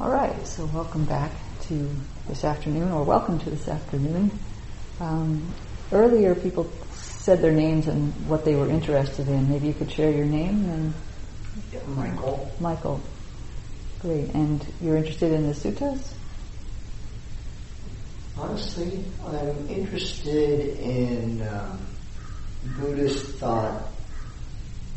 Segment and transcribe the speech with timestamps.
[0.00, 1.30] All right, so welcome back
[1.64, 1.90] to
[2.26, 4.30] this afternoon, or welcome to this afternoon.
[4.98, 5.52] Um,
[5.92, 9.50] earlier, people said their names and what they were interested in.
[9.50, 10.94] Maybe you could share your name and.
[11.70, 12.50] Yeah, Michael.
[12.60, 13.00] Michael.
[14.00, 14.30] Great.
[14.32, 16.14] And you're interested in the suttas?
[18.38, 21.78] Honestly, I'm interested in um,
[22.78, 23.82] Buddhist thought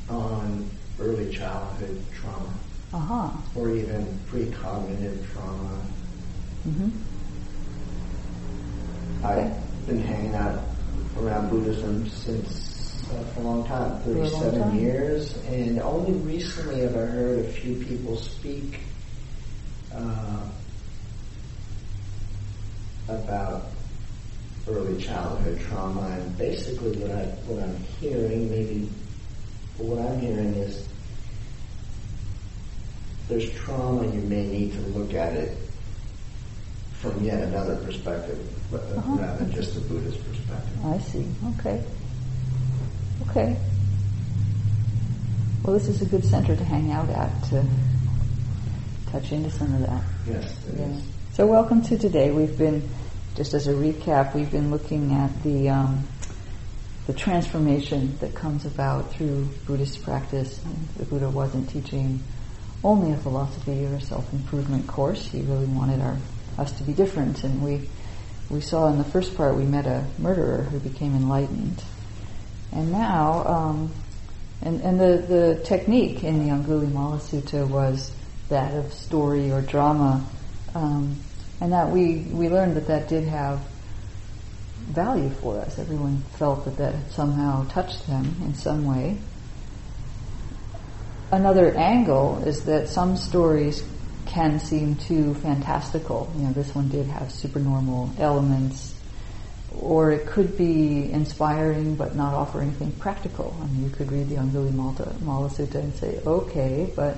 [0.08, 2.54] on early childhood trauma,
[2.94, 3.30] Uh-huh.
[3.56, 5.82] or even precognitive trauma.
[6.68, 6.90] Mm-hmm.
[9.26, 10.62] I've been hanging out
[11.20, 14.80] around Buddhism since uh, for a long time, For a long 37 time.
[14.80, 18.80] years, and only recently have I heard a few people speak
[19.96, 20.48] uh,
[23.08, 23.66] about
[24.68, 28.90] early childhood trauma, and basically what I what I'm hearing, maybe
[29.78, 30.88] what I'm hearing is
[33.30, 35.58] there's trauma, you may need to look at it
[37.00, 38.40] from yet another perspective,
[38.72, 39.12] but Uh-huh.
[39.16, 40.86] rather than just the Buddhist perspective.
[40.86, 41.26] I see.
[41.60, 41.84] Okay.
[43.30, 43.58] Okay.
[45.64, 47.64] Well, this is a good center to hang out at to
[49.12, 50.02] touch into some of that.
[50.28, 50.86] Yes, it Yeah.
[50.88, 51.04] is.
[51.34, 52.32] So welcome to today.
[52.32, 52.88] We've been,
[53.36, 56.04] just as a recap, we've been looking at the um,
[57.08, 60.60] the transformation that comes about through Buddhist practice.
[60.98, 62.22] The Buddha wasn't teaching
[62.84, 65.26] only a philosophy or a self-improvement course.
[65.26, 66.18] He really wanted our
[66.58, 67.90] us to be different, and we
[68.50, 71.84] we saw in the first part we met a murderer who became enlightened,
[72.72, 73.46] and now.
[73.48, 73.94] Um,
[74.64, 78.14] and, and the, the technique in the Angulimala Sutta was
[78.48, 80.26] that of story or drama,
[80.74, 81.18] um,
[81.60, 83.60] and that we, we learned that that did have
[84.88, 85.80] value for us.
[85.80, 89.18] Everyone felt that that somehow touched them in some way.
[91.34, 93.84] Another angle is that some stories
[94.28, 96.32] can seem too fantastical.
[96.38, 98.94] You know, this one did have supernormal elements,
[99.76, 103.58] or it could be inspiring but not offer anything practical.
[103.60, 107.18] I mean, you could read the Angulimala Mala Sutta and say, okay, but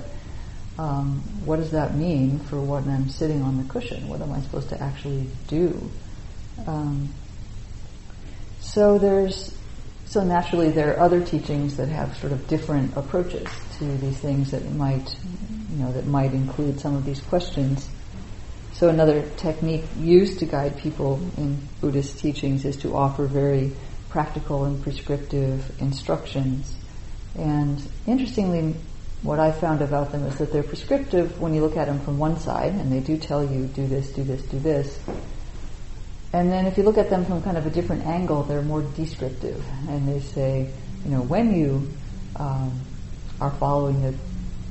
[0.78, 4.08] um, what does that mean for when I'm sitting on the cushion?
[4.08, 5.90] What am I supposed to actually do?
[6.66, 7.12] Um,
[8.60, 9.55] so there's
[10.06, 14.52] so naturally there are other teachings that have sort of different approaches to these things
[14.52, 15.16] that might
[15.70, 17.88] you know that might include some of these questions.
[18.72, 23.72] So another technique used to guide people in Buddhist teachings is to offer very
[24.10, 26.74] practical and prescriptive instructions.
[27.38, 28.76] And interestingly,
[29.22, 32.18] what I found about them is that they're prescriptive when you look at them from
[32.18, 34.98] one side, and they do tell you do this, do this, do this.
[36.32, 38.82] And then if you look at them from kind of a different angle, they're more
[38.82, 40.70] descriptive, and they say,
[41.04, 41.88] you know, when you
[42.36, 42.80] um,
[43.40, 44.14] are following the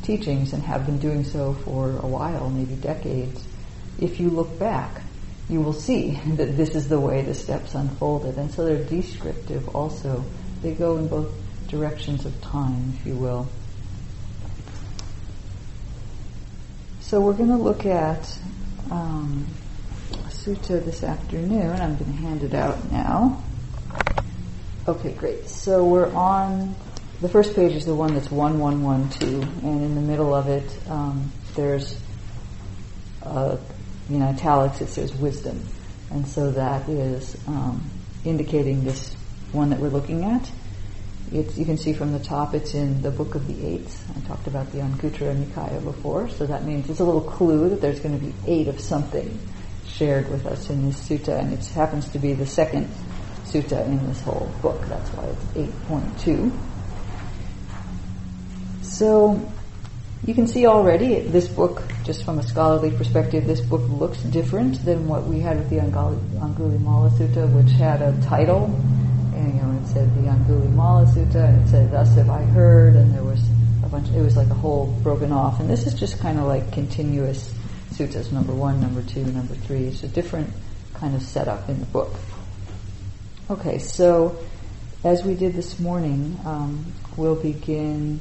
[0.04, 3.44] teachings and have been doing so for a while, maybe decades,
[4.00, 5.02] if you look back,
[5.50, 8.38] you will see that this is the way the steps unfolded.
[8.38, 10.24] And so they're descriptive also.
[10.62, 11.32] They go in both
[11.68, 13.48] directions of time, if you will.
[17.02, 18.38] So we're going to look at
[18.90, 19.46] um,
[20.46, 21.72] sutta this afternoon.
[21.72, 23.44] I'm going to hand it out now.
[24.88, 25.50] Okay, great.
[25.50, 26.76] So we're on
[27.20, 30.36] the first page is the one that's one one one two, and in the middle
[30.36, 32.00] of it, um, there's
[33.24, 33.58] uh,
[34.08, 35.66] in italics it says wisdom,
[36.12, 37.90] and so that is um,
[38.24, 39.16] indicating this
[39.52, 40.52] one that we're looking at.
[41.32, 44.00] It's, you can see from the top it's in the Book of the Eights.
[44.16, 47.82] I talked about the Anguttara Nikaya before, so that means it's a little clue that
[47.82, 49.40] there's going to be eight of something
[49.98, 52.88] shared with us in this sutta, and it happens to be the second
[53.46, 54.82] sutta in this whole book.
[54.88, 56.52] That's why it's 8.2.
[58.84, 59.40] So
[60.26, 64.84] you can see already this book, just from a scholarly perspective, this book looks different
[64.84, 68.66] than what we had with the Angulimala Sutta, which had a title,
[69.34, 72.96] and you know, it said the Angulimala Sutta, and it said, "Thus have I heard,"
[72.96, 73.42] and there was
[73.84, 74.10] a bunch.
[74.10, 77.54] It was like a whole broken off, and this is just kind of like continuous
[77.98, 79.86] suttas, number one, number two, number three.
[79.86, 80.50] It's a different
[80.96, 82.14] kind of setup in the book.
[83.50, 84.38] Okay, so
[85.04, 88.20] as we did this morning, um, we'll begin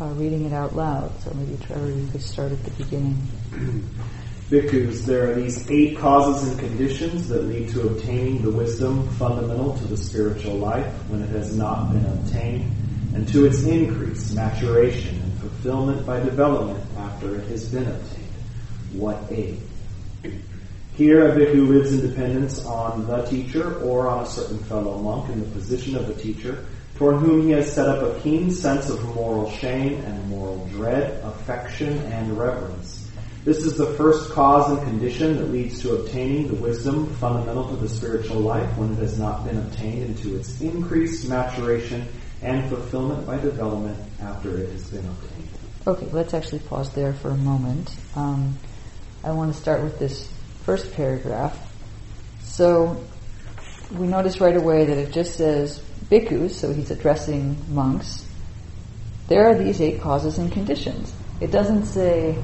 [0.00, 1.12] uh, reading it out loud.
[1.22, 3.16] So maybe Trevor, you could start at the beginning.
[4.50, 9.76] Bhikkhus, there are these eight causes and conditions that lead to obtaining the wisdom fundamental
[9.76, 12.64] to the spiritual life when it has not been obtained,
[13.14, 18.19] and to its increase, maturation, and fulfillment by development after it has been obtained.
[18.92, 19.58] What eight?
[20.94, 25.30] Here, a bhikkhu lives in dependence on the teacher or on a certain fellow monk
[25.30, 26.66] in the position of the teacher,
[26.96, 31.22] toward whom he has set up a keen sense of moral shame and moral dread,
[31.24, 33.08] affection, and reverence.
[33.44, 37.76] This is the first cause and condition that leads to obtaining the wisdom fundamental to
[37.76, 42.06] the spiritual life when it has not been obtained into its increased maturation
[42.42, 45.48] and fulfillment by development after it has been obtained.
[45.86, 47.96] Okay, let's actually pause there for a moment.
[48.14, 48.58] Um,
[49.22, 50.30] I want to start with this
[50.64, 51.58] first paragraph.
[52.42, 53.04] So
[53.92, 58.24] we notice right away that it just says bhikkhus, so he's addressing monks.
[59.28, 61.12] There are these eight causes and conditions.
[61.40, 62.36] It doesn't say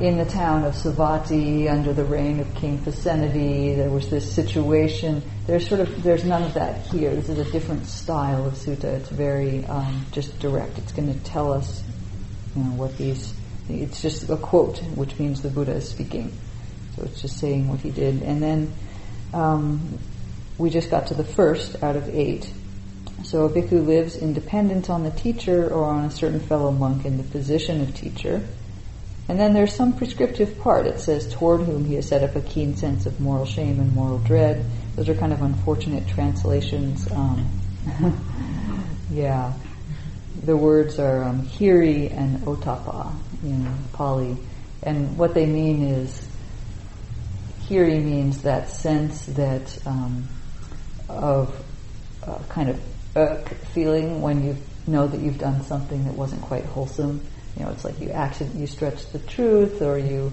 [0.00, 5.22] in the town of Savatthi under the reign of King Pasenadi there was this situation.
[5.46, 7.14] There's sort of there's none of that here.
[7.14, 8.84] This is a different style of sutta.
[8.84, 10.78] It's very um, just direct.
[10.78, 11.82] It's going to tell us,
[12.56, 13.34] you know, what these.
[13.68, 16.32] It's just a quote, which means the Buddha is speaking.
[16.96, 18.72] So it's just saying what he did, and then
[19.32, 19.98] um,
[20.58, 22.52] we just got to the first out of eight.
[23.24, 27.16] So a bhikkhu lives independent on the teacher or on a certain fellow monk in
[27.16, 28.46] the position of teacher.
[29.28, 30.86] And then there's some prescriptive part.
[30.86, 33.94] It says, toward whom he has set up a keen sense of moral shame and
[33.94, 34.64] moral dread.
[34.96, 37.10] Those are kind of unfortunate translations.
[37.10, 37.48] Um,
[39.10, 39.54] yeah.
[40.44, 44.36] The words are um, hiri and ottappa in Pali.
[44.82, 46.28] And what they mean is,
[47.62, 50.28] hiri means that sense that um,
[51.08, 51.64] of
[52.26, 52.80] uh, kind of
[53.16, 53.36] uh,
[53.72, 54.56] feeling when you
[54.86, 57.20] know that you've done something that wasn't quite wholesome
[57.56, 60.32] you know, it's like you accident, you stretched the truth, or you,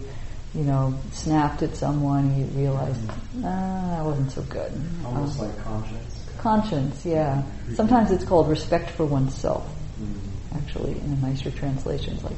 [0.55, 3.45] you know, snapped at someone, and you realized, mm-hmm.
[3.45, 4.71] ah, that wasn't so good.
[5.05, 6.25] Almost um, like conscience.
[6.39, 7.43] Conscience, yeah.
[7.75, 9.69] Sometimes it's called respect for oneself.
[10.01, 10.57] Mm-hmm.
[10.57, 12.37] Actually, in a nicer translation, it's like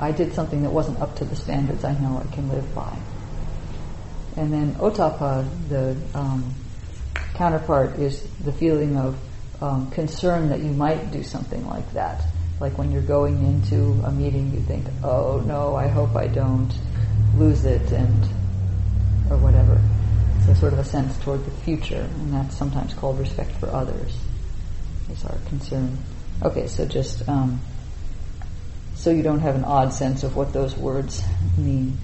[0.00, 2.96] I did something that wasn't up to the standards I know I can live by.
[4.36, 6.54] And then ottappa, the um,
[7.34, 9.16] counterpart, is the feeling of
[9.60, 12.22] um, concern that you might do something like that.
[12.60, 16.72] Like when you're going into a meeting, you think, oh no, I hope I don't
[17.36, 18.24] lose it and,
[19.30, 19.80] or whatever.
[20.46, 24.16] So sort of a sense toward the future, and that's sometimes called respect for others,
[25.10, 25.96] is our concern.
[26.42, 27.60] Okay, so just, um,
[28.94, 31.22] so you don't have an odd sense of what those words
[31.56, 31.98] mean.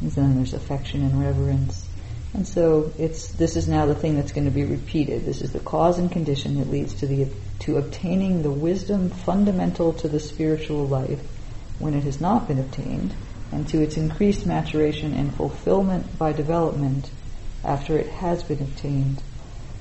[0.00, 1.86] And then there's affection and reverence.
[2.34, 5.24] And so it's, this is now the thing that's going to be repeated.
[5.24, 7.28] This is the cause and condition that leads to the,
[7.60, 11.20] to obtaining the wisdom fundamental to the spiritual life
[11.78, 13.14] when it has not been obtained,
[13.52, 17.10] and to its increased maturation and fulfillment by development
[17.64, 19.22] after it has been obtained.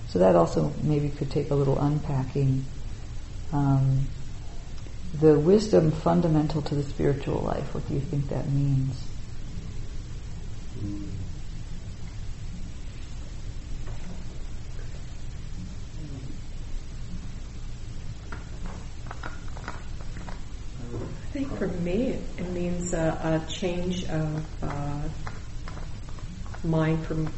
[0.07, 2.65] So that also maybe could take a little unpacking.
[3.53, 4.07] Um,
[5.19, 9.01] the wisdom fundamental to the spiritual life, what do you think that means?
[10.83, 11.09] Mm.
[21.35, 25.01] think for me, it means a, a change of uh,
[26.63, 27.29] mind from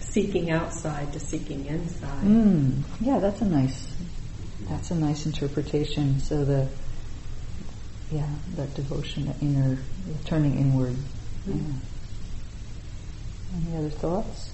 [0.00, 2.24] seeking outside to seeking inside.
[2.24, 3.87] Mm, yeah, that's a nice.
[4.68, 6.20] That's a nice interpretation.
[6.20, 6.68] So the,
[8.12, 9.78] yeah, that devotion, the inner,
[10.26, 10.96] turning inward.
[11.46, 11.54] Yeah.
[13.56, 14.50] Any other thoughts?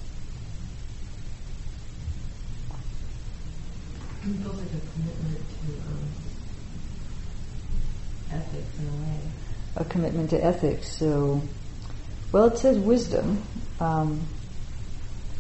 [4.23, 6.09] It feels like a commitment to um,
[8.31, 9.21] ethics in a way.
[9.77, 10.97] A commitment to ethics.
[10.97, 11.43] So,
[12.31, 13.43] well, it says wisdom.
[13.81, 14.21] Um,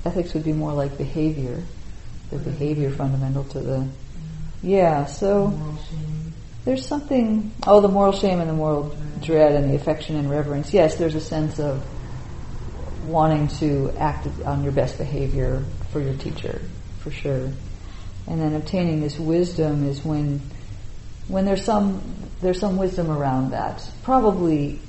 [0.04, 1.62] ethics would be more like behavior.
[2.30, 3.88] The behavior fundamental to the.
[4.64, 5.06] Yeah.
[5.06, 5.52] So.
[6.64, 7.52] There's something.
[7.66, 10.72] Oh, the moral shame and the moral dread and the affection and reverence.
[10.72, 11.84] Yes, there's a sense of
[13.06, 16.62] wanting to act on your best behavior for your teacher,
[17.00, 17.50] for sure.
[18.26, 20.40] And then obtaining this wisdom is when
[21.28, 22.02] when there's some
[22.40, 23.86] there's some wisdom around that.
[24.02, 24.80] Probably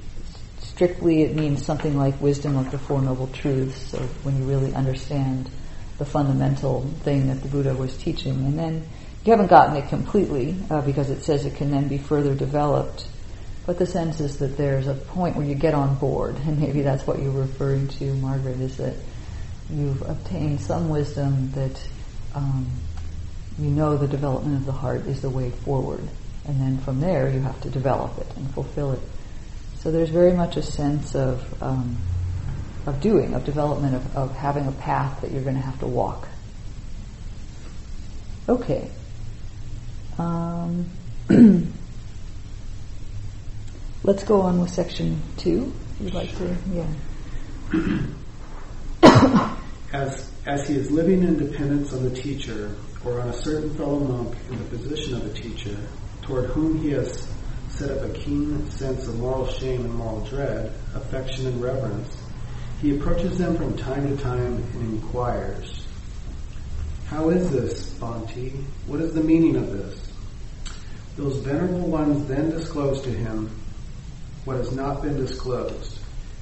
[0.60, 4.74] strictly it means something like wisdom of the Four Noble Truths, so when you really
[4.74, 5.50] understand
[5.98, 8.46] the fundamental thing that the Buddha was teaching.
[8.46, 8.88] And then
[9.26, 13.08] you haven't gotten it completely uh, because it says it can then be further developed.
[13.66, 16.84] But the sense is that there's a point where you get on board, and maybe
[16.84, 18.94] that's what you're referring to, Margaret, is that
[19.72, 21.90] you've obtained some wisdom that
[22.36, 22.70] um,
[23.58, 26.08] you know the development of the heart is the way forward.
[26.48, 29.02] And then from there, you have to develop it and fulfill it.
[29.80, 31.98] So there's very much a sense of um,
[32.86, 35.88] of doing, of development, of, of having a path that you're going to have to
[35.88, 36.28] walk.
[38.48, 38.92] Okay.
[40.18, 40.90] Um,
[44.04, 45.74] let's go on with section two.
[46.00, 46.88] You'd like to, yeah.
[49.94, 54.00] as as he is living in dependence on the teacher or on a certain fellow
[54.00, 55.78] monk in the position of a teacher,
[56.22, 57.28] toward whom he has
[57.70, 62.18] set up a keen sense of moral shame and moral dread, affection and reverence,
[62.82, 65.86] he approaches them from time to time and inquires,
[67.08, 68.52] How is this, Bhante?
[68.88, 70.05] What is the meaning of this?
[71.18, 73.50] Those venerable ones then disclose to him
[74.44, 76.00] what has not been disclosed,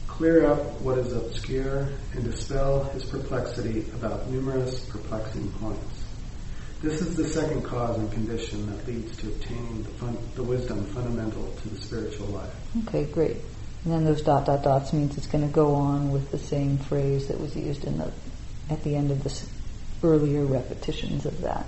[0.08, 6.04] clear up what is obscure, and dispel his perplexity about numerous perplexing points.
[6.82, 10.84] This is the second cause and condition that leads to obtaining the, fun, the wisdom
[10.88, 12.54] fundamental to the spiritual life.
[12.88, 13.38] Okay, great.
[13.86, 16.78] And then those dot dot dots means it's going to go on with the same
[16.78, 18.12] phrase that was used in the
[18.70, 19.44] at the end of the
[20.04, 21.66] earlier repetitions of that.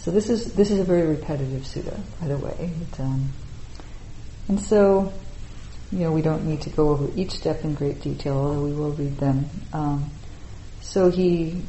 [0.00, 2.72] So this is this is a very repetitive sutta, by the way.
[2.80, 3.28] It, um,
[4.48, 5.12] and so,
[5.92, 8.72] you know, we don't need to go over each step in great detail, although we
[8.72, 9.50] will read them.
[9.74, 10.10] Um,
[10.80, 11.60] so he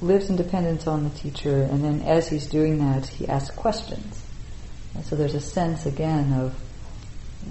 [0.00, 4.22] lives in dependence on the teacher, and then as he's doing that, he asks questions.
[4.94, 6.54] And so there's a sense again of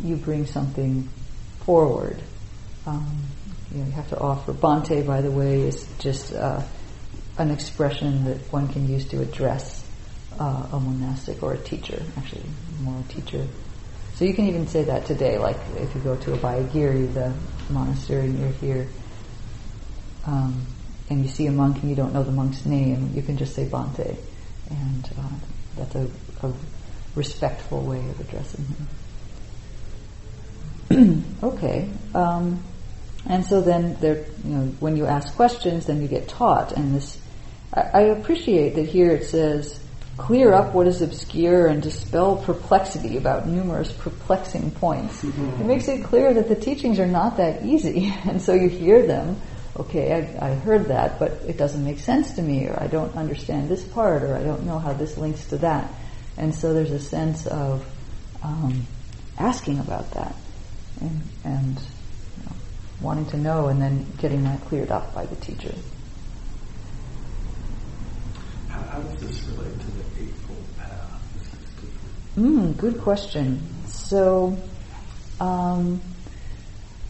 [0.03, 1.07] you bring something
[1.65, 2.17] forward.
[2.87, 3.27] Um,
[3.71, 4.53] you, know, you have to offer.
[4.53, 6.63] Bhante, by the way, is just uh,
[7.37, 9.82] an expression that one can use to address
[10.43, 12.43] uh, a monastic or a teacher, actually
[12.81, 13.47] more a teacher.
[14.15, 17.33] So you can even say that today, like if you go to Abhayagiri, the
[17.69, 18.87] monastery near here,
[20.25, 20.65] um,
[21.09, 23.55] and you see a monk and you don't know the monk's name, you can just
[23.55, 24.17] say Bhante,
[24.69, 25.29] And uh,
[25.77, 26.09] that's a,
[26.43, 26.53] a,
[27.15, 28.65] respectful way of addressing
[30.89, 31.35] him.
[31.43, 31.87] okay.
[32.15, 32.63] Um,
[33.27, 36.71] and so then there, you know, when you ask questions, then you get taught.
[36.71, 37.19] And this,
[37.71, 39.82] I, I appreciate that here it says,
[40.17, 45.21] clear up what is obscure and dispel perplexity about numerous perplexing points.
[45.23, 45.61] Mm-hmm.
[45.61, 48.13] It makes it clear that the teachings are not that easy.
[48.25, 49.41] And so you hear them,
[49.77, 53.15] okay, I, I, heard that, but it doesn't make sense to me, or I don't
[53.15, 55.91] understand this part, or I don't know how this links to that.
[56.37, 57.85] And so there's a sense of
[58.43, 58.85] um,
[59.37, 60.35] asking about that
[61.01, 62.55] and, and you know,
[63.01, 65.73] wanting to know, and then getting that cleared up by the teacher.
[68.69, 69.92] How, how does this relate to the Eightfold Path?
[72.37, 73.61] Mm, good question.
[73.87, 74.57] So,
[75.39, 76.01] um,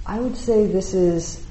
[0.06, 1.44] I would say this is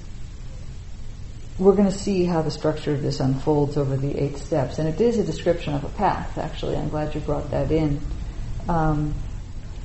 [1.58, 4.78] we're going to see how the structure of this unfolds over the eight steps.
[4.78, 6.76] And it is a description of a path, actually.
[6.76, 8.00] I'm glad you brought that in.
[8.68, 9.14] Um,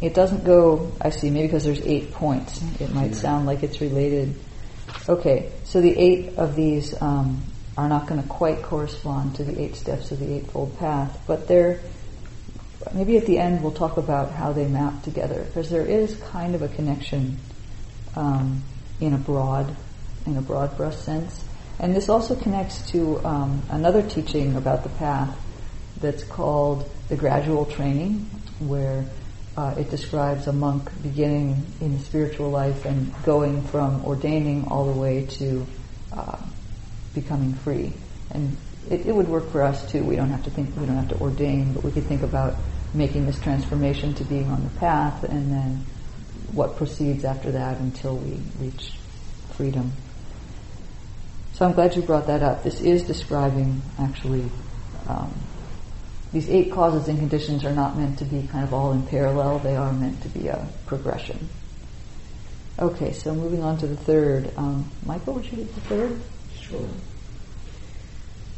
[0.01, 2.62] it doesn't go, I see, maybe because there's eight points.
[2.79, 4.36] It might sound like it's related.
[5.10, 7.44] Okay, so the eight of these um,
[7.77, 11.48] are not going to quite correspond to the eight steps of the Eightfold Path, but
[11.48, 11.79] they're,
[12.94, 16.56] maybe at the end we'll talk about how they map together, because there is kind
[16.56, 17.38] of a connection
[18.15, 18.63] um,
[19.00, 19.75] in a broad,
[20.25, 21.44] in a broad brush sense.
[21.79, 25.38] And this also connects to um, another teaching about the path
[26.01, 28.29] that's called the gradual training,
[28.60, 29.06] where
[29.56, 34.86] uh, it describes a monk beginning in the spiritual life and going from ordaining all
[34.91, 35.65] the way to
[36.13, 36.38] uh,
[37.13, 37.94] becoming free.
[38.32, 38.56] And
[38.89, 40.03] it, it, would work for us too.
[40.03, 42.56] We don't have to think, we don't have to ordain, but we could think about
[42.94, 45.86] making this transformation to being on the path and then
[46.51, 48.91] what proceeds after that until we reach
[49.51, 49.91] freedom.
[51.53, 52.63] So I'm glad you brought that up.
[52.63, 54.50] This is describing actually
[55.08, 55.34] um,
[56.32, 59.60] these eight causes and conditions are not meant to be kind of all in parallel.
[59.60, 61.50] They are meant to be a progression.
[62.79, 64.51] Okay, so moving on to the third.
[64.58, 66.22] Um, Michael, would you read the third?
[66.60, 66.88] Sure.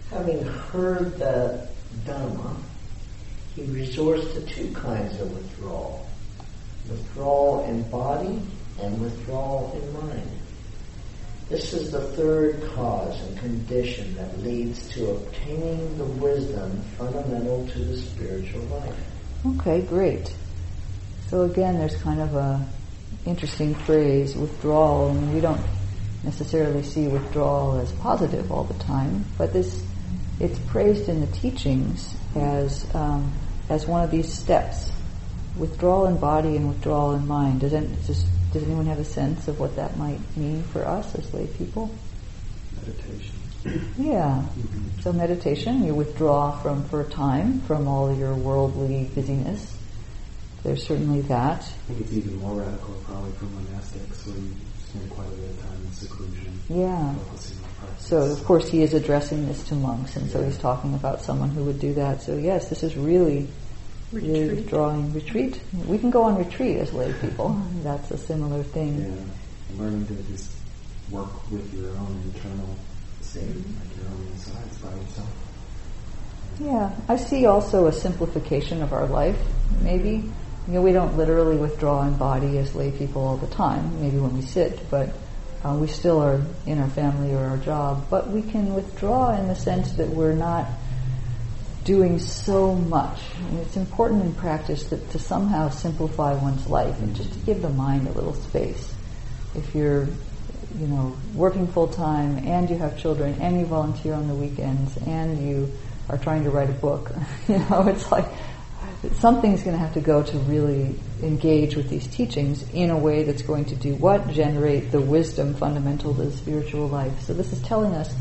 [0.10, 1.70] Having heard the
[2.06, 2.56] Dhamma,
[3.60, 6.08] he resorts to two kinds of withdrawal.
[6.90, 8.42] Withdrawal in body
[8.82, 10.30] and withdrawal in mind.
[11.50, 17.80] This is the third cause and condition that leads to obtaining the wisdom fundamental to
[17.80, 18.96] the spiritual life.
[19.46, 20.34] Okay, great.
[21.28, 22.66] So again, there's kind of a
[23.26, 25.14] interesting phrase, withdrawal.
[25.14, 25.62] Mean, we don't
[26.24, 29.84] necessarily see withdrawal as positive all the time, but this
[30.40, 33.34] it's praised in the teachings as um,
[33.70, 34.92] as one of these steps:
[35.58, 37.62] withdrawal in body and withdrawal in mind.
[37.62, 41.14] Does it just does anyone have a sense of what that might mean for us
[41.16, 41.90] as lay people?
[42.82, 43.36] Meditation.
[43.98, 44.44] Yeah.
[44.58, 45.02] Mm-hmm.
[45.02, 49.76] So meditation, you withdraw from for a time from all your worldly busyness.
[50.64, 51.62] There's certainly that.
[51.62, 54.56] I think it's even more radical probably for monastics where you
[54.88, 56.60] spend quite a bit of time in seclusion.
[56.70, 57.16] Yeah.
[58.00, 61.50] So of course he is addressing this to monks and so he's talking about someone
[61.50, 62.22] who would do that.
[62.22, 63.48] So yes, this is really
[64.12, 64.52] Retreat.
[64.52, 65.62] withdrawing retreat.
[65.86, 67.50] We can go on retreat as lay people.
[67.84, 69.00] That's a similar thing.
[69.02, 70.52] Yeah, learning to just
[71.12, 72.76] work with your own internal
[73.22, 73.80] state, mm-hmm.
[73.80, 75.30] like your own insides by yourself.
[76.60, 79.40] Yeah, I see also a simplification of our life,
[79.82, 80.24] maybe.
[80.68, 84.18] You know, we don't literally withdraw in body as lay people all the time, maybe
[84.18, 85.10] when we sit, but
[85.64, 88.08] uh, we still are in our family or our job.
[88.10, 90.68] But we can withdraw in the sense that we're not
[91.84, 93.20] doing so much.
[93.50, 97.62] And it's important in practice that to somehow simplify one's life and just to give
[97.62, 98.94] the mind a little space.
[99.56, 100.08] If you're,
[100.78, 104.96] you know, working full time and you have children and you volunteer on the weekends
[104.98, 105.72] and you
[106.10, 107.12] are trying to write a book,
[107.48, 108.28] you know, it's like
[109.14, 113.24] something's going to have to go to really engage with these teachings in a way
[113.24, 114.28] that's going to do what?
[114.30, 117.22] Generate the wisdom fundamental to the spiritual life.
[117.22, 118.14] So this is telling us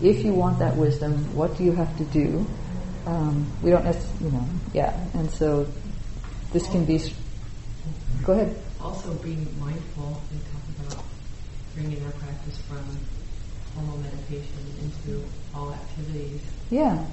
[0.00, 2.46] if you want that wisdom, what do you have to do?
[3.06, 5.06] Um, we don't necessarily, you know, yeah.
[5.14, 5.66] And so
[6.52, 7.00] this can be.
[8.24, 8.56] Go ahead.
[8.80, 11.04] Also, being mindful, we talk about
[11.74, 12.84] bringing our practice from
[13.74, 16.40] formal meditation into all activities.
[16.70, 17.04] Yeah.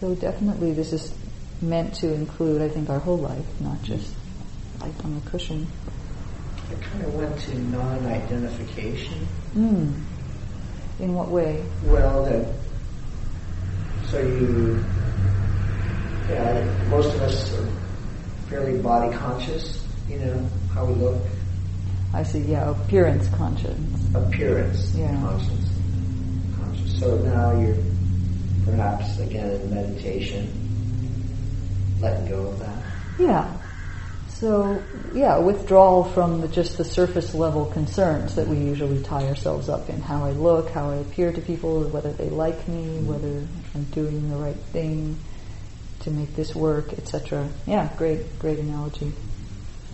[0.00, 1.14] So definitely, this is
[1.62, 4.12] meant to include, I think, our whole life, not just
[4.80, 5.66] life on the cushion.
[6.70, 9.26] I kind of went to non-identification.
[9.54, 9.92] Mm.
[11.00, 11.64] In what way?
[11.84, 12.46] Well, that
[14.12, 14.84] so you,
[16.28, 17.66] yeah, most of us are
[18.50, 19.86] fairly body conscious.
[20.08, 21.22] You know how we look,
[22.12, 22.40] I see.
[22.40, 23.78] Yeah, appearance conscious.
[24.14, 25.16] appearance Yeah.
[25.16, 25.70] conscious,
[26.58, 27.00] conscious.
[27.00, 27.76] So now you're
[28.66, 30.61] perhaps again in meditation,
[32.02, 32.82] letting go of that.
[33.18, 33.50] Yeah.
[34.28, 34.82] So,
[35.14, 39.88] yeah, withdrawal from the, just the surface level concerns that we usually tie ourselves up
[39.88, 40.00] in.
[40.00, 44.30] How I look, how I appear to people, whether they like me, whether I'm doing
[44.30, 45.16] the right thing
[46.00, 47.48] to make this work, etc.
[47.66, 49.12] Yeah, great, great analogy.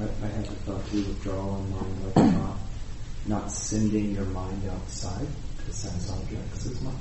[0.01, 2.57] I, I had the thought too, withdrawal in mind, like not,
[3.27, 5.27] not sending your mind outside
[5.67, 6.95] to sense objects as much.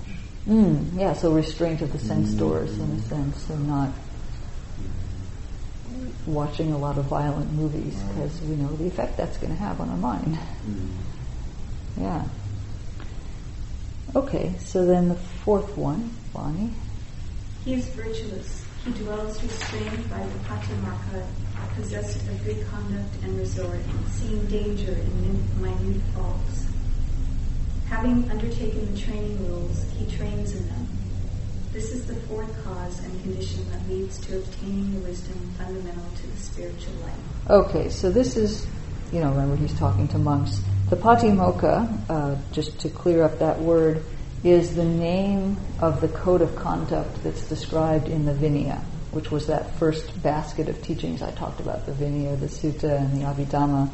[0.50, 2.40] Mm, yeah, so restraint of the sense Mm.
[2.40, 3.90] doors in a sense, and not
[6.26, 9.80] watching a lot of violent movies because we know the effect that's going to have
[9.80, 10.38] on our mind.
[10.68, 10.90] Mm.
[11.98, 12.26] Yeah.
[14.16, 16.72] Okay, so then the fourth one, Bonnie.
[17.66, 18.66] He is virtuous.
[18.86, 21.28] He dwells restrained by the patimokkha,
[21.76, 23.82] possessed of good conduct and resort,
[24.12, 26.68] seeing danger in minute faults.
[27.90, 30.87] Having undertaken the training rules, he trains in them.
[31.78, 36.26] This is the fourth cause and condition that leads to obtaining the wisdom fundamental to
[36.26, 37.50] the spiritual life.
[37.52, 38.66] Okay, so this is,
[39.12, 40.60] you know, remember he's talking to monks.
[40.90, 44.04] The patimokkha, uh, just to clear up that word,
[44.44, 49.46] is the name of the code of conduct that's described in the Vinaya, which was
[49.46, 53.92] that first basket of teachings I talked about, the Vinaya, the Sutta, and the Abhidhamma.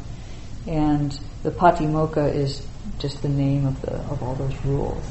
[0.66, 2.66] And the patimokkha is
[2.98, 5.04] just the name of the of all those rules.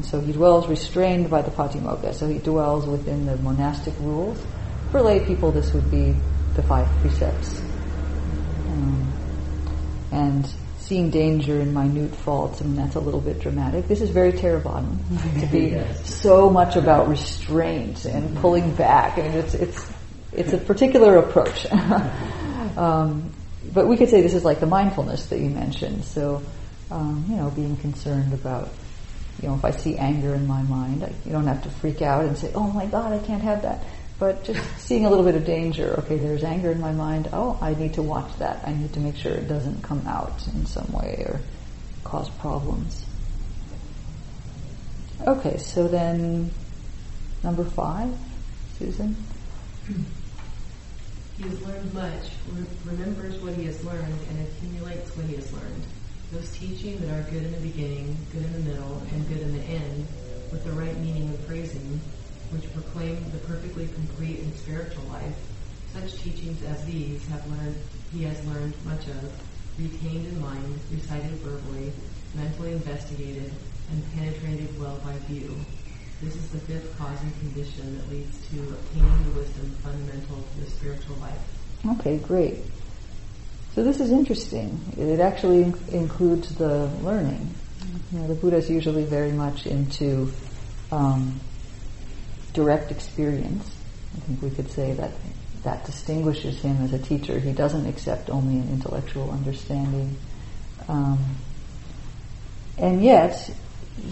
[0.00, 2.14] And so he dwells restrained by the patimokkha.
[2.14, 4.42] So he dwells within the monastic rules.
[4.90, 6.16] For lay people, this would be
[6.54, 7.60] the five precepts.
[7.60, 9.12] Um,
[10.10, 13.88] and seeing danger in minute faults, I mean, that's a little bit dramatic.
[13.88, 14.88] This is very Theravada
[15.40, 19.18] to be so much about restraint and pulling back.
[19.18, 19.92] I mean, it's, it's,
[20.32, 21.66] it's a particular approach.
[22.78, 23.34] um,
[23.74, 26.06] but we could say this is like the mindfulness that you mentioned.
[26.06, 26.40] So,
[26.90, 28.70] um, you know, being concerned about
[29.42, 32.02] you know, if I see anger in my mind, I, you don't have to freak
[32.02, 33.82] out and say, "Oh my God, I can't have that."
[34.18, 35.94] But just seeing a little bit of danger.
[36.00, 37.28] Okay, there's anger in my mind.
[37.32, 38.66] Oh, I need to watch that.
[38.66, 41.40] I need to make sure it doesn't come out in some way or
[42.04, 43.04] cause problems.
[45.26, 46.50] Okay, so then
[47.42, 48.14] number five,
[48.78, 49.16] Susan.
[51.36, 55.50] He has learned much, re- remembers what he has learned, and accumulates what he has
[55.52, 55.84] learned.
[56.32, 59.52] Those teaching that are good in the beginning, good in the middle, and good in
[59.52, 60.06] the end,
[60.52, 62.00] with the right meaning and phrasing,
[62.50, 65.34] which proclaim the perfectly complete and spiritual life,
[65.92, 67.76] such teachings as these have learned
[68.12, 69.32] he has learned much of,
[69.78, 71.92] retained in mind, recited verbally,
[72.34, 73.50] mentally investigated,
[73.90, 75.54] and penetrated well by view.
[76.22, 80.60] This is the fifth cause and condition that leads to obtaining the wisdom fundamental to
[80.64, 81.40] the spiritual life.
[81.98, 82.58] Okay, great.
[83.74, 84.80] So this is interesting.
[84.98, 87.54] It actually in- includes the learning.
[88.12, 90.32] You know, the Buddha is usually very much into
[90.90, 91.40] um,
[92.52, 93.70] direct experience.
[94.16, 95.12] I think we could say that
[95.62, 97.38] that distinguishes him as a teacher.
[97.38, 100.16] He doesn't accept only an intellectual understanding.
[100.88, 101.36] Um,
[102.78, 103.54] and yet,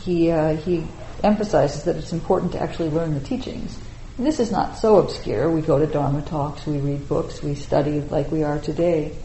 [0.03, 0.87] he, uh, he
[1.25, 3.79] emphasizes that it's important to actually learn the teachings.
[4.19, 5.51] And this is not so obscure.
[5.51, 9.17] We go to Dharma talks, we read books, we study like we are today.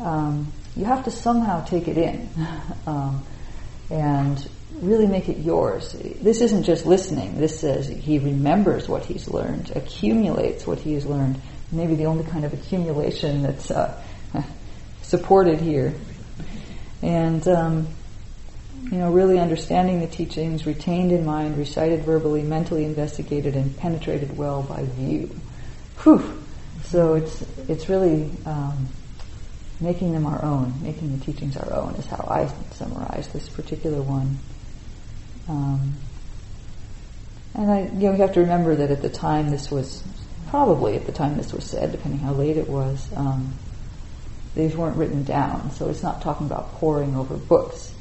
[0.00, 2.28] Um, you have to somehow take it in
[2.86, 3.24] um,
[3.90, 4.48] and
[4.80, 5.92] really make it yours.
[5.92, 7.40] This isn't just listening.
[7.40, 11.40] This says he remembers what he's learned, accumulates what he has learned,
[11.72, 14.00] maybe the only kind of accumulation that's uh,
[15.02, 15.94] supported here.
[17.02, 17.88] And um,
[18.90, 24.36] you know, really understanding the teachings, retained in mind, recited verbally, mentally investigated, and penetrated
[24.36, 25.34] well by view.
[26.02, 26.42] Whew.
[26.84, 28.88] So it's it's really um,
[29.80, 34.00] making them our own, making the teachings our own is how I summarize this particular
[34.00, 34.38] one.
[35.48, 35.94] Um,
[37.54, 40.02] and I, you know, you have to remember that at the time this was,
[40.48, 43.54] probably at the time this was said, depending how late it was, um,
[44.54, 45.70] these weren't written down.
[45.72, 47.92] So it's not talking about poring over books,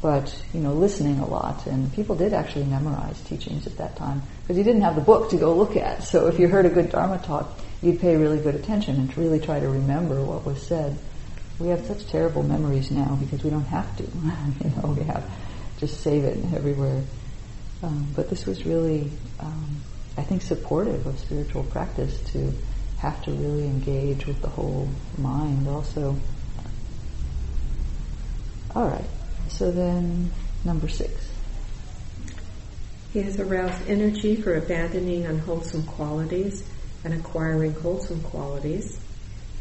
[0.00, 1.66] but you know, listening a lot.
[1.66, 5.30] And people did actually memorize teachings at that time because you didn't have the book
[5.30, 6.04] to go look at.
[6.04, 9.40] So if you heard a good Dharma talk, you'd pay really good attention and really
[9.40, 10.96] try to remember what was said.
[11.58, 14.02] We have such terrible memories now because we don't have to.
[14.64, 15.30] you know, we have
[15.78, 17.02] just save it everywhere.
[17.82, 19.82] Um, but this was really, um,
[20.16, 22.52] I think, supportive of spiritual practice to
[22.98, 24.88] have to really engage with the whole
[25.18, 26.16] mind also.
[28.74, 29.04] All right.
[29.48, 30.30] So then,
[30.64, 31.28] number six.
[33.12, 36.68] He has aroused energy for abandoning unwholesome qualities
[37.04, 38.98] and acquiring wholesome qualities.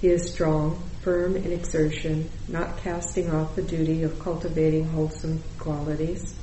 [0.02, 6.34] He is strong, firm in exertion, not casting off the duty of cultivating wholesome qualities.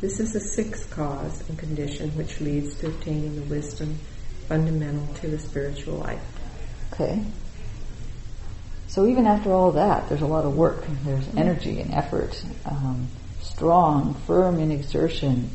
[0.00, 3.98] This is the sixth cause and condition which leads to obtaining the wisdom
[4.48, 6.22] fundamental to the spiritual life.
[6.92, 7.24] Okay.
[8.88, 10.84] So even after all that, there's a lot of work.
[11.04, 12.42] There's energy and effort.
[12.64, 13.08] Um,
[13.40, 15.50] strong, firm in exertion.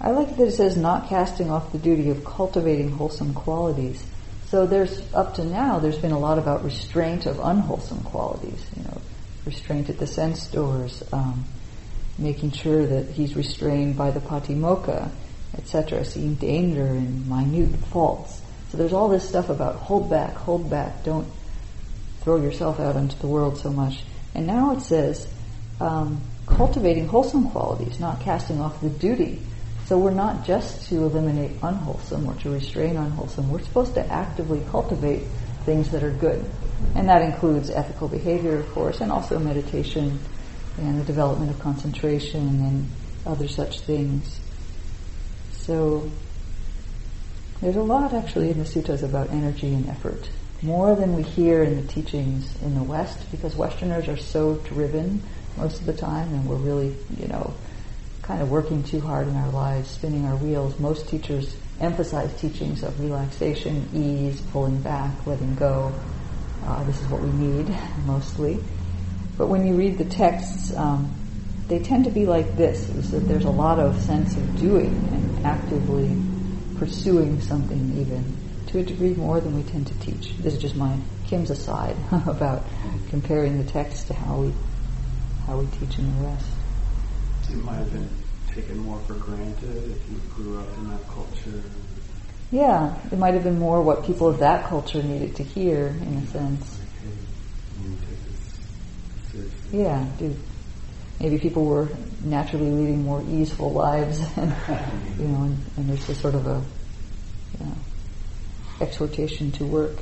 [0.00, 4.04] I like that it says not casting off the duty of cultivating wholesome qualities.
[4.52, 8.62] So there's up to now there's been a lot about restraint of unwholesome qualities.
[8.76, 9.00] You know,
[9.46, 11.46] restraint at the sense doors, um,
[12.18, 15.10] making sure that he's restrained by the patimokkha,
[15.56, 16.04] etc.
[16.04, 18.42] Seeing danger in minute faults.
[18.70, 21.28] So there's all this stuff about hold back, hold back, don't
[22.20, 24.02] throw yourself out into the world so much.
[24.34, 25.32] And now it says
[25.80, 29.40] um, cultivating wholesome qualities, not casting off the duty.
[29.92, 33.50] So we're not just to eliminate unwholesome or to restrain unwholesome.
[33.50, 35.24] We're supposed to actively cultivate
[35.66, 36.42] things that are good.
[36.94, 40.18] And that includes ethical behavior, of course, and also meditation
[40.78, 42.88] and the development of concentration and
[43.26, 44.40] other such things.
[45.52, 46.10] So
[47.60, 50.30] there's a lot actually in the suttas about energy and effort
[50.62, 55.22] more than we hear in the teachings in the West, because Westerners are so driven
[55.58, 57.52] most of the time, and we're really, you know,
[58.22, 60.78] kind of working too hard in our lives, spinning our wheels.
[60.78, 65.92] Most teachers emphasize teachings of relaxation, ease, pulling back, letting go.
[66.64, 68.62] Uh, this is what we need mostly.
[69.36, 71.12] But when you read the texts, um,
[71.66, 74.94] they tend to be like this: is that there's a lot of sense of doing
[75.12, 76.16] and actively
[76.78, 78.36] pursuing something, even
[78.68, 80.36] to a degree more than we tend to teach.
[80.38, 82.62] This is just my Kim's aside about
[83.08, 84.52] comparing the text to how we
[85.46, 86.46] how we teach in the West.
[87.52, 88.08] It might have been
[88.54, 91.62] taken more for granted if you grew up in that culture.
[92.50, 96.14] Yeah, it might have been more what people of that culture needed to hear, in
[96.16, 96.80] a sense.
[99.70, 100.38] Yeah, dude.
[101.20, 101.88] Maybe people were
[102.22, 104.54] naturally leading more easeful lives, and,
[105.18, 106.62] you know, and, and there's just sort of a,
[107.58, 107.76] you know,
[108.80, 109.98] exhortation to work.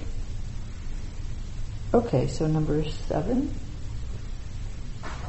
[1.92, 3.54] Okay, so number seven.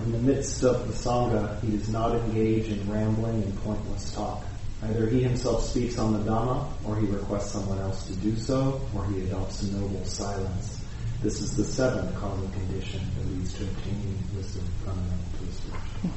[0.06, 4.44] In the midst of the Sangha, he does not engage in rambling and pointless talk.
[4.84, 8.82] Either he himself speaks on the Dhamma, or he requests someone else to do so,
[8.96, 10.84] or he adopts a noble silence.
[11.22, 16.10] This is the seventh causal condition that leads to obtaining wisdom fundamental to the spiritual.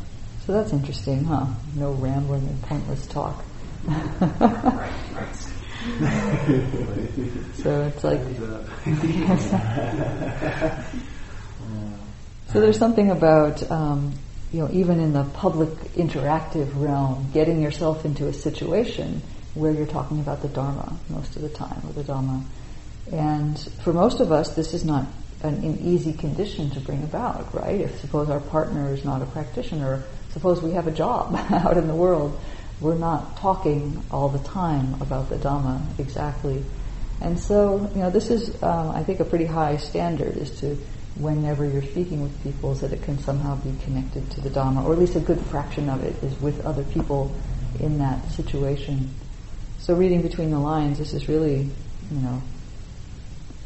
[0.47, 1.47] So that's interesting, huh?
[1.77, 3.45] No rambling and pointless talk.
[3.87, 4.11] right,
[5.13, 5.37] right.
[7.55, 8.21] so it's like.
[12.55, 14.13] so there's something about, um,
[14.53, 19.21] you know, even in the public interactive realm, getting yourself into a situation
[19.55, 22.45] where you're talking about the Dharma most of the time, or the Dharma.
[23.13, 25.05] And for most of us, this is not
[25.43, 27.81] an, an easy condition to bring about, right?
[27.81, 31.89] If suppose our partner is not a practitioner, suppose we have a job out in
[31.89, 32.39] the world,
[32.81, 36.65] we're not talking all the time about the Dhamma exactly.
[37.21, 40.79] And so, you know, this is, um, I think, a pretty high standard is to,
[41.17, 44.93] whenever you're speaking with people, that it can somehow be connected to the Dhamma, or
[44.93, 47.33] at least a good fraction of it is with other people
[47.81, 49.11] in that situation.
[49.79, 51.71] So reading between the lines, this is really,
[52.11, 52.43] you know,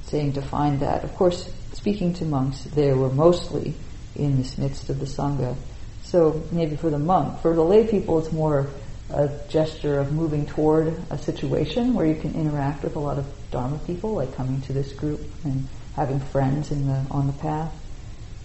[0.05, 1.05] saying to find that.
[1.05, 3.75] Of course, speaking to monks, they were mostly
[4.17, 5.55] in this midst of the Sangha.
[6.03, 8.67] So maybe for the monk, for the lay people, it's more
[9.11, 13.27] a gesture of moving toward a situation where you can interact with a lot of
[13.51, 15.67] Dharma people, like coming to this group and
[15.99, 17.75] having friends in the on the path.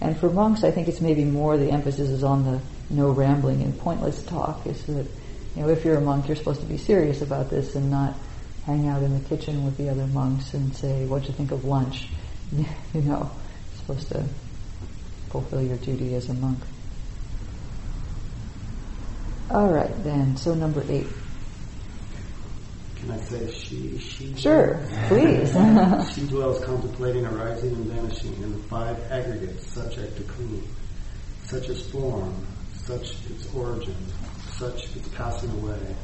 [0.00, 3.62] And for monks, I think it's maybe more the emphasis is on the no rambling
[3.62, 4.66] and pointless talk.
[4.66, 5.06] Is that
[5.54, 8.14] you know if you're a monk, you're supposed to be serious about this and not
[8.66, 11.64] hang out in the kitchen with the other monks and say, "What'd you think of
[11.64, 12.08] lunch?"
[12.52, 13.30] you know,
[13.76, 14.24] supposed to
[15.30, 16.58] fulfill your duty as a monk.
[19.50, 20.36] All right, then.
[20.36, 21.06] So number eight.
[23.04, 23.98] Can I say she?
[23.98, 24.34] She.
[24.34, 25.52] Sure, please.
[26.14, 30.66] she dwells contemplating arising and vanishing in the five aggregates subject to clinging,
[31.44, 32.34] such as form,
[32.72, 33.94] such its origin,
[34.52, 35.94] such its passing away,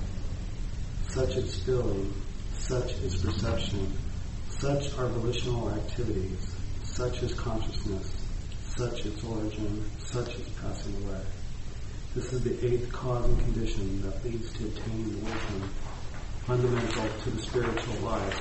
[1.09, 2.13] such its filling,
[2.59, 3.91] such its perception,
[4.51, 8.13] such are volitional activities, such is consciousness,
[8.77, 11.23] such its origin, such its passing away.
[12.15, 15.71] This is the eighth cause and condition that leads to attaining the wisdom
[16.51, 18.35] fundamental to the spiritual life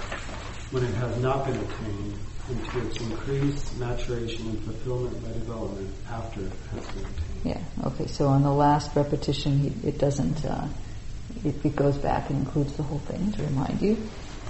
[0.71, 2.17] when it has not been attained
[2.49, 7.43] and to its increased maturation and fulfillment by development after it has been attained.
[7.43, 10.67] Yeah, okay, so on the last repetition, it doesn't, uh,
[11.45, 13.95] it, it, goes back and includes the whole thing to remind you.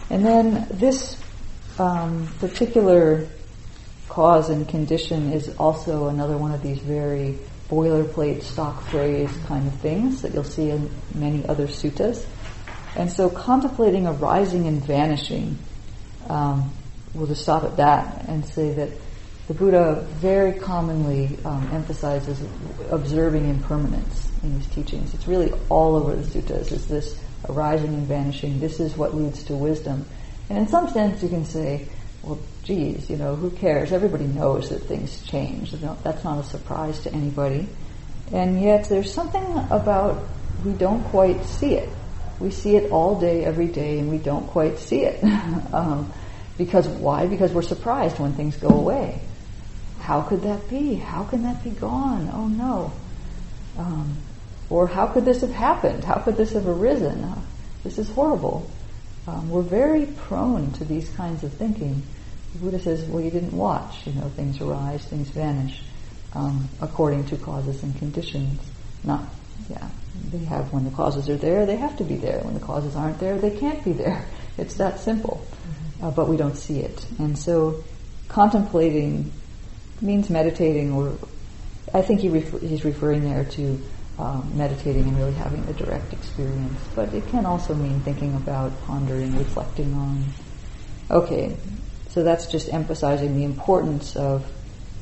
[0.10, 1.22] And then this
[1.78, 3.28] um, particular
[4.08, 7.38] cause and condition is also another one of these very
[7.70, 12.26] boilerplate stock phrase kind of things that you'll see in many other suttas.
[12.96, 15.58] And so contemplating arising and vanishing,
[16.28, 16.72] um,
[17.14, 18.90] we'll just stop at that and say that
[19.48, 22.40] the Buddha very commonly um, emphasizes
[22.92, 25.14] observing impermanence in his teachings.
[25.14, 26.72] It's really all over the suttas.
[26.72, 28.60] It's this arising and vanishing.
[28.60, 30.06] This is what leads to wisdom.
[30.50, 31.88] And in some sense, you can say,
[32.22, 33.92] well, geez, you know, who cares?
[33.92, 35.72] Everybody knows that things change.
[35.72, 37.68] That's not a surprise to anybody.
[38.32, 40.28] And yet, there's something about
[40.64, 41.90] we don't quite see it.
[42.40, 45.24] We see it all day, every day, and we don't quite see it.
[45.74, 46.12] um,
[46.58, 47.28] because why?
[47.28, 49.22] Because we're surprised when things go away.
[50.00, 50.96] How could that be?
[50.96, 52.30] How can that be gone?
[52.34, 52.92] Oh no.
[53.78, 54.18] Um,
[54.70, 56.04] or how could this have happened?
[56.04, 57.24] How could this have arisen?
[57.24, 57.42] Uh,
[57.84, 58.70] this is horrible.
[59.28, 62.02] Um, we're very prone to these kinds of thinking.
[62.54, 64.08] The Buddha says, well, you didn't watch.
[64.08, 65.82] You know, things arise, things vanish,
[66.34, 68.60] um, according to causes and conditions.
[69.04, 69.24] Not,
[69.70, 69.90] yeah,
[70.32, 72.40] they have, when the causes are there, they have to be there.
[72.42, 74.26] When the causes aren't there, they can't be there.
[74.58, 75.40] It's that simple.
[75.40, 76.06] Mm-hmm.
[76.06, 77.06] Uh, but we don't see it.
[77.18, 77.82] And so,
[78.28, 79.32] contemplating
[80.02, 81.18] means meditating, or
[81.94, 83.82] I think he refer, he's referring there to
[84.18, 86.78] um, meditating and really having a direct experience.
[86.94, 90.26] But it can also mean thinking about, pondering, reflecting on.
[91.10, 91.56] Okay,
[92.10, 94.46] so that's just emphasizing the importance of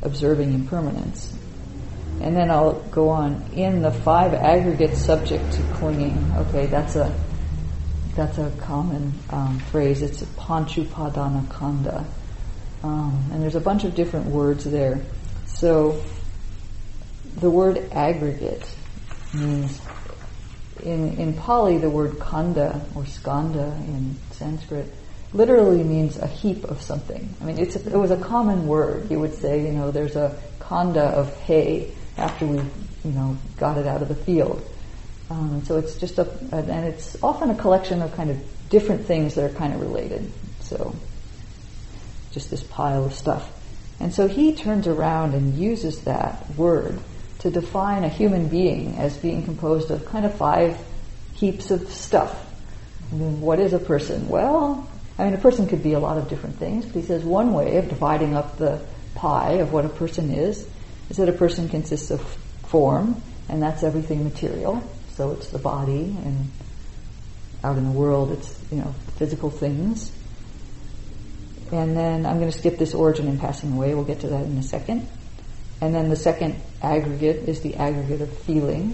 [0.03, 1.35] observing impermanence.
[2.21, 6.31] And then I'll go on in the five aggregates subject to clinging.
[6.37, 7.15] Okay, that's a
[8.15, 10.01] that's a common um, phrase.
[10.01, 12.03] It's a panchupadana khandha,
[12.83, 14.99] um, and there's a bunch of different words there.
[15.45, 16.03] So
[17.35, 18.67] the word aggregate
[19.33, 19.79] means
[20.81, 24.91] in in Pali the word khandha or skandha in Sanskrit
[25.33, 27.29] literally means a heap of something.
[27.41, 29.11] I mean, a, it was a common word.
[29.11, 33.77] You would say, you know, there's a khandha of hay after we, you know, got
[33.77, 34.67] it out of the field.
[35.29, 38.37] Um, so it's just a, and it's often a collection of kind of
[38.69, 40.31] different things that are kind of related.
[40.61, 40.95] So
[42.31, 43.51] just this pile of stuff.
[43.99, 46.99] And so he turns around and uses that word
[47.39, 50.77] to define a human being as being composed of kind of five
[51.33, 52.45] heaps of stuff.
[53.11, 54.27] I mean, what is a person?
[54.27, 57.23] Well, I mean, a person could be a lot of different things, but he says
[57.23, 58.81] one way of dividing up the
[59.15, 60.67] pie of what a person is
[61.09, 62.21] is that a person consists of
[62.67, 64.83] form, and that's everything material.
[65.15, 66.51] So it's the body, and
[67.63, 70.11] out in the world, it's you know physical things.
[71.71, 73.93] And then I'm going to skip this origin and passing away.
[73.93, 75.07] We'll get to that in a second.
[75.81, 78.91] And then the second aggregate is the aggregate of feeling,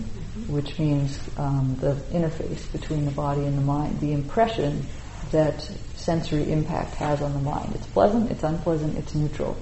[0.47, 4.85] which means um, the interface between the body and the mind, the impression
[5.31, 5.61] that
[5.95, 7.73] sensory impact has on the mind.
[7.75, 9.55] It's pleasant, it's unpleasant, it's neutral.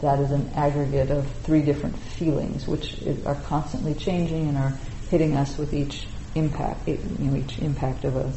[0.00, 4.74] That is an aggregate of three different feelings, which are constantly changing and are
[5.10, 8.32] hitting us with each impact, you know, each impact of a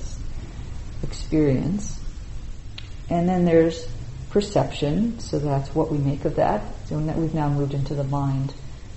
[1.04, 2.00] experience.
[3.10, 3.88] And then there's
[4.30, 6.62] perception, so that's what we make of that.
[6.86, 8.54] So we've now moved into the mind.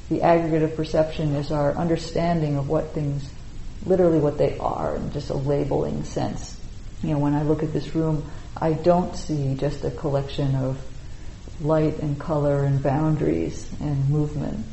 [0.09, 3.29] The aggregate of perception is our understanding of what things,
[3.87, 6.61] literally what they are, in just a labeling sense.
[7.03, 10.79] You know, when I look at this room, I don't see just a collection of
[11.61, 14.67] light and color and boundaries and movement.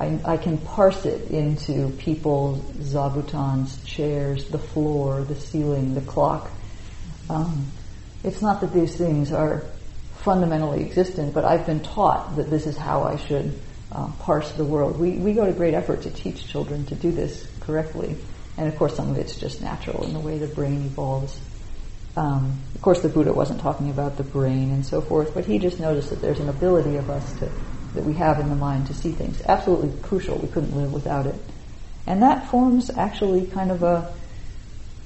[0.00, 6.50] I, I can parse it into people, zabutons, chairs, the floor, the ceiling, the clock.
[7.28, 7.66] Um,
[8.22, 9.64] it's not that these things are
[10.18, 13.58] fundamentally existent, but I've been taught that this is how I should
[13.90, 14.98] uh, parse the world.
[14.98, 18.16] We, we go to great effort to teach children to do this correctly.
[18.56, 21.40] And of course, some of it's just natural in the way the brain evolves.
[22.18, 25.60] Um, of course, the Buddha wasn't talking about the brain and so forth, but he
[25.60, 27.48] just noticed that there's an ability of us to,
[27.94, 29.40] that we have in the mind to see things.
[29.46, 30.36] Absolutely crucial.
[30.36, 31.36] We couldn't live without it.
[32.08, 34.12] And that forms actually kind of a,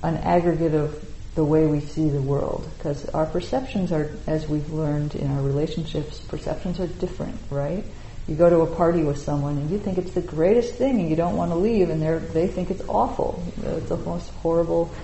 [0.03, 2.67] an aggregate of the way we see the world.
[2.79, 7.85] Because our perceptions are, as we've learned in our relationships, perceptions are different, right?
[8.27, 11.11] You go to a party with someone and you think it's the greatest thing and
[11.11, 13.43] you don't want to leave and they they think it's awful.
[13.65, 14.95] It's the most horrible.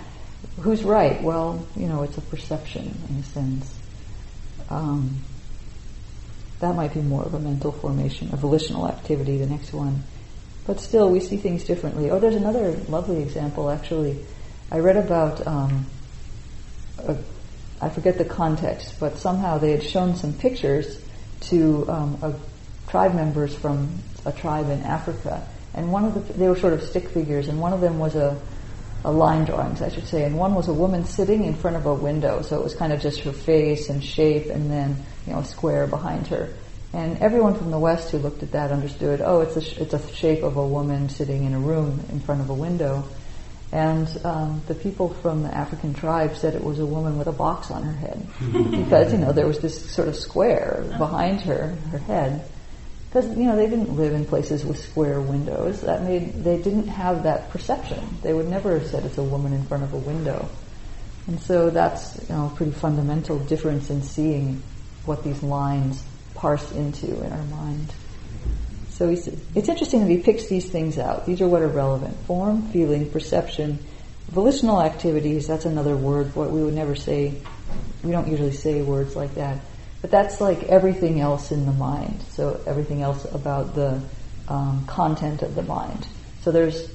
[0.60, 1.22] Who's right?
[1.22, 3.74] Well, you know, it's a perception in a sense.
[4.70, 5.22] Um,
[6.60, 10.02] that might be more of a mental formation, a volitional activity, the next one.
[10.66, 12.10] But still, we see things differently.
[12.10, 14.24] Oh, there's another lovely example, actually.
[14.70, 15.86] I read about, um,
[16.98, 17.16] a,
[17.80, 21.00] I forget the context, but somehow they had shown some pictures
[21.42, 22.34] to um, a
[22.90, 26.82] tribe members from a tribe in Africa, and one of the they were sort of
[26.82, 28.38] stick figures, and one of them was a
[29.04, 31.86] a line drawings, I should say, and one was a woman sitting in front of
[31.86, 35.32] a window, so it was kind of just her face and shape, and then you
[35.32, 36.52] know a square behind her.
[36.92, 40.14] And everyone from the West who looked at that understood, oh, it's a it's a
[40.14, 43.04] shape of a woman sitting in a room in front of a window.
[43.70, 47.32] And um, the people from the African tribe said it was a woman with a
[47.32, 48.26] box on her head
[48.70, 52.48] because you know there was this sort of square behind her, her head
[53.18, 55.80] because you know they didn't live in places with square windows.
[55.82, 58.18] That made they didn't have that perception.
[58.22, 60.48] They would never have said it's a woman in front of a window,
[61.26, 64.62] and so that's you know a pretty fundamental difference in seeing
[65.04, 66.02] what these lines
[66.34, 67.92] parse into in our mind.
[68.90, 69.28] So it's
[69.68, 71.26] interesting that he picks these things out.
[71.26, 73.78] These are what are relevant: form, feeling, perception,
[74.28, 75.46] volitional activities.
[75.46, 76.34] That's another word.
[76.36, 77.34] What we would never say.
[78.02, 79.58] We don't usually say words like that.
[80.00, 82.22] But that's like everything else in the mind.
[82.30, 84.00] So everything else about the
[84.48, 86.06] um, content of the mind.
[86.42, 86.90] So there's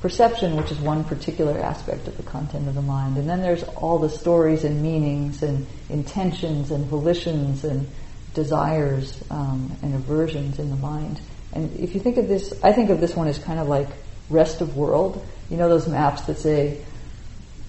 [0.00, 3.62] perception, which is one particular aspect of the content of the mind, and then there's
[3.62, 7.86] all the stories and meanings and intentions and volitions and
[8.34, 11.20] desires um, and aversions in the mind.
[11.52, 13.88] And if you think of this, I think of this one as kind of like
[14.30, 15.24] rest of world.
[15.50, 16.82] You know those maps that say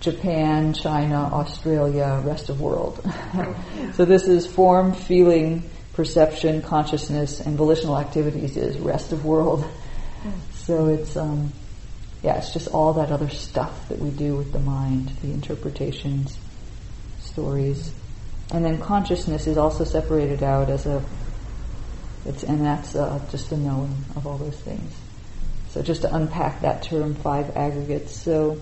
[0.02, 3.00] Japan, China, Australia, rest of world.
[3.94, 9.66] so this is form, feeling, perception, consciousness, and volitional activities is rest of world.
[10.54, 11.52] So it's um,
[12.22, 16.38] yeah, it's just all that other stuff that we do with the mind, the interpretations,
[17.20, 17.92] stories,
[18.54, 21.04] and then consciousness is also separated out as a
[22.26, 24.94] it's and that's uh, just the knowing of all those things.
[25.70, 28.16] So just to unpack that term, five aggregates.
[28.16, 28.62] So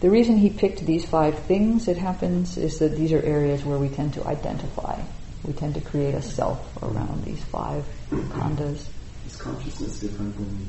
[0.00, 3.78] the reason he picked these five things, it happens, is that these are areas where
[3.78, 4.98] we tend to identify.
[5.44, 8.86] We tend to create a self around these five khandhas.
[9.26, 10.68] Is consciousness different than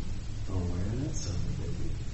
[0.49, 1.33] awareness?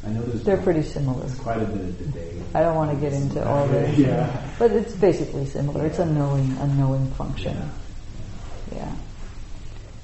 [0.06, 1.28] I know there's They're pretty similar.
[1.40, 2.42] quite a bit of debate.
[2.54, 3.98] I don't want to get into all this.
[3.98, 4.50] Yeah.
[4.58, 5.86] But it's basically similar.
[5.86, 7.58] It's a knowing, a knowing function.
[8.74, 8.96] Yeah.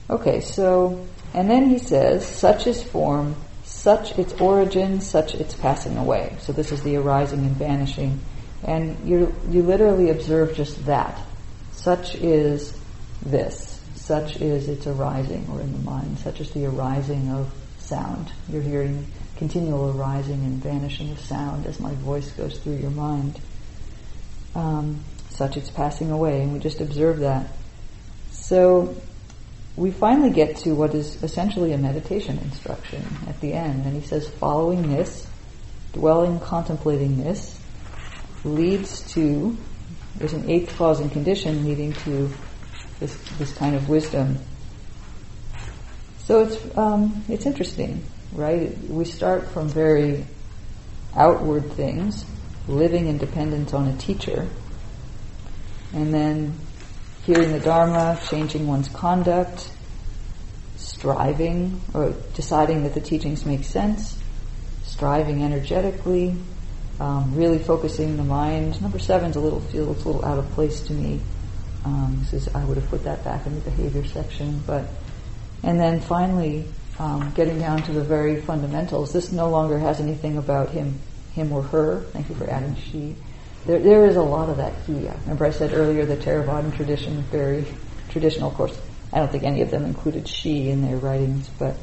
[0.10, 3.36] Okay, so, and then he says, such is form,
[3.74, 6.38] such its origin, such its passing away.
[6.40, 8.22] So this is the arising and vanishing.
[8.64, 11.20] And you, you literally observe just that.
[11.74, 12.78] Such is
[13.26, 13.82] this.
[13.96, 16.20] Such is its arising, or in the mind.
[16.20, 18.32] Such is the arising of sound.
[18.48, 19.06] You're hearing
[19.36, 23.42] continual arising and vanishing of sound as my voice goes through your mind.
[24.56, 27.48] Um, such its passing away, and we just observe that.
[28.32, 28.96] So
[29.76, 33.86] we finally get to what is essentially a meditation instruction at the end.
[33.86, 35.28] And he says, following this,
[35.94, 37.60] dwelling, contemplating this,
[38.44, 39.58] leads to,
[40.18, 42.32] there's an eighth cause and condition leading to
[43.00, 44.38] this, this kind of wisdom.
[46.20, 48.78] So it's, um, it's interesting, right?
[48.88, 50.26] We start from very
[51.16, 52.26] outward things,
[52.68, 54.48] living in dependence on a teacher,
[55.94, 56.54] and then
[57.26, 59.70] hearing the Dharma, changing one's conduct,
[60.76, 64.18] striving or deciding that the teachings make sense,
[64.84, 66.36] striving energetically,
[67.00, 68.82] um, really focusing the mind.
[68.82, 71.22] Number seven is a little feels a little out of place to me.
[71.86, 74.86] Um, I would have put that back in the behavior section, but
[75.64, 76.66] and then finally
[77.00, 79.14] um, getting down to the very fundamentals.
[79.14, 81.00] This no longer has anything about him,
[81.34, 82.02] him or her.
[82.12, 83.16] Thank you for adding she
[83.66, 85.08] there, there is a lot of that key.
[85.24, 87.66] Remember I said earlier the Theravadan tradition, very
[88.10, 88.80] traditional, of course.
[89.12, 91.76] I don't think any of them included she in their writings, but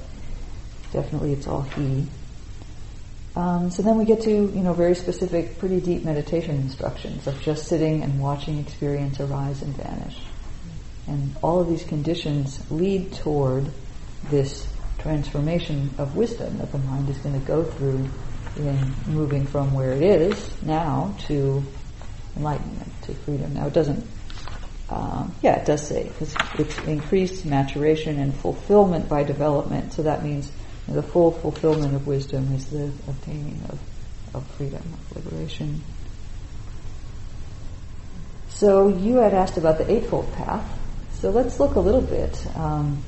[0.93, 2.07] definitely it's all he.
[3.37, 7.41] Um, so then we get to you know very specific, pretty deep meditation instructions of
[7.41, 10.19] just sitting and watching experience arise and vanish,
[11.07, 13.71] and all of these conditions lead toward
[14.31, 14.67] this
[14.99, 18.09] transformation of wisdom that the mind is going to go through
[18.57, 21.63] in moving from where it is now to
[22.37, 23.55] enlightenment, to freedom.
[23.55, 24.07] Now it doesn't,
[24.89, 30.25] um, yeah, it does say, because it's increased maturation and fulfillment by development, so that
[30.25, 30.51] means
[30.89, 33.79] the full fulfillment of wisdom is the obtaining of,
[34.35, 35.83] of freedom, of liberation.
[38.49, 40.79] So you had asked about the Eightfold Path.
[41.13, 42.47] So let's look a little bit.
[42.57, 43.03] Um,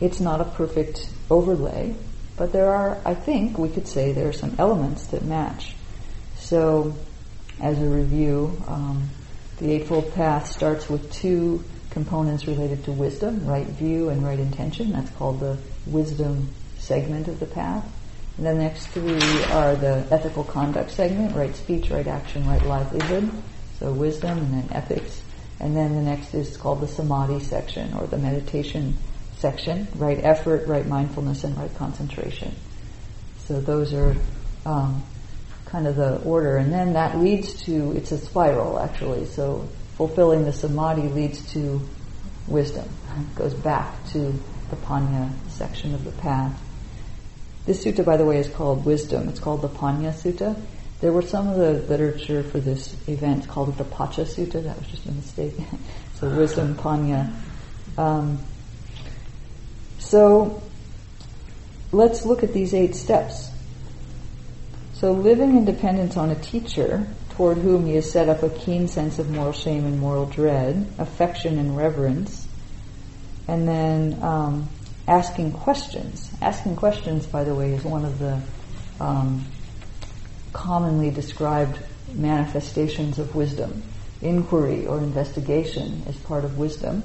[0.00, 1.94] it's not a perfect overlay,
[2.42, 5.76] but there are, I think, we could say there are some elements that match.
[6.38, 6.92] So,
[7.60, 9.10] as a review, um,
[9.58, 14.90] the Eightfold Path starts with two components related to wisdom, right view and right intention.
[14.90, 17.88] That's called the wisdom segment of the path.
[18.38, 19.22] And the next three
[19.52, 23.30] are the ethical conduct segment, right speech, right action, right livelihood.
[23.78, 25.22] So wisdom and then ethics.
[25.60, 28.98] And then the next is called the samadhi section or the meditation
[29.42, 32.54] section, right effort, right mindfulness, and right concentration.
[33.40, 34.14] So those are
[34.64, 35.02] um,
[35.66, 36.56] kind of the order.
[36.56, 39.26] And then that leads to, it's a spiral actually.
[39.26, 41.80] So fulfilling the samadhi leads to
[42.46, 42.88] wisdom.
[43.18, 44.32] It goes back to
[44.70, 46.58] the panya section of the path.
[47.66, 49.28] This sutta, by the way, is called Wisdom.
[49.28, 50.60] It's called the Panya Sutta.
[51.00, 54.64] There were some of the literature for this event called it the Pacha Sutta.
[54.64, 55.54] That was just a mistake.
[56.14, 57.32] so Wisdom Panya.
[57.96, 58.40] Um,
[60.02, 60.62] so
[61.90, 63.50] let's look at these eight steps.
[64.94, 68.88] So living in dependence on a teacher toward whom he has set up a keen
[68.88, 72.46] sense of moral shame and moral dread, affection and reverence,
[73.48, 74.68] and then um,
[75.08, 76.30] asking questions.
[76.42, 78.40] Asking questions, by the way, is one of the
[79.00, 79.46] um,
[80.52, 81.78] commonly described
[82.12, 83.82] manifestations of wisdom.
[84.20, 87.02] Inquiry or investigation is part of wisdom.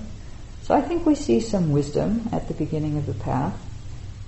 [0.67, 3.57] So I think we see some wisdom at the beginning of the path.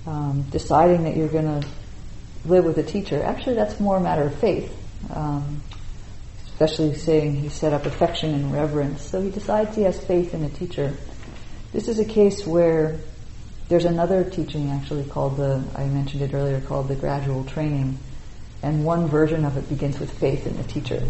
[0.06, 1.68] Um, deciding that you're going to
[2.46, 4.74] live with a teacher, actually that's more a matter of faith.
[5.10, 5.60] Um,
[6.46, 9.02] especially saying he set up affection and reverence.
[9.02, 10.94] So he decides he has faith in a teacher.
[11.74, 12.98] This is a case where
[13.68, 17.98] there's another teaching actually called the, I mentioned it earlier, called the gradual training.
[18.62, 21.02] And one version of it begins with faith in the teacher.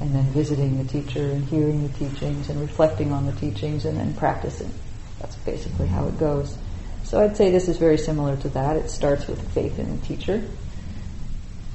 [0.00, 3.96] And then visiting the teacher and hearing the teachings and reflecting on the teachings and
[3.96, 4.72] then practicing.
[5.20, 6.58] That's basically how it goes.
[7.04, 8.76] So I'd say this is very similar to that.
[8.76, 10.42] It starts with faith in the teacher,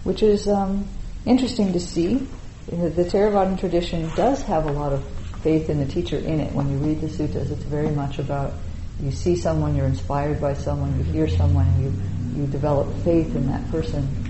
[0.03, 0.87] which is um,
[1.25, 2.27] interesting to see.
[2.67, 5.03] The Theravadan tradition does have a lot of
[5.41, 6.53] faith in the teacher in it.
[6.53, 8.53] When you read the suttas, it's very much about
[9.01, 13.47] you see someone, you're inspired by someone, you hear someone, you, you develop faith in
[13.47, 14.28] that person.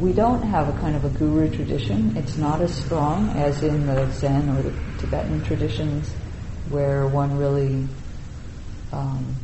[0.00, 2.16] We don't have a kind of a guru tradition.
[2.16, 6.12] It's not as strong as in the Zen or the Tibetan traditions
[6.68, 7.86] where one really
[8.92, 9.36] um,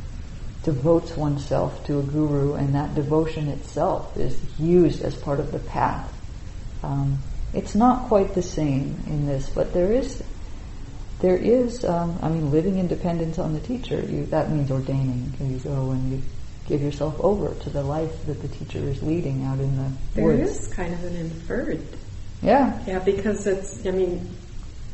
[0.63, 5.59] devotes oneself to a guru and that devotion itself is used as part of the
[5.59, 6.11] path.
[6.83, 7.19] Um,
[7.53, 10.21] it's not quite the same in this, but there is
[11.21, 14.01] there is, um, I mean, living in dependence on the teacher.
[14.01, 15.31] You, that means ordaining.
[15.39, 16.23] You go and you
[16.71, 20.25] give yourself over to the life that the teacher is leading out in the there
[20.25, 20.37] woods.
[20.37, 21.85] There is kind of an inferred.
[22.41, 22.81] Yeah.
[22.87, 24.29] Yeah, because it's, I mean,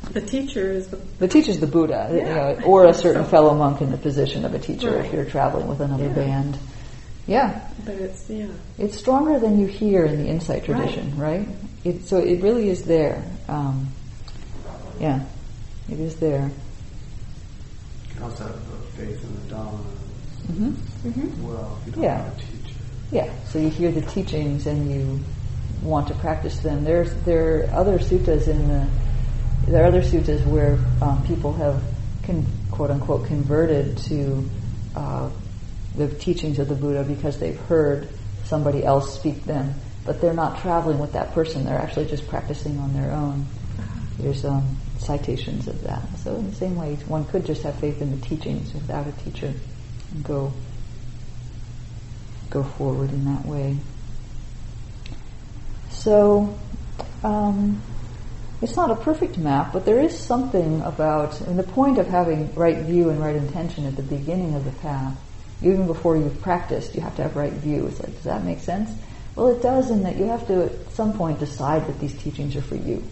[0.10, 0.98] the teacher is the...
[1.20, 2.18] The teacher's the Buddha, yeah.
[2.18, 5.06] you know, or a certain so, fellow monk in the position of a teacher right.
[5.06, 6.14] if you're traveling with another yeah.
[6.14, 6.58] band.
[7.28, 7.70] Yeah.
[7.86, 8.48] But it's, yeah.
[8.80, 11.46] It's stronger than you hear in the insight tradition, right?
[11.46, 11.56] right?
[11.84, 13.24] It, so it really is there.
[13.48, 13.90] Um,
[15.00, 15.26] yeah.
[15.92, 16.50] It is there.
[18.08, 18.60] You can also have
[18.96, 19.84] faith in the Dhamma
[20.52, 21.10] mm-hmm.
[21.10, 21.48] mm-hmm.
[21.48, 22.24] well you don't yeah.
[22.24, 22.58] have a teacher.
[23.12, 25.20] Yeah, so you hear the teachings and you
[25.82, 26.84] want to practice them.
[26.84, 28.88] There's there are other suttas in the
[29.68, 31.82] there are other suttas where um, people have
[32.24, 34.50] con, quote unquote converted to
[34.96, 35.30] uh,
[35.96, 38.10] the teachings of the Buddha because they've heard
[38.44, 39.74] somebody else speak them,
[40.06, 41.66] but they're not traveling with that person.
[41.66, 43.46] They're actually just practicing on their own.
[44.18, 46.02] There's um, citations of that.
[46.24, 49.12] So in the same way, one could just have faith in the teachings without a
[49.24, 49.54] teacher
[50.24, 50.54] go
[52.50, 53.78] go forward in that way.
[55.90, 56.58] So
[57.24, 57.82] um,
[58.62, 62.54] it's not a perfect map, but there is something about, and the point of having
[62.56, 65.16] right view and right intention at the beginning of the path,
[65.62, 67.88] even before you've practiced, you have to have right view.
[67.88, 68.90] It's like, does that make sense?
[69.36, 72.56] Well, it does in that you have to at some point decide that these teachings
[72.56, 73.04] are for you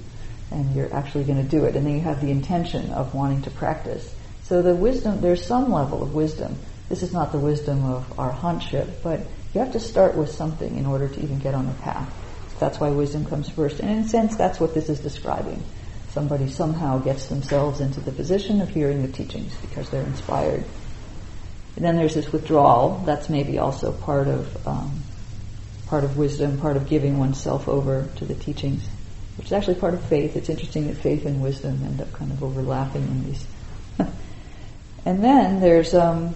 [0.52, 1.76] and you're actually going to do it.
[1.76, 4.14] And then you have the intention of wanting to practice.
[4.44, 6.58] So the wisdom, there's some level of wisdom.
[6.90, 9.22] This is not the wisdom of our arhantship, but
[9.54, 12.14] You have to start with something in order to even get on the path.
[12.60, 13.80] That's why wisdom comes first.
[13.80, 15.64] And in a sense, that's what this is describing.
[16.10, 20.66] Somebody somehow gets themselves into the position of hearing the teachings because they're inspired.
[21.78, 23.02] And then there's this withdrawal.
[23.06, 25.04] That's maybe also part of um,
[25.88, 28.88] part of wisdom, part of giving oneself over to the teachings,
[29.38, 30.36] which is actually part of faith.
[30.36, 33.46] It's interesting that faith and wisdom end up kind of overlapping in these.
[35.06, 36.36] and then there's um,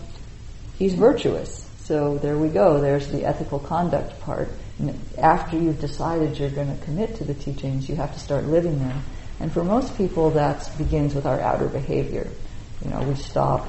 [0.79, 1.69] he's virtuous.
[1.83, 2.79] So there we go.
[2.79, 4.49] There's the ethical conduct part.
[5.17, 8.79] After you've decided you're going to commit to the teachings, you have to start living
[8.79, 9.03] them.
[9.39, 12.27] And for most people, that begins with our outer behavior.
[12.83, 13.67] You know, we stop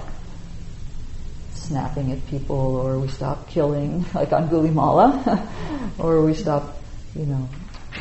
[1.55, 5.49] snapping at people, or we stop killing, like Angulimala,
[5.99, 6.77] or we stop,
[7.15, 7.49] you know,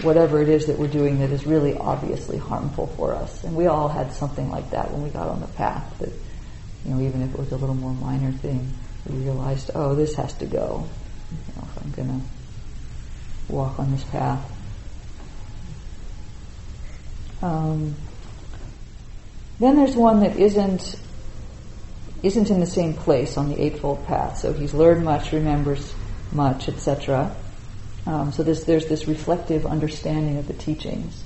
[0.02, 3.44] whatever it is that we're doing that is really obviously harmful for us.
[3.44, 5.98] And we all had something like that when we got on the path.
[6.00, 6.12] That,
[6.86, 8.74] you know, even if it was a little more minor thing,
[9.08, 10.88] realized, oh, this has to go.
[11.32, 14.52] You know, if I'm going to walk on this path.
[17.42, 17.96] Um,
[19.60, 21.00] then there's one that isn't
[22.22, 24.40] isn't in the same place on the Eightfold Path.
[24.40, 25.94] So he's learned much, remembers
[26.34, 27.34] much, etc.
[28.06, 31.24] Um, so there's, there's this reflective understanding of the teachings.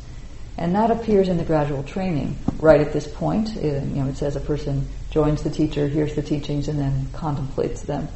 [0.57, 3.55] And that appears in the gradual training right at this point.
[3.55, 7.07] It, you know, it says a person joins the teacher, hears the teachings, and then
[7.14, 8.07] contemplates them.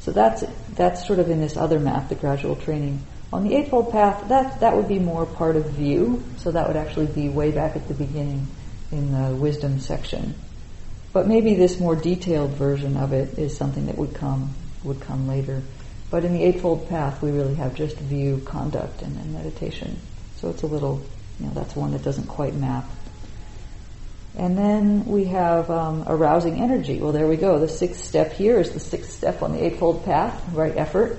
[0.00, 0.42] So that's,
[0.74, 3.04] that's sort of in this other map, the gradual training.
[3.32, 6.24] On the Eightfold Path, that, that would be more part of view.
[6.38, 8.48] So that would actually be way back at the beginning
[8.90, 10.34] in the wisdom section.
[11.12, 15.28] But maybe this more detailed version of it is something that would come would come
[15.28, 15.62] later.
[16.10, 20.00] But in the Eightfold Path, we really have just view, conduct, and then meditation.
[20.36, 21.00] So it's a little,
[21.38, 22.88] you know, that's one that doesn't quite map.
[24.36, 27.00] And then we have um, arousing energy.
[27.00, 27.58] Well, there we go.
[27.58, 31.18] The sixth step here is the sixth step on the Eightfold Path, right effort.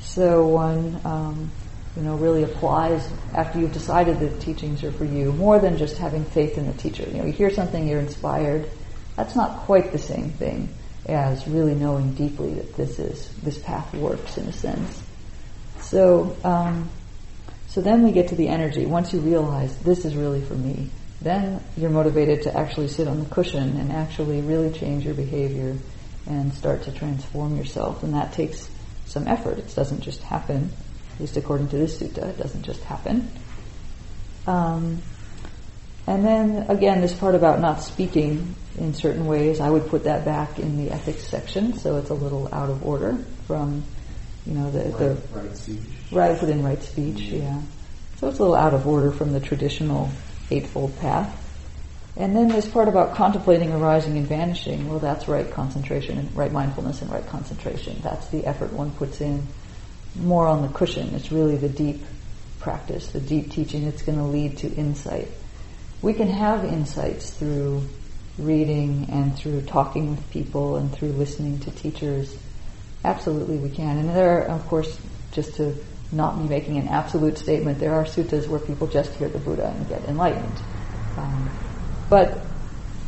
[0.00, 1.50] So one, um,
[1.96, 5.96] you know, really applies after you've decided the teachings are for you, more than just
[5.96, 7.04] having faith in the teacher.
[7.04, 8.68] You know, you hear something, you're inspired.
[9.16, 10.68] That's not quite the same thing
[11.06, 15.02] as really knowing deeply that this is this path works in a sense.
[15.80, 16.90] So, um,
[17.68, 18.86] so then we get to the energy.
[18.86, 20.90] Once you realize this is really for me,
[21.20, 25.76] then you're motivated to actually sit on the cushion and actually really change your behavior
[26.26, 28.02] and start to transform yourself.
[28.02, 28.68] And that takes
[29.06, 29.58] some effort.
[29.58, 30.72] It doesn't just happen.
[31.14, 33.30] At least according to this sutta, it doesn't just happen.
[34.46, 35.02] Um,
[36.06, 40.24] and then again, this part about not speaking in certain ways, I would put that
[40.24, 43.82] back in the ethics section, so it's a little out of order from,
[44.44, 45.78] you know, the right, the right speech.
[46.12, 47.36] right within right speech, mm-hmm.
[47.36, 47.60] yeah.
[48.18, 50.10] So it's a little out of order from the traditional
[50.50, 51.42] eightfold path.
[52.16, 56.50] And then this part about contemplating arising and vanishing, well, that's right concentration and right
[56.50, 58.00] mindfulness and right concentration.
[58.02, 59.46] That's the effort one puts in
[60.14, 61.14] more on the cushion.
[61.14, 62.02] It's really the deep
[62.58, 65.28] practice, the deep teaching that's going to lead to insight.
[66.00, 67.86] We can have insights through
[68.38, 72.34] reading and through talking with people and through listening to teachers.
[73.04, 73.98] Absolutely we can.
[73.98, 74.98] And there are, of course,
[75.32, 75.76] just to
[76.12, 79.68] not be making an absolute statement, there are suttas where people just hear the Buddha
[79.68, 80.60] and get enlightened.
[81.16, 81.50] Um,
[82.08, 82.38] but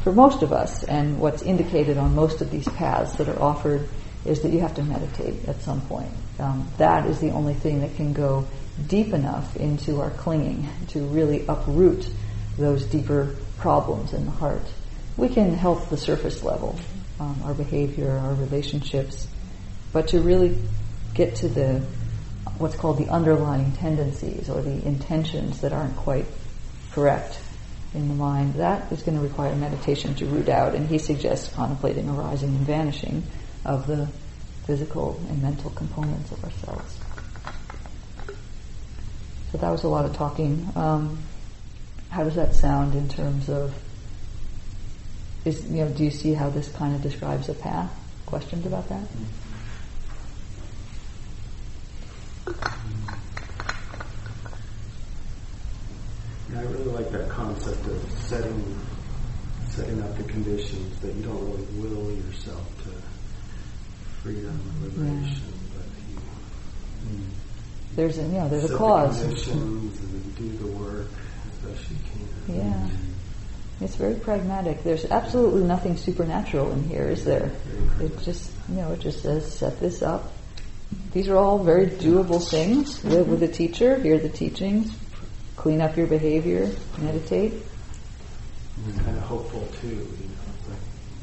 [0.03, 3.89] for most of us, and what's indicated on most of these paths that are offered,
[4.25, 6.13] is that you have to meditate at some point.
[6.39, 8.47] Um, that is the only thing that can go
[8.87, 12.09] deep enough into our clinging to really uproot
[12.57, 14.63] those deeper problems in the heart
[15.19, 16.79] we can help the surface level,
[17.19, 19.27] um, our behavior, our relationships,
[19.93, 20.57] but to really
[21.13, 21.85] get to the
[22.59, 26.27] what's called the underlying tendencies or the intentions that aren't quite
[26.93, 27.39] correct
[27.95, 30.75] in the mind, that is going to require meditation to root out.
[30.75, 33.23] And he suggests contemplating arising and vanishing
[33.65, 34.09] of the
[34.67, 36.99] physical and mental components of ourselves.
[39.53, 40.69] So that was a lot of talking.
[40.77, 41.19] Um,
[42.11, 43.75] how does that sound in terms of
[45.45, 47.91] is, you know, do you see how this kind of describes a path?
[48.27, 49.03] Questions about that?
[56.51, 58.79] Yeah, I really like that concept of setting
[59.69, 62.91] setting up the conditions that you don't really will yourself to
[64.23, 65.77] freedom or liberation, yeah.
[65.77, 65.87] but
[67.13, 67.25] you, mm.
[67.95, 69.21] there's a you know there's a cause.
[69.21, 71.09] The conditions and do the work
[71.51, 71.97] as best you
[72.47, 72.57] can.
[72.57, 72.89] Yeah.
[73.81, 74.83] It's very pragmatic.
[74.83, 77.53] There's absolutely nothing supernatural in here, is there?
[78.01, 80.33] It just, you know, it just says set this up.
[81.13, 83.05] These are all very doable things.
[83.05, 84.95] Live with a teacher, hear the teachings,
[85.57, 87.55] clean up your behavior, meditate.
[88.87, 90.49] And kind of hopeful too, you know.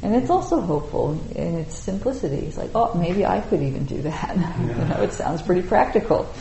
[0.05, 2.45] And it's also hopeful in its simplicity.
[2.45, 4.36] It's like, oh, maybe I could even do that.
[4.59, 6.32] you know, it sounds pretty practical.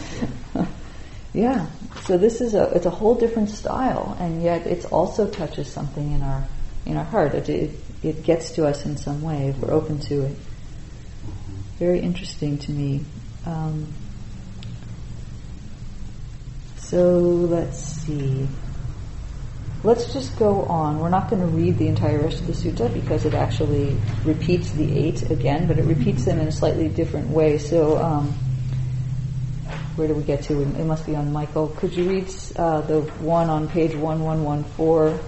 [1.32, 1.66] yeah.
[2.02, 6.12] So this is a it's a whole different style, and yet it also touches something
[6.12, 6.46] in our
[6.84, 7.34] in our heart.
[7.34, 7.70] It, it,
[8.02, 10.32] it gets to us in some way if we're open to it.
[10.32, 11.78] Mm-hmm.
[11.78, 13.04] Very interesting to me.
[13.46, 13.92] Um,
[16.76, 18.48] so let's see.
[19.82, 20.98] Let's just go on.
[20.98, 24.70] We're not going to read the entire rest of the sutta because it actually repeats
[24.70, 27.58] the eight again, but it repeats them in a slightly different way.
[27.58, 28.32] So, um,
[29.96, 30.62] where do we get to?
[30.62, 31.68] It must be on Michael.
[31.68, 35.20] Could you read uh, the one on page 1114,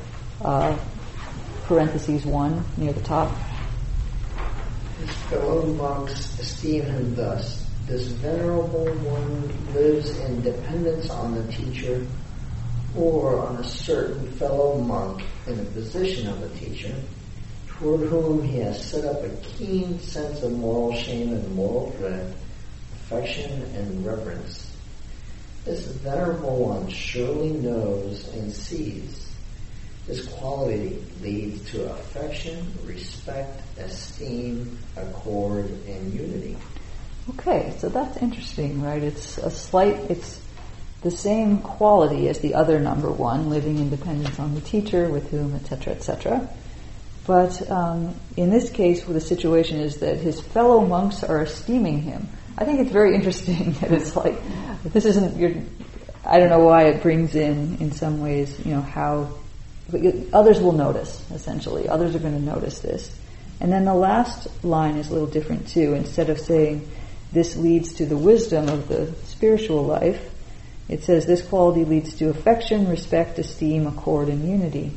[0.42, 0.78] uh,
[1.64, 3.30] parentheses 1, near the top?
[5.00, 7.65] His fellow monks esteem him thus.
[7.86, 12.04] This venerable one lives in dependence on the teacher
[12.96, 16.92] or on a certain fellow monk in the position of a teacher,
[17.68, 22.34] toward whom he has set up a keen sense of moral shame and moral dread,
[22.94, 24.76] affection and reverence.
[25.64, 29.30] This venerable one surely knows and sees.
[30.08, 36.56] This quality leads to affection, respect, esteem, accord, and unity.
[37.30, 39.02] Okay, so that's interesting, right?
[39.02, 40.40] It's a slight, it's
[41.02, 45.30] the same quality as the other number one, living in dependence on the teacher, with
[45.30, 46.48] whom, etc., etc.
[47.26, 52.28] But um, in this case, the situation is that his fellow monks are esteeming him.
[52.56, 54.40] I think it's very interesting that it's like
[54.84, 55.52] this isn't your.
[56.24, 59.34] I don't know why it brings in, in some ways, you know, how
[60.32, 61.24] others will notice.
[61.32, 63.16] Essentially, others are going to notice this.
[63.60, 65.94] And then the last line is a little different too.
[65.94, 66.88] Instead of saying
[67.32, 70.30] this leads to the wisdom of the spiritual life,
[70.88, 74.92] it says this quality leads to affection, respect, esteem, accord, and unity.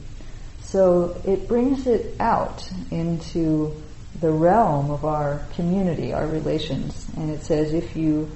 [0.61, 3.82] So it brings it out into
[4.19, 7.07] the realm of our community, our relations.
[7.17, 8.30] And it says if you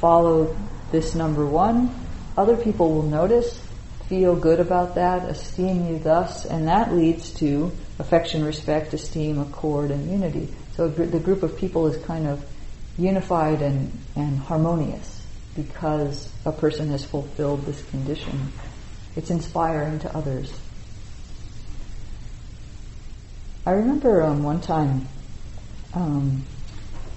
[0.00, 0.56] follow
[0.92, 1.94] this number one,
[2.36, 3.58] other people will notice,
[4.08, 9.90] feel good about that, esteem you thus, and that leads to affection, respect, esteem, accord,
[9.90, 10.54] and unity.
[10.76, 12.44] So the group of people is kind of
[12.98, 15.24] unified and, and harmonious
[15.54, 18.52] because a person has fulfilled this condition.
[19.16, 20.52] It's inspiring to others.
[23.64, 25.08] I remember um, one time
[25.94, 26.44] um,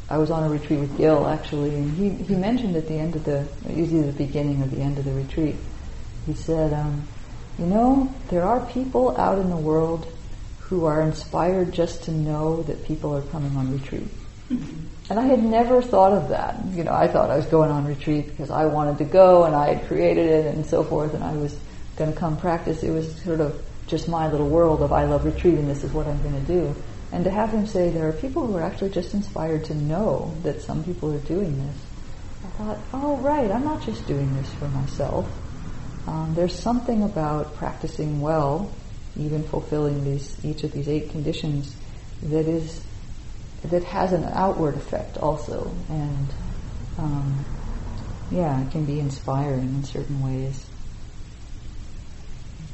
[0.10, 3.16] I was on a retreat with Gil actually, and he, he mentioned at the end
[3.16, 5.56] of the, either the beginning or the end of the retreat,
[6.26, 7.08] he said, um,
[7.58, 10.12] you know, there are people out in the world
[10.60, 14.08] who are inspired just to know that people are coming on retreat.
[15.12, 16.56] And I had never thought of that.
[16.72, 19.54] You know, I thought I was going on retreat because I wanted to go and
[19.54, 21.54] I had created it and so forth and I was
[21.98, 22.82] going to come practice.
[22.82, 25.92] It was sort of just my little world of I love retreat and this is
[25.92, 26.74] what I'm going to do.
[27.12, 30.34] And to have him say there are people who are actually just inspired to know
[30.44, 31.76] that some people are doing this.
[32.46, 35.30] I thought, oh right, I'm not just doing this for myself.
[36.08, 38.72] Um, there's something about practicing well,
[39.18, 41.76] even fulfilling these each of these eight conditions,
[42.24, 42.82] that is
[43.64, 46.28] that has an outward effect also, and
[46.98, 47.46] um,
[48.32, 50.66] yeah, it can be inspiring in certain ways.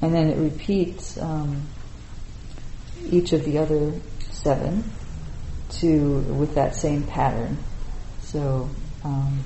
[0.01, 1.63] And then it repeats um,
[3.09, 4.83] each of the other seven
[5.69, 7.57] to with that same pattern.
[8.21, 8.69] So
[9.03, 9.43] um,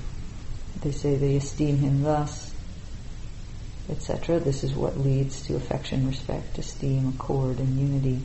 [0.82, 2.52] they say they esteem him thus,
[3.88, 4.40] etc.
[4.40, 8.22] This is what leads to affection, respect, esteem, accord, and unity.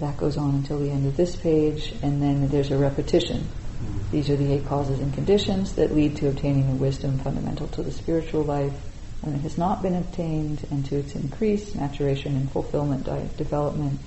[0.00, 3.40] That goes on until the end of this page, and then there's a repetition.
[3.40, 4.10] Mm-hmm.
[4.10, 7.82] These are the eight causes and conditions that lead to obtaining the wisdom fundamental to
[7.82, 8.74] the spiritual life
[9.20, 13.04] when it has not been obtained, and to its increase, maturation, and fulfillment,
[13.36, 13.98] development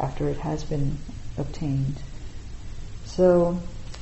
[0.00, 0.96] after it has been
[1.36, 1.96] obtained.
[3.04, 3.60] So,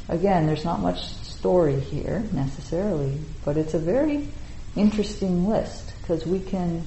[0.08, 4.28] again, there's not much story here necessarily, but it's a very
[4.76, 6.86] interesting list because we can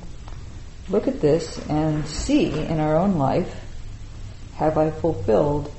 [0.90, 3.54] look at this and see in our own life
[4.56, 5.72] have I fulfilled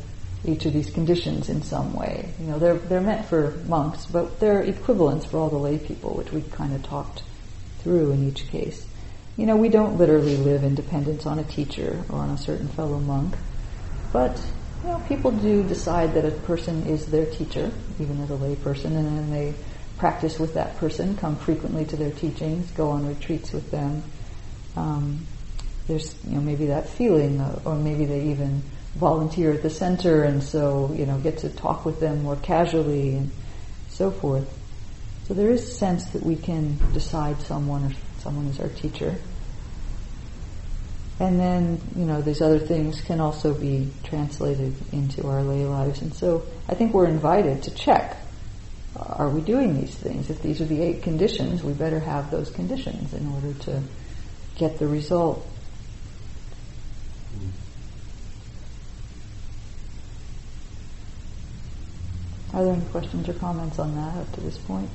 [0.45, 2.33] each of these conditions in some way?
[2.39, 6.14] You know, they're, they're meant for monks, but they're equivalents for all the lay people,
[6.14, 7.22] which we kind of talked
[7.81, 8.87] through in each case.
[9.37, 12.68] You know, we don't literally live in dependence on a teacher or on a certain
[12.68, 13.35] fellow monk,
[14.12, 14.41] but
[14.83, 18.57] you know, people do decide that a person is their teacher, even as a lay
[18.57, 19.55] person, and then they
[19.99, 24.03] practice with that person, come frequently to their teachings, go on retreats with them.
[24.77, 25.27] Um,
[25.87, 28.62] there's you know maybe that feeling, uh, or maybe they even
[28.95, 33.16] volunteer at the center, and so you know get to talk with them more casually
[33.16, 33.30] and
[33.89, 34.49] so forth.
[35.26, 39.16] So there is a sense that we can decide someone or someone is our teacher.
[41.18, 46.03] And then, you know, these other things can also be translated into our lay lives.
[46.03, 48.18] And so I think we're invited to check
[48.99, 50.30] are we doing these things?
[50.30, 53.82] If these are the eight conditions, we better have those conditions in order to
[54.57, 55.47] get the result.
[62.57, 64.88] Are there any questions or comments on that up to this point?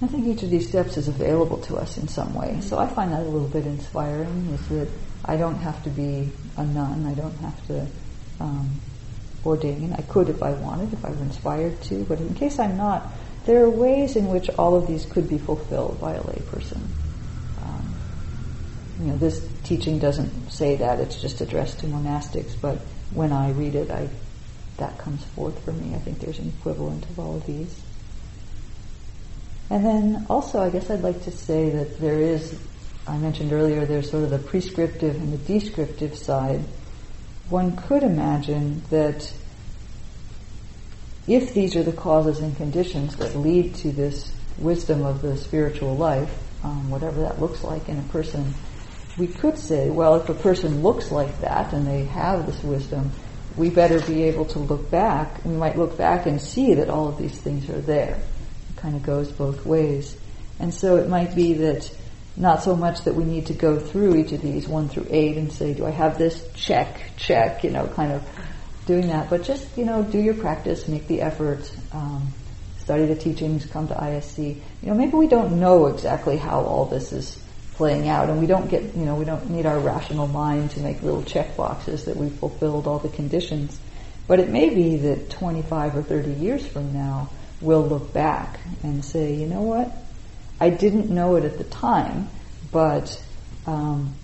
[0.00, 2.60] I think each of these steps is available to us in some way.
[2.60, 4.86] So I find that a little bit inspiring is that
[5.24, 7.06] I don't have to be a nun.
[7.06, 7.86] I don't have to
[8.38, 8.70] um,
[9.44, 9.94] ordain.
[9.94, 12.04] I could if I wanted, if I were inspired to.
[12.04, 13.08] But in case I'm not,
[13.46, 16.99] there are ways in which all of these could be fulfilled by a layperson.
[19.00, 21.00] You know, this teaching doesn't say that.
[21.00, 22.54] It's just addressed to monastics.
[22.60, 22.78] But
[23.12, 24.08] when I read it, I
[24.80, 25.94] that comes forth for me.
[25.94, 27.80] I think there's an equivalent of all of these.
[29.68, 32.58] And then also, I guess I'd like to say that there is,
[33.06, 36.62] I mentioned earlier, there's sort of the prescriptive and the descriptive side.
[37.48, 39.32] One could imagine that
[41.28, 45.96] if these are the causes and conditions that lead to this wisdom of the spiritual
[45.96, 48.54] life, um, whatever that looks like in a person,
[49.20, 53.12] we could say, well, if a person looks like that and they have this wisdom,
[53.54, 55.44] we better be able to look back.
[55.44, 58.14] We might look back and see that all of these things are there
[58.70, 60.16] It kind of goes both ways.
[60.58, 61.94] And so it might be that
[62.34, 65.36] not so much that we need to go through each of these one through eight
[65.36, 66.48] and say, do I have this?
[66.54, 68.26] Check, check, you know, kind of
[68.86, 69.28] doing that.
[69.28, 72.28] But just, you know, do your practice, make the effort, um,
[72.78, 74.56] study the teachings, come to ISC.
[74.80, 77.38] You know, maybe we don't know exactly how all this is
[77.80, 80.80] playing out and we don't get, you know, we don't need our rational mind to
[80.80, 83.80] make little check boxes that we've fulfilled all the conditions.
[84.26, 87.30] But it may be that 25 or 30 years from now,
[87.62, 89.90] we'll look back and say, you know what?
[90.60, 92.28] I didn't know it at the time,
[92.70, 93.18] but
[93.66, 94.14] um,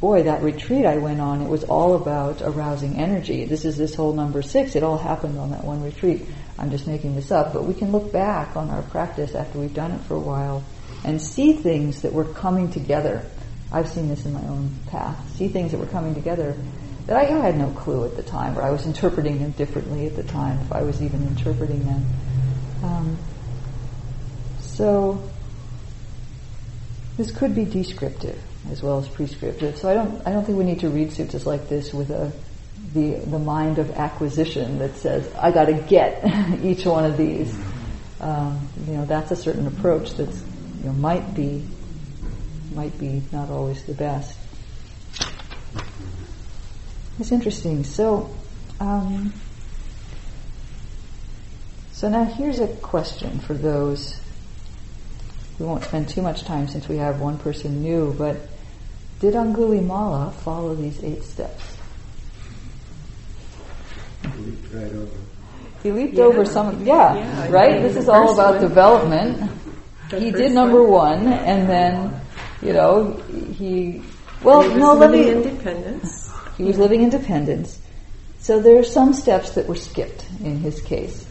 [0.00, 3.46] boy, that retreat I went on, it was all about arousing energy.
[3.46, 4.76] This is this whole number six.
[4.76, 6.22] It all happened on that one retreat.
[6.56, 9.74] I'm just making this up, but we can look back on our practice after we've
[9.74, 10.62] done it for a while
[11.04, 13.24] and see things that were coming together.
[13.72, 15.18] I've seen this in my own path.
[15.36, 16.56] See things that were coming together
[17.06, 20.14] that I, had no clue at the time, or I was interpreting them differently at
[20.14, 22.06] the time, if I was even interpreting them.
[22.84, 23.18] Um,
[24.60, 25.28] so
[27.16, 28.40] this could be descriptive
[28.70, 29.76] as well as prescriptive.
[29.76, 32.32] So I don't I don't think we need to read suttas like this with a
[32.94, 36.24] the the mind of acquisition that says I got to get
[36.62, 37.56] each one of these.
[38.20, 40.32] Um, you know that's a certain approach that
[40.82, 41.64] you know might be
[42.74, 44.36] might be not always the best.
[47.18, 47.84] It's interesting.
[47.84, 48.30] So.
[48.80, 49.32] Um,
[51.92, 54.18] so now here's a question for those.
[55.60, 58.36] We won't spend too much time since we have one person new, but
[59.20, 61.62] did Angulimala follow these eight steps?
[64.22, 65.10] He leaped right over.
[65.84, 66.24] He leaped Yeah.
[66.24, 67.74] over some, yeah, Yeah, right?
[67.76, 69.50] I This is all about one- development.
[70.18, 71.24] He did number one.
[71.24, 72.20] one, and then,
[72.62, 73.12] you know,
[73.58, 74.02] he,
[74.42, 76.30] well, He no, let living me, independence.
[76.56, 77.78] he was living independence.
[78.40, 81.26] So there are some steps that were skipped in his case.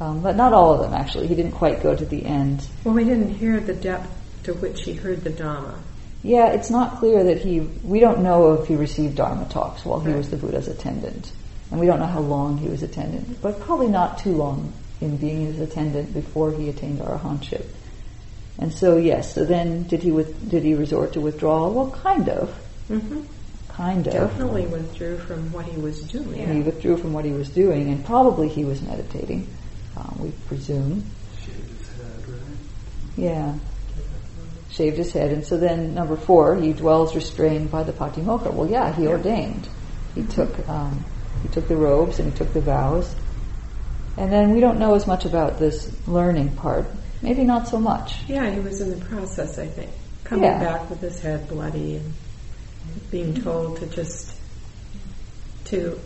[0.00, 1.26] Um, but not all of them, actually.
[1.26, 2.66] He didn't quite go to the end.
[2.84, 4.08] Well, we didn't hear the depth
[4.44, 5.74] to which he heard the Dhamma.
[6.22, 10.00] Yeah, it's not clear that he, we don't know if he received Dharma talks while
[10.00, 10.16] he Right.
[10.16, 11.32] was the Buddha's attendant.
[11.70, 15.16] And we don't know how long he was attendant, but probably not too long in
[15.18, 17.64] being his attendant before he attained arahantship.
[18.60, 21.72] And so, yes, so then did he, with, did he resort to withdrawal?
[21.72, 22.50] Well, kind of.
[22.88, 23.22] hmm
[23.68, 24.12] Kind of.
[24.12, 26.46] Definitely withdrew from what he was doing.
[26.52, 29.48] He withdrew from what he was doing, and probably he was meditating,
[29.96, 31.02] uh, we presume.
[31.38, 32.40] Shaved his head, right?
[33.16, 33.54] Yeah.
[34.70, 35.32] Shaved his head.
[35.32, 38.52] And so then number four, he dwells restrained by the patimokkha.
[38.52, 39.66] Well, yeah, he ordained.
[40.14, 41.02] He took, um,
[41.42, 43.14] he took the robes and he took the vows.
[44.18, 46.86] And then we don't know as much about this learning part.
[47.22, 48.22] Maybe not so much.
[48.28, 49.90] Yeah, he was in the process, I think.
[50.24, 50.58] Coming Yeah.
[50.58, 52.12] back with his head bloody and
[53.10, 54.34] being told to just
[55.66, 55.98] to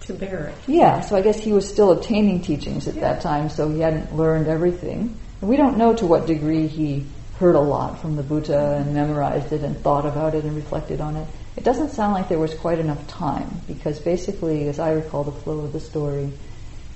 [0.00, 0.54] to bear it.
[0.66, 4.16] Yeah, so I guess he was still obtaining teachings at that time, so he hadn't
[4.16, 5.14] learned everything.
[5.40, 7.06] And we don't know to what degree he
[7.38, 11.00] heard a lot from the Buddha and memorized it and thought about it and reflected
[11.00, 11.26] on it.
[11.56, 15.32] It doesn't sound like there was quite enough time because basically, as I recall the
[15.32, 16.30] flow of the story,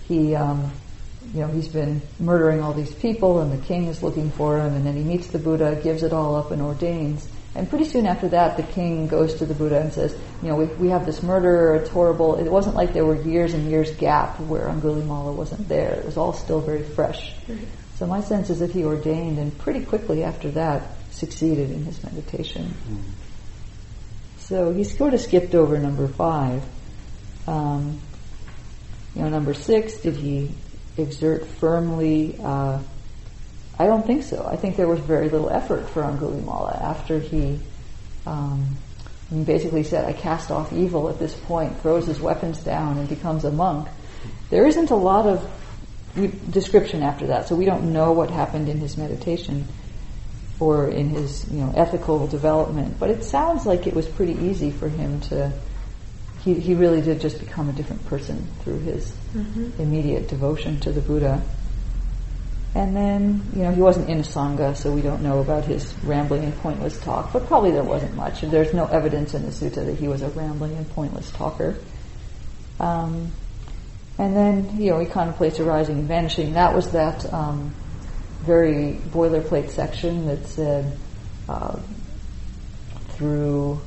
[0.07, 0.71] he, um,
[1.33, 4.75] you know, he's been murdering all these people and the king is looking for him
[4.75, 7.29] and then he meets the Buddha, gives it all up and ordains.
[7.57, 10.57] And pretty soon after that, the king goes to the Buddha and says, you know,
[10.57, 12.37] we, we have this murder, it's horrible.
[12.37, 15.93] It wasn't like there were years and years gap where Angulimala wasn't there.
[15.93, 17.33] It was all still very fresh.
[17.97, 22.03] So my sense is that he ordained and pretty quickly after that succeeded in his
[22.03, 22.75] meditation.
[24.39, 26.63] So he sort of skipped over number five.
[27.47, 28.01] Um,
[29.15, 30.51] you know, number six, did he
[30.97, 32.39] exert firmly?
[32.43, 32.81] Uh,
[33.79, 34.47] I don't think so.
[34.47, 37.59] I think there was very little effort for Angulimala after he
[38.27, 38.77] um,
[39.45, 43.45] basically said, I cast off evil at this point, throws his weapons down and becomes
[43.45, 43.89] a monk.
[44.51, 45.51] There isn't a lot of
[46.51, 49.67] description after that, so we don't know what happened in his meditation
[50.61, 52.99] or in his you know ethical development.
[52.99, 55.53] But it sounds like it was pretty easy for him to.
[56.45, 59.81] He, he really did just become a different person through his mm-hmm.
[59.81, 61.43] immediate devotion to the Buddha.
[62.75, 65.95] And then, you know, he wasn't in a sangha, so we don't know about his
[66.03, 68.43] rambling and pointless talk, but probably there wasn't much.
[68.43, 71.77] There's no evidence in the sutta that he was a rambling and pointless talker.
[72.81, 73.31] Um,
[74.19, 76.55] and then, you know, he contemplates arising and vanishing.
[76.55, 77.75] That was that um,
[78.41, 80.99] very boilerplate section that said,
[81.49, 81.79] uh,
[83.11, 83.81] through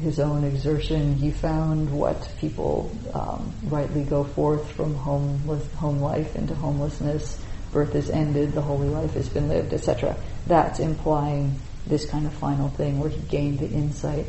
[0.00, 6.36] his own exertion, he found what people um, rightly go forth from homeless, home life
[6.36, 7.42] into homelessness
[7.72, 10.16] birth is ended, the holy life has been lived, etc.
[10.46, 14.26] That's implying this kind of final thing where he gained the insight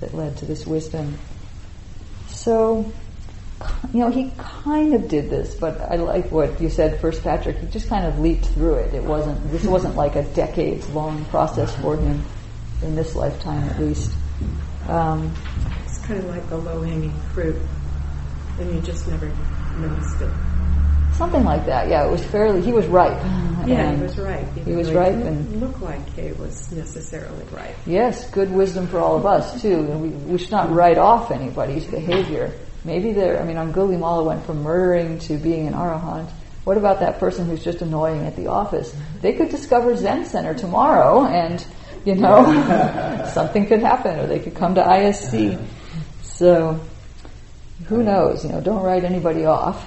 [0.00, 1.18] that led to this wisdom.
[2.28, 2.92] So,
[3.92, 7.58] you know, he kind of did this, but I like what you said first, Patrick.
[7.58, 8.94] He just kind of leaped through it.
[8.94, 12.24] It wasn't, this wasn't like a decades long process for him
[12.82, 14.12] in this lifetime at least.
[14.88, 15.32] Um,
[15.84, 17.56] it's kind of like the low hanging fruit,
[18.58, 19.30] and you just never
[19.78, 20.30] noticed it.
[21.14, 21.88] Something like that.
[21.88, 22.60] Yeah, it was fairly.
[22.60, 23.16] He was ripe.
[23.66, 24.52] Yeah, he was ripe.
[24.54, 27.74] He was ripe and looked like he was necessarily ripe.
[27.86, 29.82] Yes, good wisdom for all of us too.
[29.82, 32.52] We, we should not write off anybody's behavior.
[32.84, 33.40] Maybe there.
[33.40, 36.30] I mean, Angulimala went from murdering to being an arahant.
[36.64, 38.94] What about that person who's just annoying at the office?
[39.22, 41.64] They could discover Zen Center tomorrow, and
[42.06, 42.44] you know,
[43.34, 45.62] something could happen, or they could come to ISC.
[46.22, 46.80] So,
[47.86, 48.44] who knows?
[48.44, 49.84] You know, don't write anybody off.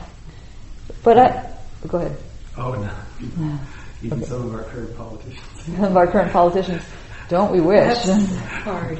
[1.04, 1.52] But I,
[1.88, 2.18] go ahead.
[2.58, 3.60] Oh no.
[4.02, 4.26] Even okay.
[4.26, 5.46] some of our current politicians.
[5.66, 6.84] Some of our current politicians.
[7.30, 8.04] Don't we wish?
[8.04, 8.98] That's hard.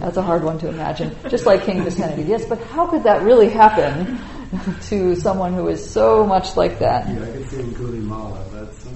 [0.00, 1.14] That's a hard one to imagine.
[1.28, 2.26] Just like King Pasenadi.
[2.26, 4.18] Yes, but how could that really happen
[4.88, 7.08] to someone who is so much like that?
[7.08, 8.87] Yeah, I could see Mala, but somebody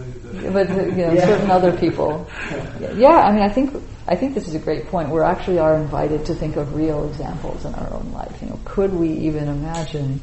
[0.43, 0.53] that...
[0.53, 1.27] But you know, yeah.
[1.27, 2.29] certain other people.
[2.95, 5.11] Yeah, I mean, I think I think this is a great point.
[5.11, 8.41] We actually are invited to think of real examples in our own life.
[8.43, 10.21] You know, could we even imagine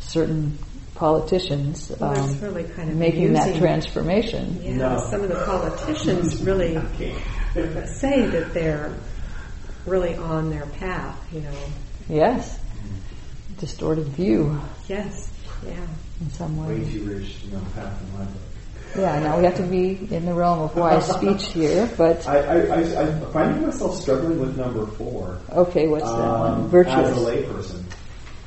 [0.00, 0.58] certain
[0.96, 4.60] politicians well, um, really kind of making that transformation.
[4.62, 4.98] Yeah, no.
[5.10, 6.74] some of the politicians really
[7.86, 8.94] say that they're
[9.84, 11.54] really on their path, you know.
[12.08, 12.58] Yes.
[13.58, 14.60] Distorted view.
[14.88, 15.30] Yes.
[15.66, 15.86] Yeah.
[16.20, 16.78] In some way.
[16.78, 18.42] Way too rich to know path in my book.
[18.96, 22.38] Yeah, now we have to be in the realm of wise speech here, but I,
[22.38, 25.38] I, I, I find myself struggling with number four.
[25.52, 26.68] Okay, what's that um, one?
[26.68, 26.94] Virtuous.
[26.96, 27.82] As a layperson.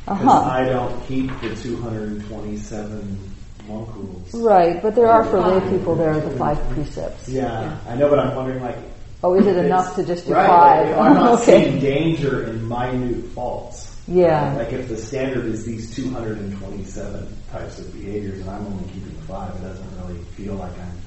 [0.05, 0.49] Because Uh-huh.
[0.49, 3.33] I don't keep the 227
[3.67, 4.33] monk rules.
[4.33, 7.29] Right, but there are for lay people, there are the five precepts.
[7.29, 8.77] Yeah, I know, but I'm wondering, like,
[9.21, 10.87] Oh, is it enough to just do right, five?
[10.87, 11.63] like, I'm not okay.
[11.65, 13.93] seeing danger in minute faults.
[14.07, 14.55] Yeah.
[14.55, 19.55] Like if the standard is these 227 types of behaviors and I'm only keeping five,
[19.55, 20.97] it doesn't really feel like I'm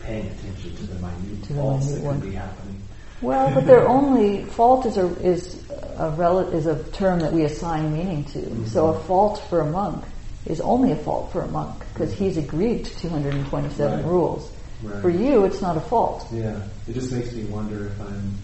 [0.00, 2.20] paying attention to the minute To the faults minute that one.
[2.20, 2.82] could be happening.
[3.22, 5.62] Well, but they're only fault is a is
[5.96, 8.38] a rel- is a term that we assign meaning to.
[8.38, 8.66] Mm-hmm.
[8.66, 10.04] So a fault for a monk
[10.46, 14.04] is only a fault for a monk because he's agreed to 227 Right.
[14.04, 14.50] rules.
[14.82, 15.00] Right.
[15.00, 16.26] For you, it's not a fault.
[16.32, 18.34] Yeah, it just makes me wonder if I'm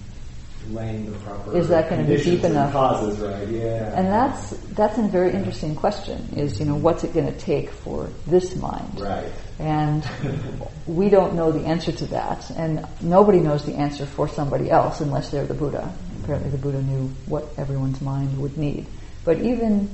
[0.70, 2.72] laying the proper Is that gonna be deep enough?
[2.72, 3.48] Causes, right?
[3.48, 3.98] Yeah.
[3.98, 6.28] And that's that's a very interesting question.
[6.36, 9.00] Is you know what's it going to take for this mind?
[9.00, 9.30] right.
[9.58, 10.08] And
[10.86, 15.00] we don't know the answer to that, and nobody knows the answer for somebody else
[15.00, 15.92] unless they're the Buddha.
[16.22, 18.86] Apparently, the Buddha knew what everyone's mind would need.
[19.24, 19.90] But even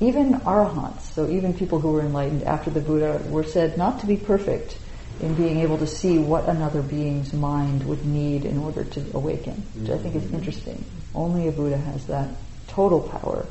[0.00, 4.06] even arahants, so even people who were enlightened after the Buddha, were said not to
[4.06, 4.78] be perfect
[5.20, 9.54] in being able to see what another being's mind would need in order to awaken,
[9.74, 10.36] which I think is mm-hmm.
[10.36, 10.84] interesting.
[11.14, 12.28] Only a Buddha has that
[12.68, 13.46] total power.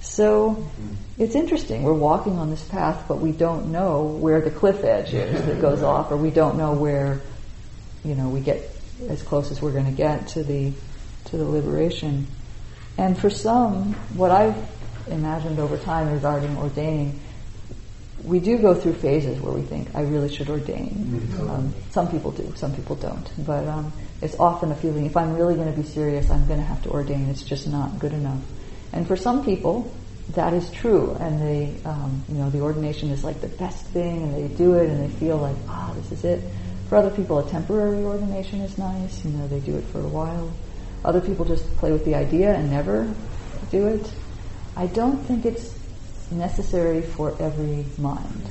[0.00, 0.94] So mm-hmm.
[1.18, 1.82] it's interesting.
[1.82, 5.60] We're walking on this path, but we don't know where the cliff edge is that
[5.60, 7.20] goes off, or we don't know where,
[8.04, 8.68] you know, we get
[9.08, 10.72] as close as we're going to get to the
[11.26, 12.26] to the liberation.
[12.98, 14.56] And for some, what I've
[15.08, 17.20] imagined over time regarding ordaining,
[18.24, 21.28] we do go through phases where we think, I really should ordain.
[21.32, 21.50] Mhm.
[21.50, 23.28] Um, some people do, some people don't.
[23.44, 26.60] But um, it's often a feeling, if I'm really going to be serious, I'm going
[26.60, 27.28] to have to ordain.
[27.28, 28.40] It's just not good enough.
[28.92, 29.92] And for some people,
[30.30, 34.22] that is true, and they, um, you know, the ordination is like the best thing,
[34.22, 36.42] and they do it, and they feel like, ah, this is it.
[36.88, 39.24] For other people, a temporary ordination is nice.
[39.24, 40.52] You know, they do it for a while.
[41.04, 43.12] Other people just play with the idea and never
[43.70, 44.12] do it.
[44.76, 45.74] I don't think it's
[46.32, 48.42] necessary for every mind.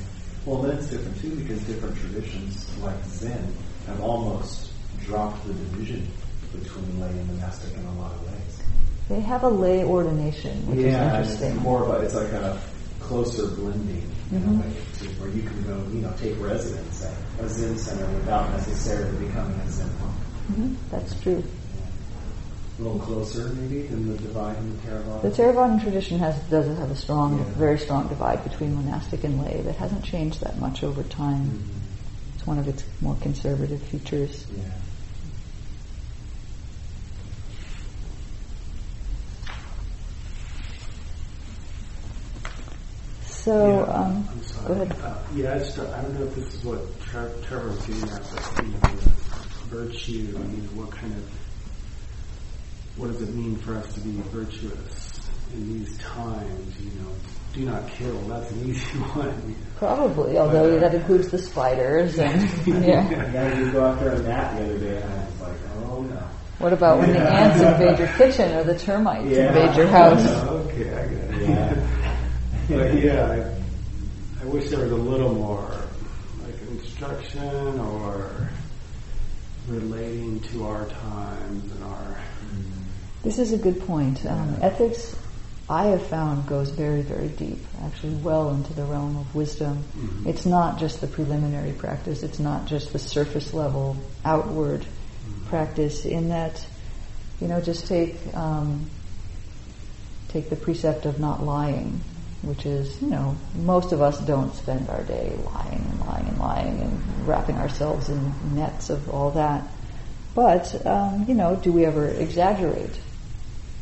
[0.46, 3.54] Well, that's different too because different traditions, like Zen,
[3.88, 4.72] have almost
[5.06, 6.08] dropped the division
[6.52, 8.62] between lay and monastic in a lot of ways.
[9.10, 11.52] They have a lay ordination, which yeah, is interesting.
[11.56, 12.60] it's more of a, it's like a
[13.00, 14.60] closer blending in Mhm.
[14.60, 14.74] a way
[15.20, 19.60] where you can go, you know, take residence at a Zen center without necessarily becoming
[19.60, 20.16] a Zen monk.
[20.56, 21.44] hmm That's true.
[22.82, 25.22] A little closer maybe than the divide in the Theravada.
[25.22, 27.44] The Theravadan tradition has does have a strong, Yeah.
[27.54, 31.46] very strong divide between monastic and lay that hasn't changed that much over time.
[31.46, 32.36] Mhm.
[32.38, 34.48] It's one of its more conservative features.
[34.58, 34.64] Yeah.
[43.26, 44.68] So, Yeah, um, I'm sorry.
[44.68, 44.98] go ahead.
[45.04, 47.80] Uh, yeah, I just don't, I don't know if this is what Tre- Trevor was
[47.86, 49.10] getting at, but you know, the
[49.70, 50.12] virtue.
[50.12, 51.24] You know, what kind of
[52.98, 55.20] what does it mean for us to be virtuous
[55.54, 56.80] in these times?
[56.80, 57.12] You know,
[57.54, 58.20] do not kill.
[58.28, 59.56] That's an easy one.
[59.78, 62.42] Probably, although that includes the spiders and
[62.86, 63.10] yeah.
[63.32, 66.02] Yeah, you go out there and gnat the other day, and I was like, oh
[66.02, 66.28] no.
[66.60, 69.48] What about when the ants invade your kitchen or the termites Yeah.
[69.48, 70.26] invade your house?
[70.28, 71.50] okay, I get it.
[71.50, 72.78] Yeah.
[72.78, 73.26] but yeah,
[74.40, 75.72] I, I wish there was a little more
[76.44, 78.50] like instruction or
[79.68, 82.20] relating to our times and our.
[83.24, 84.26] This is a good point.
[84.26, 85.16] Um, ethics,
[85.70, 89.84] I have found, goes very, very deep, actually well into the realm of wisdom.
[89.96, 90.26] Mhm.
[90.26, 93.96] It's not just the preliminary practice, it's not just the surface level,
[94.26, 94.86] outward
[95.50, 96.66] practice, in that,
[97.40, 98.90] you know, just take, um,
[100.30, 102.02] take the precept of not lying,
[102.42, 106.40] which is, you know, most of us don't spend our day lying and lying and
[106.40, 109.68] lying and wrapping ourselves in nets of all that.
[110.34, 112.98] But, um, you know, do we ever exaggerate?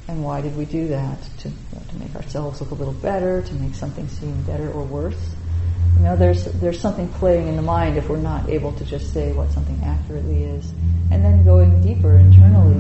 [0.10, 1.22] And why did we do that?
[1.42, 4.72] To, you know, to make ourselves look a little better, to make something seem better
[4.72, 5.36] or worse?
[5.98, 9.14] You know, there's, there's something playing in the mind if we're not able to just
[9.14, 10.72] say what something accurately is.
[11.12, 12.74] And then going deeper internally,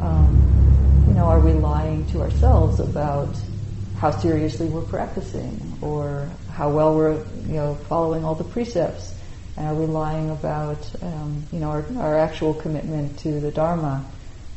[0.00, 3.36] um, you know, are we lying to ourselves about
[3.98, 9.14] how seriously we're practicing or how well we're, you know, following all the precepts?
[9.56, 14.04] And are we lying about, um, you know, our, our actual commitment to the Dharma?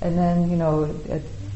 [0.02, 0.86] And then, you know,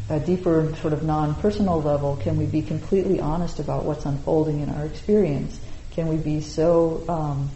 [0.10, 4.70] a deeper sort of non-personal level, can we be completely honest about what's unfolding in
[4.70, 5.60] our experience?
[5.91, 7.51] Can we be so um,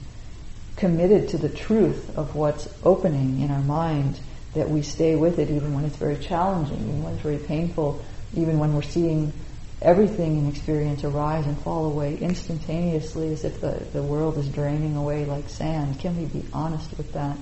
[0.78, 4.20] committed to the truth of what's opening in our mind
[4.54, 8.02] that we stay with it even when it's very challenging, even when it's very painful,
[8.34, 9.34] even when we're seeing
[9.82, 14.96] everything in experience arise and fall away instantaneously as if the, the world is draining
[14.96, 16.00] away like sand.
[16.00, 17.38] Can we be honest with that?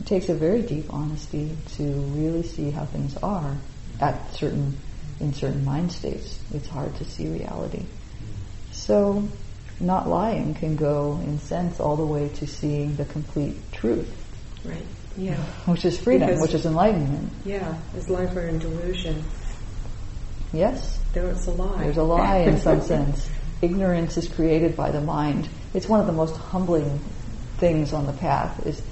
[0.00, 3.56] It takes a very deep honesty to really see how things are
[4.00, 4.76] at certain
[5.20, 6.38] in certain mind states.
[6.54, 7.84] It's hard to see reality.
[8.72, 9.28] So
[9.78, 14.08] not lying can go in sense all the way to seeing the complete truth,
[14.64, 14.84] Right.
[15.16, 15.36] Yeah.
[15.66, 17.30] which is freedom, Because- which is enlightenment.
[17.44, 17.74] Yeah.
[17.96, 19.22] As life are in delusion,
[20.52, 21.84] Yes, There's a lie.
[21.84, 23.28] there's a lie in some sense.
[23.62, 25.48] Ignorance is created by the mind.
[25.74, 26.98] It's one of the most humbling
[27.58, 28.82] things on the path is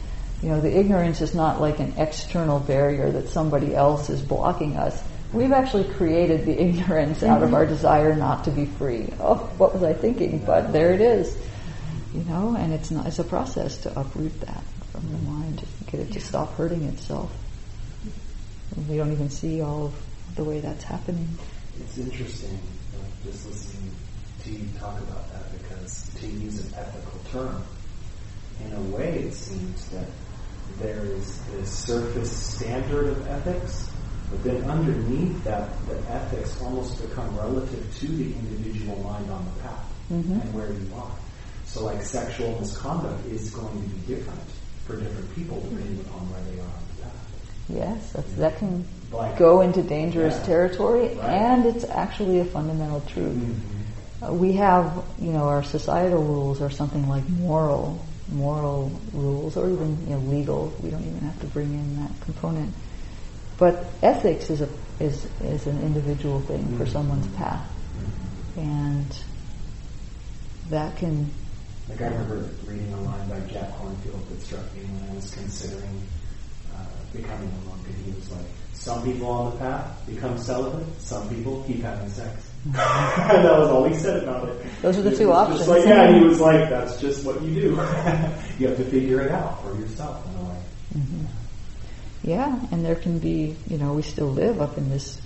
[0.43, 4.77] you know, the ignorance is not like an external barrier that somebody else is blocking
[4.77, 5.03] us.
[5.33, 9.13] We've actually created the ignorance out of our desire not to be free.
[9.19, 10.45] Oh, what was I thinking?
[10.45, 11.37] But there it is.
[12.15, 14.63] You know, and it's not, it's a process to uproot that
[14.93, 17.33] from the mind, to get it to stop hurting itself.
[18.75, 19.95] And we don't even see all of
[20.37, 21.29] the way that's happening.
[21.81, 22.59] It's interesting
[22.95, 23.93] uh, just listening
[24.45, 27.63] to you talk about that because to use an ethical term,
[28.65, 30.07] in a way it seems that
[30.81, 33.91] there is this surface standard of ethics,
[34.31, 39.63] but then underneath that, the ethics almost become relative to the individual mind on the
[39.63, 40.41] path Mhm.
[40.43, 41.11] and where you are.
[41.67, 44.41] So like sexual misconduct is going to be different
[44.87, 47.13] for different people depending upon where they are on the path.
[47.69, 50.45] Yes, that's, that can Like- go into dangerous Yeah.
[50.47, 51.25] territory, Right.
[51.25, 53.37] and it's actually a fundamental truth.
[54.27, 57.99] Uh, we have, you know, our societal rules are something like moral,
[58.31, 60.73] moral rules, or even you know, legal.
[60.83, 62.75] We don't even have to bring in that component.
[63.57, 64.69] But ethics is a
[65.01, 67.67] is is an individual thing for someone's path,
[68.57, 69.07] and
[70.71, 71.31] that can
[71.89, 75.33] Like I remember reading a line by Jack Kornfield that struck me when I was
[75.35, 76.03] considering
[76.75, 80.87] uh, becoming a monk, and he was like, "Some people on the path become celibate.
[81.01, 84.83] Some people keep having sex." And that was all he said about it.
[84.83, 85.61] Those are the It two options.
[85.61, 87.69] Just like yeah, he was like, "That's just what you do.
[88.59, 90.63] you have to figure it out for yourself in a way."
[90.97, 91.25] Mm-hmm.
[92.23, 95.21] Yeah, and there can be, you know, we still live up in this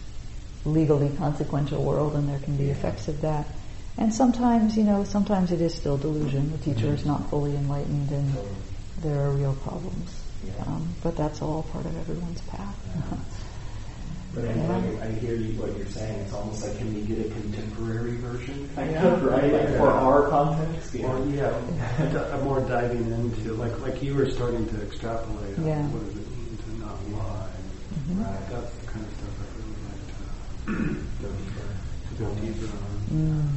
[0.64, 3.46] legally consequential world, and there can be effects of that.
[3.98, 6.52] And sometimes, you know, sometimes it is still delusion.
[6.52, 8.34] The teacher is not fully enlightened, and
[9.00, 10.22] there are real problems.
[10.66, 12.76] Um, but that's all part of everyone's path.
[14.34, 14.50] But Yeah.
[14.50, 16.20] anyway, I hear you what you're saying.
[16.20, 19.04] It's almost like can we get a contemporary version, kind Yeah.
[19.06, 19.52] of, right?
[19.52, 20.94] Like for our context.
[20.94, 21.52] Or yeah,
[22.00, 25.58] d- more diving into like like you were starting to extrapolate.
[25.58, 25.82] on Yeah.
[25.88, 27.50] What does it mean to not lie?
[28.08, 28.24] Mhm.
[28.24, 28.48] Right.
[28.50, 31.68] That's the kind of stuff I really like to, Go deeper.
[32.08, 32.98] to go deeper on.
[33.12, 33.48] Mm.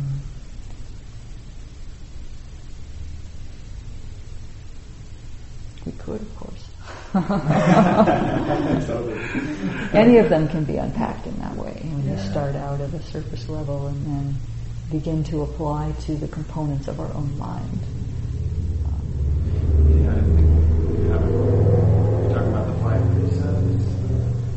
[5.86, 6.67] We could, of course.
[9.93, 11.80] Any of them can be unpacked in that way.
[11.84, 12.16] Mean, Yeah.
[12.16, 14.36] they start out at a surface level and then
[14.91, 17.80] begin to apply to the components of our own mind.
[19.89, 23.86] Yeah, I think we have a, you're talking about the five precepts.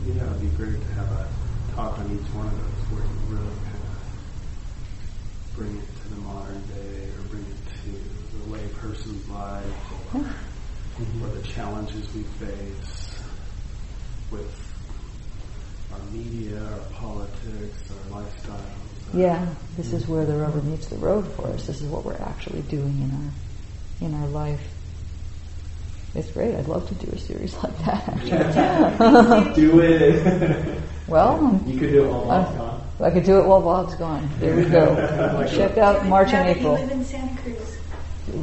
[0.07, 1.29] Yeah, it'd be great to have a
[1.77, 4.03] talk on each one of those where you really kind of
[5.55, 7.91] bring it to the modern day or bring it to
[8.39, 10.27] the lay person's life or,
[11.23, 12.95] or the challenges we face
[14.33, 14.53] with
[15.93, 19.08] our media, our politics, our lifestyles.
[19.19, 19.45] Yeah,
[19.77, 21.67] this is where the rubber meets the road for us.
[21.67, 24.61] This is what we're actually doing in our in our life.
[26.15, 26.55] It's great.
[26.55, 29.53] I'd love to do a series like that.
[29.57, 30.81] Do it.
[31.09, 32.83] well, you could do it while Bob's Uh, gone.
[33.01, 34.31] I could do it while Bob's gone.
[34.39, 34.95] There we go.
[35.55, 36.79] Check out March now and that April.
[36.79, 37.77] you live in Santa Cruz,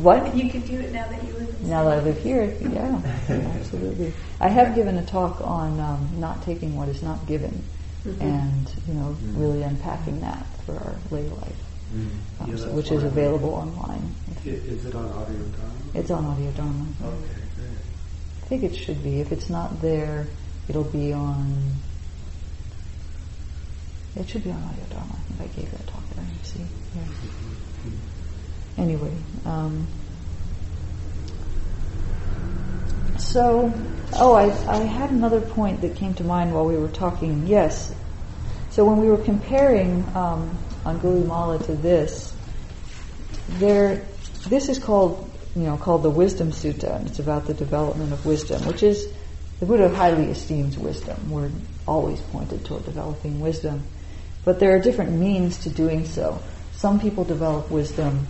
[0.04, 0.36] What?
[0.36, 3.02] you could do it now that you live in Now that I live here, yeah,
[3.30, 4.12] absolutely.
[4.42, 7.64] I have given a talk on um, not taking what is not given,
[8.20, 11.56] and you know, really unpacking that for our lay life,
[12.40, 13.08] um, Yeah, so- which is wonderful.
[13.20, 14.16] available online.
[14.46, 15.72] Is it on audio time?
[15.94, 16.86] It's on Audio Dharma.
[17.04, 17.16] Okay,
[17.56, 17.68] great.
[18.44, 19.20] I think it should be.
[19.22, 20.28] If it's not there,
[20.68, 21.74] it'll be on.
[24.16, 25.16] It should be on Audio Dharma.
[25.16, 26.26] I think I gave that talk there.
[26.26, 28.84] You see, yeah.
[28.84, 29.14] Anyway,
[29.46, 29.88] um,
[33.18, 33.74] so
[34.14, 37.48] oh, I I had another point that came to mind while we were talking.
[37.48, 37.94] Yes,
[38.76, 42.36] so when we were comparing um, Angulimala to this,
[43.52, 44.06] there,
[44.50, 48.26] this is called, you know, called the Wisdom Sutta, and it's about the development of
[48.26, 49.08] wisdom, which is
[49.62, 51.32] the Buddha highly esteems wisdom.
[51.32, 51.52] We're
[51.88, 53.86] always pointed toward developing wisdom,
[54.44, 56.42] but there are different means to doing so.
[56.74, 58.28] Some people develop wisdom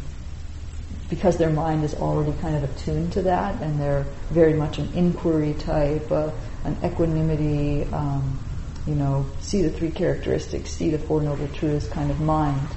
[1.10, 4.92] because their mind is already kind of attuned to that, and they're very much an
[4.94, 6.32] inquiry type, uh,
[6.64, 8.40] an equanimity, um,
[8.88, 12.68] you know, see the three characteristics, see the four noble truths kind of mind.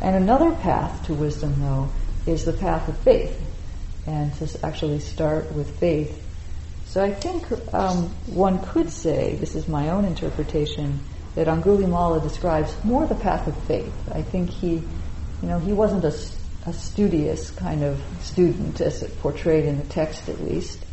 [0.00, 1.88] And another path to wisdom, though,
[2.26, 3.40] is the path of faith,
[4.06, 6.22] and to actually start with faith.
[6.86, 7.44] So I think
[7.74, 11.00] um, one could say, this is my own interpretation,
[11.34, 13.92] that Angulimala describes more the path of faith.
[14.12, 16.16] I think he, you know, he wasn't a,
[16.66, 20.84] a studious kind of student, as it portrayed in the text at least,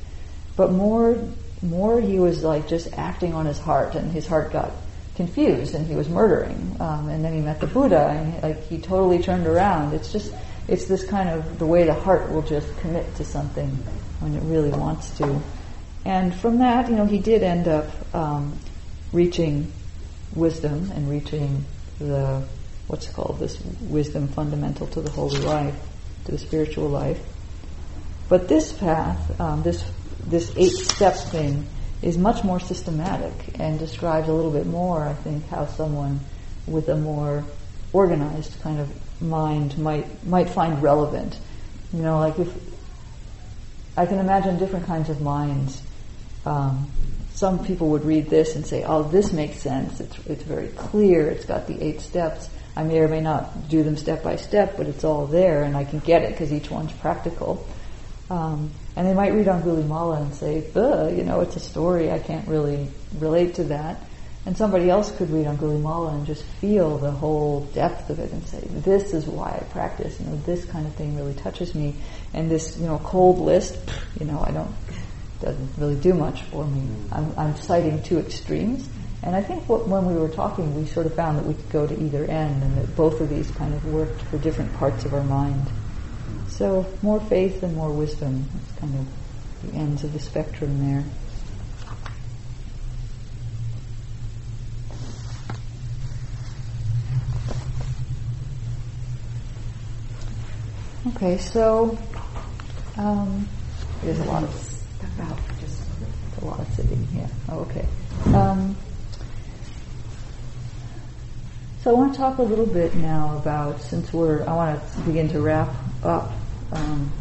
[0.55, 1.17] but more,
[1.61, 4.71] more he was like just acting on his heart, and his heart got
[5.15, 6.75] confused, and he was murdering.
[6.79, 9.93] Um, and then he met the Buddha, and like he totally turned around.
[9.93, 10.33] It's just,
[10.67, 13.69] it's this kind of the way the heart will just commit to something
[14.19, 15.41] when it really wants to.
[16.05, 18.59] And from that, you know, he did end up um,
[19.11, 19.71] reaching
[20.35, 21.65] wisdom and reaching
[21.99, 22.43] the
[22.93, 23.59] what's called this
[23.89, 25.75] wisdom fundamental to the holy life,
[26.25, 27.19] to the spiritual life.
[28.29, 29.83] But this path, um, this
[30.27, 31.65] this eight step thing,
[32.03, 36.19] is much more systematic and describes a little bit more, I think, how someone
[36.67, 37.43] with a more
[37.93, 38.87] organized kind of
[39.19, 41.39] mind might might find relevant.
[41.93, 42.53] You know, like if
[43.97, 45.81] I can imagine different kinds of minds.
[46.45, 46.91] Um,
[47.33, 49.99] some people would read this and say, "Oh, this makes sense.
[49.99, 51.27] It's it's very clear.
[51.27, 52.49] It's got the eight steps.
[52.75, 55.77] I may or may not do them step by step, but it's all there, and
[55.77, 57.65] I can get it because each one's practical."
[58.29, 60.63] Um, and they might read Angulimala and say,
[61.15, 62.11] you know, it's a story.
[62.11, 62.89] I can't really
[63.19, 63.99] relate to that.
[64.45, 68.45] And somebody else could read Angulimala and just feel the whole depth of it and
[68.47, 70.19] say, this is why I practice.
[70.19, 71.95] You know, this kind of thing really touches me.
[72.33, 73.77] And this, you know, cold list,
[74.19, 74.73] you know, I don't,
[75.41, 76.87] doesn't really do much for me.
[77.11, 78.87] I'm, I'm citing two extremes.
[79.23, 81.69] And I think what, when we were talking, we sort of found that we could
[81.69, 85.05] go to either end and that both of these kind of worked for different parts
[85.05, 85.65] of our mind.
[86.49, 88.49] So more faith and more wisdom.
[88.53, 91.03] That's kind of the ends of the spectrum there.
[101.15, 101.97] Okay, so
[102.97, 103.47] um,
[104.03, 105.39] there's a lot of stuff out.
[105.61, 105.81] Just
[106.41, 107.29] a lot of sitting here.
[107.49, 107.85] Oh, okay.
[108.35, 108.75] Um,
[111.83, 115.01] so I want to talk a little bit now about, since we're, I want to
[115.01, 115.67] begin to wrap
[116.01, 116.31] up,
[116.71, 117.11] um,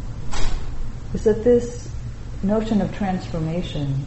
[1.13, 1.89] is that this
[2.43, 4.05] notion of transformation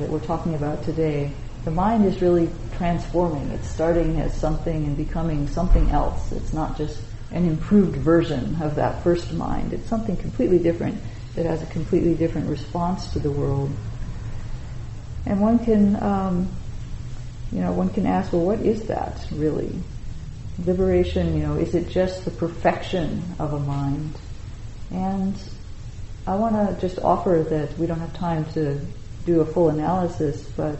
[0.00, 1.30] that we're talking about today,
[1.64, 3.48] the mind is really transforming.
[3.50, 6.32] It's starting as something and becoming something else.
[6.32, 7.00] It's not just
[7.30, 9.72] an improved version of that first mind.
[9.72, 11.00] It's something completely different
[11.36, 13.70] that has a completely different response to the world.
[15.26, 16.48] And one can, um,
[17.52, 19.72] you know, one can ask, well, what is that really?
[20.58, 24.14] Liberation, you know, is it just the perfection of a mind?
[24.90, 25.34] And
[26.26, 28.80] I want to just offer that we don't have time to
[29.24, 30.78] do a full analysis, but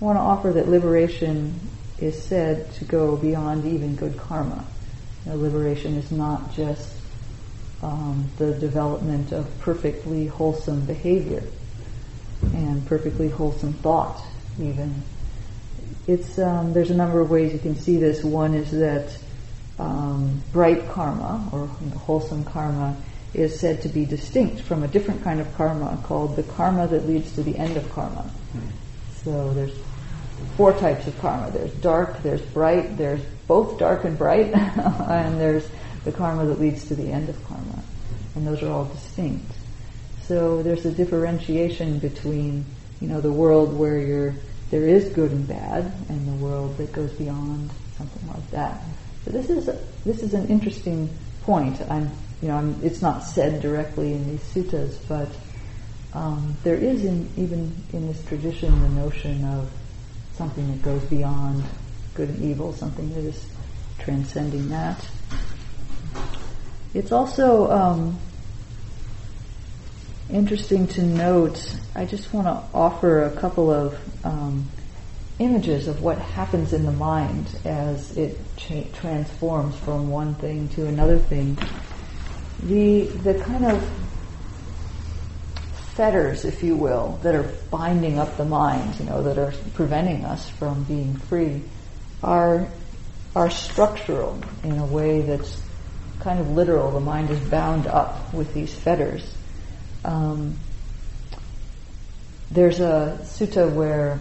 [0.00, 1.58] I want to offer that liberation
[1.98, 4.64] is said to go beyond even good karma.
[5.24, 6.90] You know, liberation is not just
[7.82, 11.42] um, the development of perfectly wholesome behavior
[12.42, 14.22] and perfectly wholesome thought,
[14.58, 15.02] even.
[16.10, 18.24] It's um, there's a number of ways you can see this.
[18.24, 19.16] One is that
[19.78, 22.96] um, bright karma or you know, wholesome karma
[23.32, 27.06] is said to be distinct from a different kind of karma called the karma that
[27.06, 28.28] leads to the end of karma.
[29.22, 29.76] So there's
[30.56, 31.52] four types of karma.
[31.52, 35.68] There's dark, there's bright, there's both dark and bright, and there's
[36.04, 37.84] the karma that leads to the end of karma.
[38.34, 39.52] And those are all distinct.
[40.26, 42.64] So there's a differentiation between,
[43.00, 44.34] you know, the world where you're,
[44.70, 48.80] there is good and bad, and the world that goes beyond something like that.
[49.24, 49.66] So this is,
[50.04, 51.10] this is an interesting
[51.42, 51.80] point.
[51.90, 52.10] I'm
[52.42, 55.28] you know, I'm, it's not said directly in these suttas, but
[56.14, 59.70] um, there is in, even in this tradition the notion of
[60.34, 61.62] something that goes beyond
[62.14, 63.46] good and evil, something that is
[63.98, 65.06] transcending that.
[66.94, 68.18] It's also um,
[70.32, 74.68] interesting to note, I just want to offer a couple of um,
[75.38, 80.86] images of what happens in the mind as it cha- transforms from one thing to
[80.86, 81.58] another thing
[82.62, 83.82] the the kind of
[85.94, 90.24] fetters, if you will, that are binding up the mind, you know, that are preventing
[90.24, 91.62] us from being free,
[92.22, 92.68] are
[93.34, 95.62] are structural in a way that's
[96.20, 96.90] kind of literal.
[96.90, 99.36] The mind is bound up with these fetters.
[100.04, 100.58] Um,
[102.50, 104.18] there's a sutta where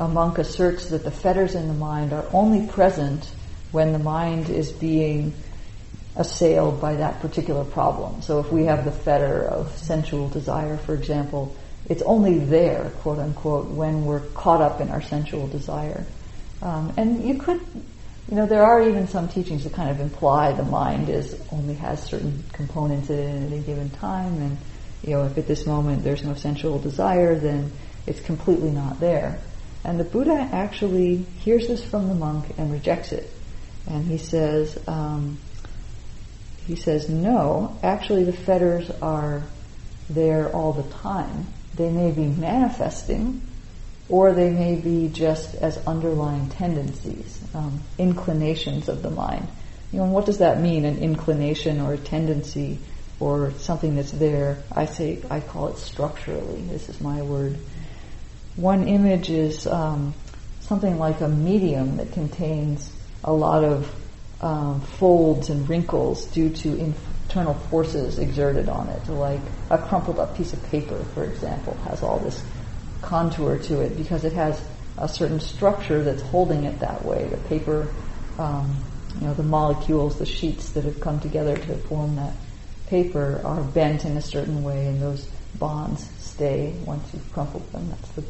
[0.00, 3.30] a monk asserts that the fetters in the mind are only present
[3.72, 5.34] when the mind is being
[6.16, 8.22] assailed by that particular problem.
[8.22, 11.56] So if we have the fetter of sensual desire, for example,
[11.88, 16.04] it's only there, quote unquote, when we're caught up in our sensual desire.
[16.60, 17.60] Um, and you could,
[18.28, 21.74] you know, there are even some teachings that kind of imply the mind is only
[21.74, 24.58] has certain components in it at any given time, and
[25.02, 27.72] you know, if at this moment there's no sensual desire, then
[28.06, 29.40] it's completely not there.
[29.84, 33.30] And the Buddha actually hears this from the monk and rejects it,
[33.86, 34.78] and he says.
[34.86, 35.38] Um,
[36.68, 39.42] he says, no, actually the fetters are
[40.10, 41.46] there all the time.
[41.74, 43.40] They may be manifesting,
[44.10, 49.48] or they may be just as underlying tendencies, um, inclinations of the mind.
[49.92, 52.78] You know, what does that mean, an inclination or a tendency
[53.20, 54.62] or something that's there?
[54.72, 56.62] I say, I call it structurally.
[56.62, 57.58] This is my word.
[58.56, 60.14] One image is um,
[60.60, 62.92] something like a medium that contains
[63.24, 63.94] a lot of
[64.40, 66.76] um, folds and wrinkles due to
[67.28, 69.08] internal forces exerted on it.
[69.08, 69.40] Like
[69.70, 72.42] a crumpled up piece of paper, for example, has all this
[73.02, 74.60] contour to it because it has
[74.96, 77.28] a certain structure that's holding it that way.
[77.28, 77.88] The paper,
[78.38, 78.76] um,
[79.20, 82.34] you know, the molecules, the sheets that have come together to form that
[82.88, 85.28] paper are bent in a certain way, and those
[85.58, 87.88] bonds stay once you've crumpled them.
[87.90, 88.24] That's the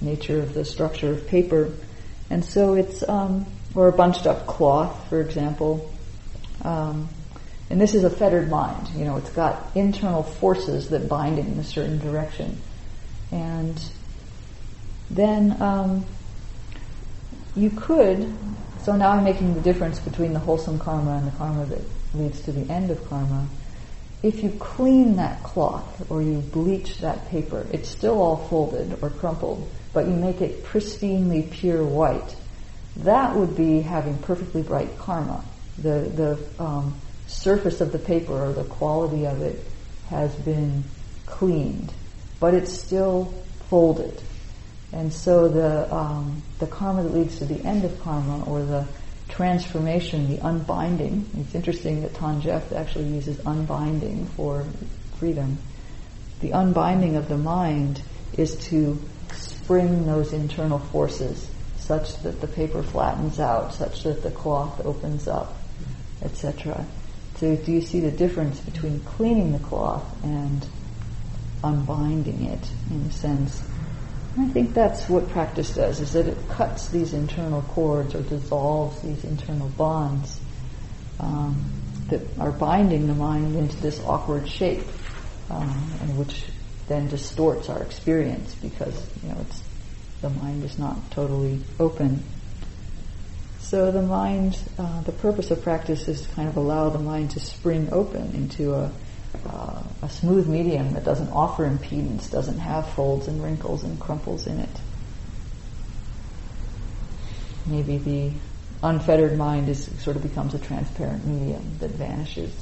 [0.00, 1.72] nature of the structure of paper.
[2.30, 5.90] And so it's um, or a bunched up cloth, for example.
[6.62, 7.08] Um,
[7.70, 8.88] and this is a fettered mind.
[8.90, 12.60] You know, it's got internal forces that bind it in a certain direction.
[13.32, 13.82] And
[15.10, 16.06] then um,
[17.56, 18.32] you could,
[18.82, 21.80] so now I'm making the difference between the wholesome karma and the karma that
[22.14, 23.46] leads to the end of karma.
[24.24, 29.10] If you clean that cloth or you bleach that paper, it's still all folded or
[29.10, 32.34] crumpled, but you make it pristinely pure white
[32.96, 35.44] that would be having perfectly bright karma.
[35.78, 36.94] The, the um,
[37.26, 39.64] surface of the paper or the quality of it
[40.08, 40.84] has been
[41.26, 41.92] cleaned,
[42.38, 43.34] but it's still
[43.68, 44.22] folded.
[44.92, 48.86] And so the um, the karma that leads to the end of karma, or the
[49.34, 51.28] transformation, the unbinding.
[51.38, 54.64] It's interesting that Than Geoff actually uses unbinding for
[55.18, 55.58] freedom.
[56.40, 58.00] The unbinding of the mind
[58.36, 59.00] is to
[59.32, 61.48] spring those internal forces
[61.78, 65.56] such that the paper flattens out, such that the cloth opens up,
[66.22, 66.86] etc.
[67.36, 70.64] So do you see the difference between cleaning the cloth and
[71.64, 73.62] unbinding it in a sense?
[74.36, 79.00] I think that's what practice does, is that it cuts these internal cords or dissolves
[79.02, 80.40] these internal bonds
[81.20, 81.70] um,
[82.08, 84.86] that are binding the mind into this awkward shape,
[85.50, 86.44] um, and which
[86.88, 89.62] then distorts our experience because you know it's
[90.20, 92.22] the mind is not totally open.
[93.60, 97.30] So the mind, uh, the purpose of practice is to kind of allow the mind
[97.32, 98.90] to spring open into a
[99.46, 104.46] uh, a smooth medium that doesn't offer impedance, doesn't have folds and wrinkles and crumples
[104.46, 104.80] in it.
[107.66, 108.32] Maybe the
[108.82, 112.54] unfettered mind is sort of becomes a transparent medium that vanishes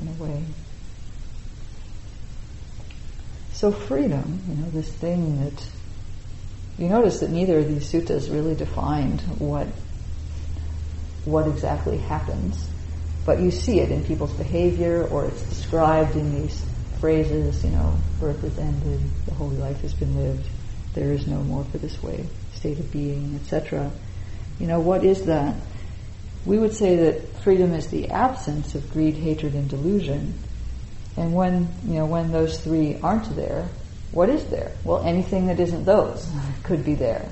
[0.00, 0.44] in a way.
[3.52, 5.66] So freedom, you know, this thing that
[6.78, 9.68] you notice that neither of these suttas really defined what
[11.24, 12.68] what exactly happens
[13.24, 16.64] but you see it in people's behavior or it's described in these
[17.00, 20.46] phrases, you know, birth is ended, the holy life has been lived,
[20.94, 23.90] there is no more for this way, state of being, etc.
[24.58, 25.56] You know, what is that?
[26.46, 30.34] We would say that freedom is the absence of greed, hatred, and delusion.
[31.16, 33.68] And when, you know, when those three aren't there,
[34.12, 34.72] what is there?
[34.84, 36.30] Well, anything that isn't those
[36.62, 37.28] could be there.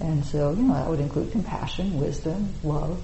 [0.00, 3.02] And so, you know, that would include compassion, wisdom, love,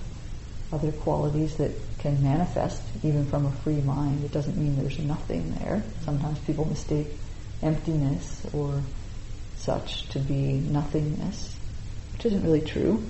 [0.73, 1.73] other qualities that
[2.07, 4.23] can manifest even from a free mind.
[4.23, 5.83] It doesn't mean there's nothing there.
[6.05, 7.09] Sometimes people mistake
[7.63, 8.81] emptiness or
[9.57, 11.57] such to be nothingness,
[12.13, 13.03] which isn't really true.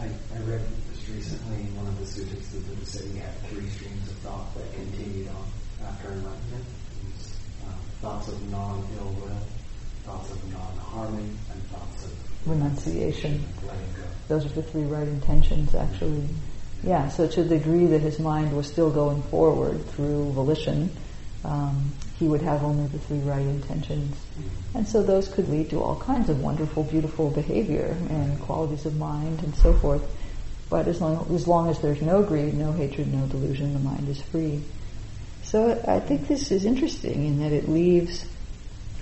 [0.00, 0.62] I, I read
[0.92, 4.16] just recently in one of the sutras that Buddha said he have three streams of
[4.18, 5.46] thought that continued on
[5.86, 6.64] after enlightenment.
[7.06, 9.46] Was, uh, thoughts of non-ill will,
[10.02, 13.46] thoughts of non-harming, and thoughts of renunciation.
[14.26, 16.26] Those are the three right intentions, actually.
[16.82, 20.90] Yeah, so to the degree that his mind was still going forward through volition,
[21.44, 24.16] um, he would have only the three right intentions.
[24.74, 28.96] And so those could lead to all kinds of wonderful, beautiful behavior and qualities of
[28.96, 30.02] mind and so forth.
[30.70, 34.08] But as long, as long as there's no greed, no hatred, no delusion, the mind
[34.08, 34.62] is free.
[35.42, 38.26] So I think this is interesting in that it leaves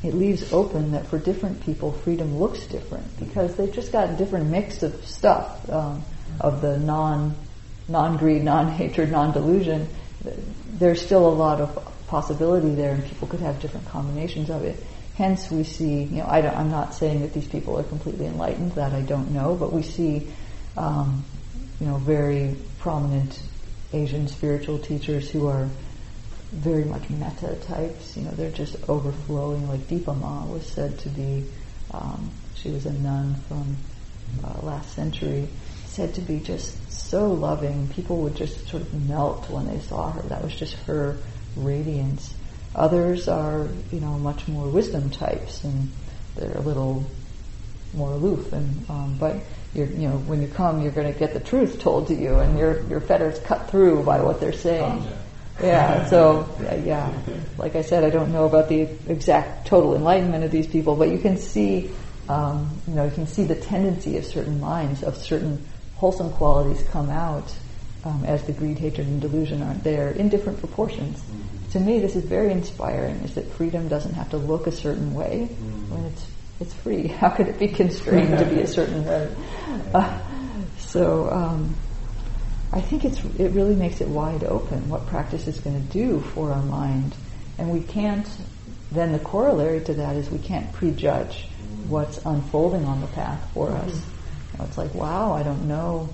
[0.03, 4.15] it leaves open that for different people freedom looks different because they've just got a
[4.15, 6.03] different mix of stuff um,
[6.41, 7.37] of the non
[7.91, 9.89] non-greed, non-hatred, non-delusion,
[10.79, 14.83] there's still a lot of possibility there and people could have different combinations of it.
[15.17, 18.73] Hence we see, you know, I am not saying that these people are completely enlightened,
[18.73, 20.29] that I don't know, but we see,
[20.77, 21.25] um,
[21.81, 23.41] you know, very prominent
[23.93, 25.69] Asian spiritual teachers who are
[26.53, 31.09] very much metta types, you know, they're just overflowing, like Dipa Ma was said to
[31.11, 31.45] be,
[31.93, 33.77] um, she was a nun from
[34.45, 35.49] uh, last century,
[35.87, 37.89] said to be just so loving.
[37.89, 40.23] People would just sort of melt when they saw her.
[40.23, 41.17] That was just her
[41.57, 42.35] radiance.
[42.75, 45.91] Others are, you know, much more wisdom types, and
[46.37, 47.05] they're a little
[47.95, 48.53] more aloof.
[48.53, 49.37] And um, but
[49.75, 52.39] you're, you know, when you come, you're going to get the truth told to you,
[52.39, 55.05] and your your fetters cut through by what they're saying.
[55.61, 56.07] Yeah.
[56.07, 56.49] So
[56.85, 57.13] yeah,
[57.59, 61.11] like I said, I don't know about the exact total enlightenment of these people, but
[61.11, 61.91] you can see,
[62.29, 65.67] um, you know, you can see the tendency of certain minds of certain
[66.01, 67.55] wholesome qualities come out
[68.05, 71.21] um, as the greed, hatred, and delusion aren't there in different proportions.
[71.21, 71.71] Mm-hmm.
[71.73, 73.17] To me, this is very inspiring.
[73.17, 75.95] Is that freedom doesn't have to look a certain way mm-hmm.
[75.95, 76.27] when it's
[76.59, 77.07] it's free.
[77.21, 79.35] How could it be constrained to be a certain way?
[79.93, 80.21] Uh,
[80.79, 81.75] so um,
[82.73, 86.21] I think it's it really makes it wide open what practice is going to do
[86.21, 87.15] for our mind,
[87.59, 88.27] and we can't.
[88.93, 91.91] Then the corollary to that is we can't prejudge mm-hmm.
[91.91, 94.20] what's unfolding on the path for us mm-hmm.
[94.65, 96.09] It's like, wow, I don't know.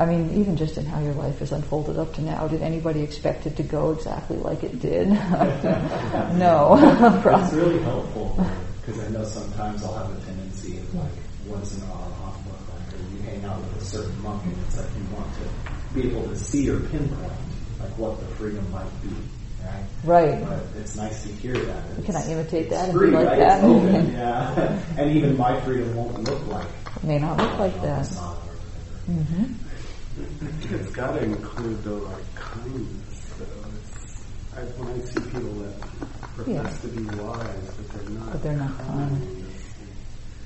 [0.00, 3.02] I mean, even just in how your life has unfolded up to now, did anybody
[3.02, 5.08] expect it to go exactly like it did?
[5.10, 6.78] no.
[7.44, 8.46] it's really helpful
[8.80, 11.12] because I know sometimes I'll have a tendency of like,
[11.46, 14.42] once in a while off book, like, or you hang out with a certain monk
[14.44, 17.32] and it's like you want to be able to see or pinpoint
[17.80, 19.10] like what the freedom might be.
[19.62, 19.84] Right.
[20.04, 20.42] Right.
[20.42, 22.04] But it's nice to hear that.
[22.06, 23.38] Can I imitate that and free, be like right?
[23.38, 23.64] that?
[23.64, 24.82] Open, yeah.
[24.96, 26.66] and even my freedom won't look like
[27.02, 28.18] may not look like this.
[29.08, 29.44] Mm-hmm.
[30.74, 33.30] It's got to include though like kindness.
[33.38, 33.46] Though
[34.56, 35.80] I, when I see people that
[36.36, 38.32] profess to be wise, but they're not.
[38.32, 39.22] But they're not kind.
[39.22, 39.64] it's-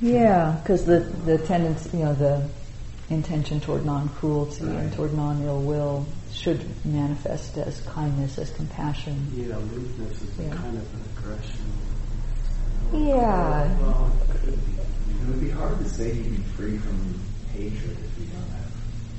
[0.01, 2.47] Yeah, because the the tendency, you know, the
[3.11, 9.27] intention toward non-cruelty and toward non-ill will should manifest as kindness, as compassion.
[9.35, 10.47] Yeah, lewdness is Yeah.
[10.47, 11.61] a kind of an aggression.
[12.93, 14.13] Yeah, Well,
[15.25, 17.21] it would be hard to say you'd be free from
[17.53, 18.71] hatred if you don't have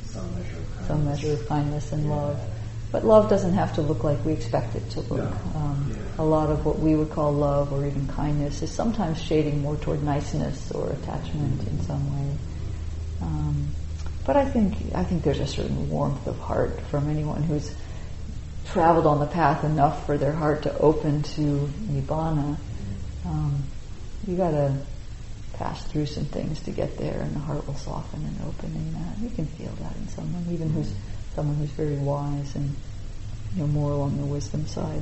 [0.06, 0.88] some measure of kindness.
[0.88, 2.15] some measure of kindness and Yeah.
[2.15, 2.40] love.
[2.91, 5.18] But love doesn't have to look like we expect it to look.
[5.19, 5.32] No.
[5.56, 5.95] Um, Yeah.
[6.18, 9.76] A lot of what we would call love or even kindness is sometimes shading more
[9.77, 12.38] toward niceness or attachment in some way.
[13.22, 13.68] Um,
[14.26, 17.73] but I think I think there's a certain warmth of heart from anyone who's
[18.65, 22.57] traveled on the path enough for their heart to open to nibbana.
[23.26, 23.64] Um,
[24.27, 24.73] you got to
[25.56, 28.94] pass through some things to get there, and the heart will soften and open in
[28.94, 29.18] that.
[29.19, 30.94] You can feel that in someone, even who's
[31.36, 32.76] someone who's very wise and
[33.56, 35.02] you know more along the wisdom side.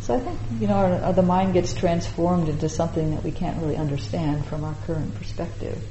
[0.00, 3.32] So I think you know our, our- the mind gets transformed into something that we
[3.32, 5.82] can't really understand from our current perspective.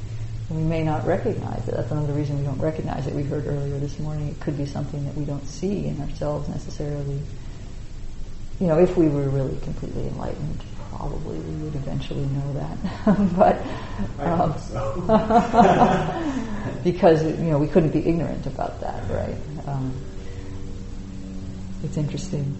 [0.50, 1.76] We may not recognize it.
[1.76, 3.14] That's another reason we don't recognize it.
[3.16, 6.48] We heard earlier this morning it could be something that we don't see in ourselves
[6.48, 7.20] necessarily.
[8.60, 12.78] You know, if we were really completely enlightened, probably we would eventually know that.
[13.38, 13.62] but
[14.26, 15.02] um, so.
[16.84, 19.36] because you know we couldn't be ignorant about that, right?
[19.68, 19.94] Um,
[21.84, 22.56] it's interesting.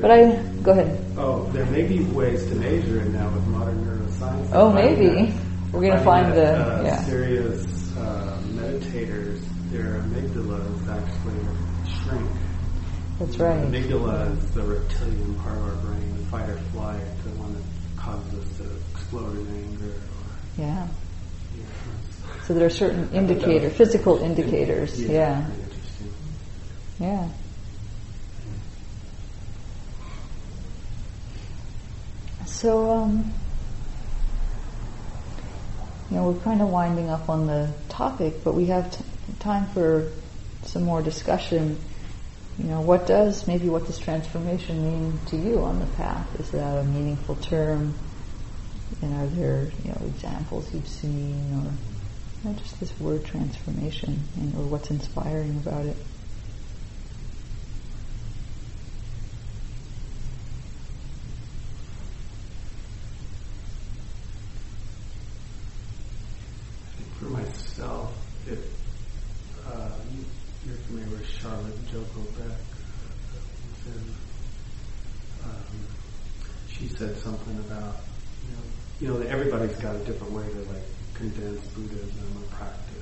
[0.00, 1.04] But I go ahead.
[1.16, 4.50] Oh, there may be ways to measure it now with modern neuroscience.
[4.52, 5.26] Oh, maybe.
[5.30, 5.40] that-
[5.72, 7.04] We're gonna finding find the- uh, yeah.
[7.04, 7.64] serious
[7.96, 9.40] uh, meditators,
[9.70, 11.38] their amygdalas actually
[12.02, 12.30] shrink.
[13.20, 13.70] That's right.
[13.70, 17.52] The amygdala is the reptilian part of our brain, the fight or flight, the one
[17.52, 17.62] that
[18.02, 19.88] causes us to explode in anger.
[19.92, 20.88] Or, Yeah.
[22.46, 24.98] So there are certain indicator, physical indicators.
[24.98, 25.46] yeah,
[26.98, 27.28] Yeah.
[27.28, 27.28] Yeah.
[32.46, 33.32] So, um,
[36.10, 39.04] you know, we're kind of winding up on the topic, but we have t-
[39.40, 40.10] time for
[40.64, 41.78] some more discussion.
[42.60, 46.28] You know, what does, maybe what does transformation mean to you on the path?
[46.38, 47.94] Is that a meaningful term?
[49.00, 51.72] And are there, you know, examples you've seen or
[52.44, 55.96] you know, just this word transformation and, or what's inspiring about it?
[67.18, 68.12] For myself,
[68.46, 68.58] it,
[69.66, 69.90] uh,
[70.66, 72.46] you're familiar with Charlotte Joko Beck.
[72.46, 74.14] uh, and,
[75.44, 75.86] um,
[76.80, 77.96] she said something about,
[78.48, 78.62] you know,
[79.00, 80.82] you know, that everybody's got a different way to like
[81.14, 82.96] condense Buddhism or practice.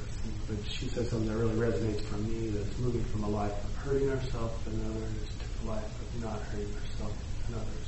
[0.49, 3.77] But she said something that really resonates for me that's moving from a life of
[3.77, 7.15] hurting ourselves and others to a life of not hurting ourselves
[7.47, 7.87] and others.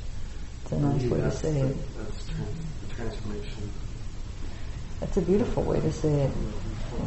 [0.63, 1.77] It's a nice way to say the- it.
[1.99, 3.71] That's trans- the transformation.
[5.01, 6.31] That's a beautiful way to say it.
[6.31, 7.03] I'm looking for.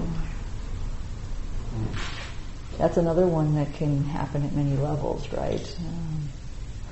[2.80, 5.76] That's another one that can happen at many levels, right?
[5.80, 6.13] Um,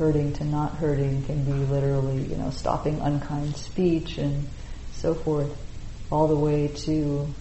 [0.02, 4.50] hurting to not hurting can be literally, you know, stopping unkind speech and
[4.94, 5.56] so forth,
[6.12, 7.32] all the way to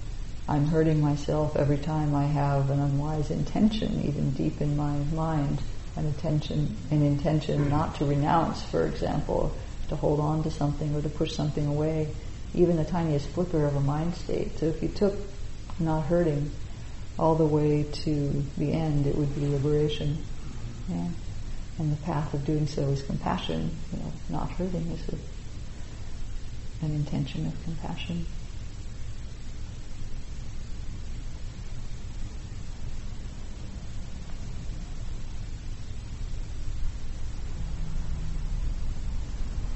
[0.46, 5.62] I'm hurting myself every time I have an unwise intention, even deep in my mind,
[5.96, 9.56] an intention, an intention not to renounce, for example,
[9.88, 12.08] to hold on to something or to push something away,
[12.52, 14.58] even the tiniest flicker of a mind state.
[14.58, 15.14] So if you took
[15.78, 16.50] not hurting
[17.18, 20.18] all the way to the end, it would be liberation.
[21.80, 23.74] And the path of doing so is compassion.
[23.90, 28.26] You know, not hurting is a, an intention of compassion.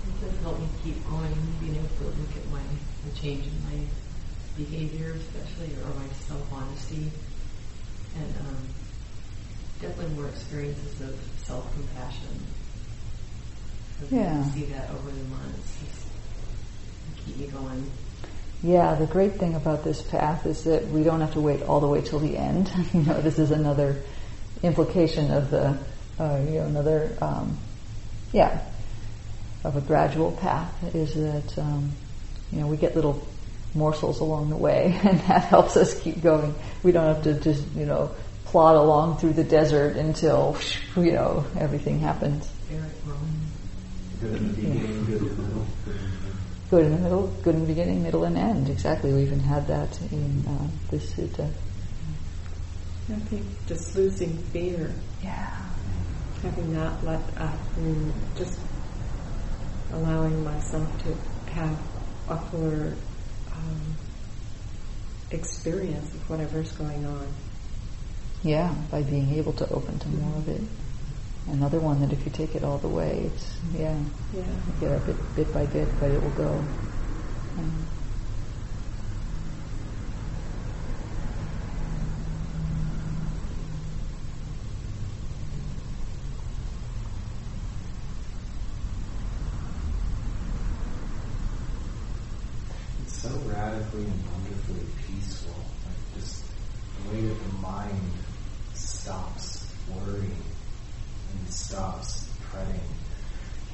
[0.07, 2.61] It does help me keep going, being able to look at my
[3.19, 3.83] change in my
[4.59, 7.11] behavior, especially, or my self-honesty,
[8.19, 8.64] and um,
[9.81, 11.15] definitely more experiences of
[11.45, 12.29] self-compassion.
[14.01, 14.51] I've been able to Yeah.
[14.53, 15.77] see that over the months.
[15.85, 16.07] Just
[17.25, 17.91] keep me going.
[18.63, 21.81] Yeah, the great thing about this path is that we don't have to wait all
[21.81, 22.71] the way till the end.
[22.95, 24.03] you know, this is another
[24.63, 25.77] implication of the,
[26.19, 27.59] uh, you know, another, um,
[28.33, 28.61] yeah,
[29.65, 31.91] of a gradual path is that, um,
[32.53, 33.27] you know, we get little
[33.75, 36.55] morsels along the way, and that helps us keep going.
[36.83, 38.15] We don't have to just, you know,
[38.55, 40.57] plod along through the desert until,
[40.95, 42.49] you know, everything happens.
[44.21, 45.67] Good in the beginning, good in the middle.
[46.71, 48.69] good in the middle, good in the beginning, middle, and end.
[48.71, 49.13] Exactly.
[49.13, 51.51] We even had that in uh, this sutta.
[53.11, 55.51] I think just losing fear, Yeah.
[56.41, 58.61] having that let up, and just
[59.93, 61.77] allowing myself to have
[62.29, 62.95] a fuller
[63.53, 63.97] um,
[65.33, 67.27] experience of whatever's going on.
[68.45, 70.61] Yeah, by being able to open to more of it.
[71.51, 73.99] Another one that if you take it all the way, it's, yeah,
[74.35, 74.43] Yeah.
[74.43, 76.51] you get up bit, bit by bit, but it will go.
[77.59, 77.87] Um,
[93.03, 95.55] It's so radically and wonderfully peaceful.
[95.87, 96.45] Like just
[97.03, 98.11] the way that the mind
[98.75, 100.37] stops worrying
[101.33, 102.81] and stops fretting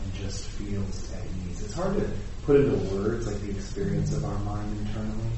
[0.03, 1.63] and just feels at ease.
[1.63, 2.09] It's hard to
[2.45, 5.31] put into words like the experience of our mind internally,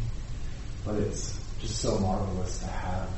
[0.84, 3.08] but it's just so marvelous to have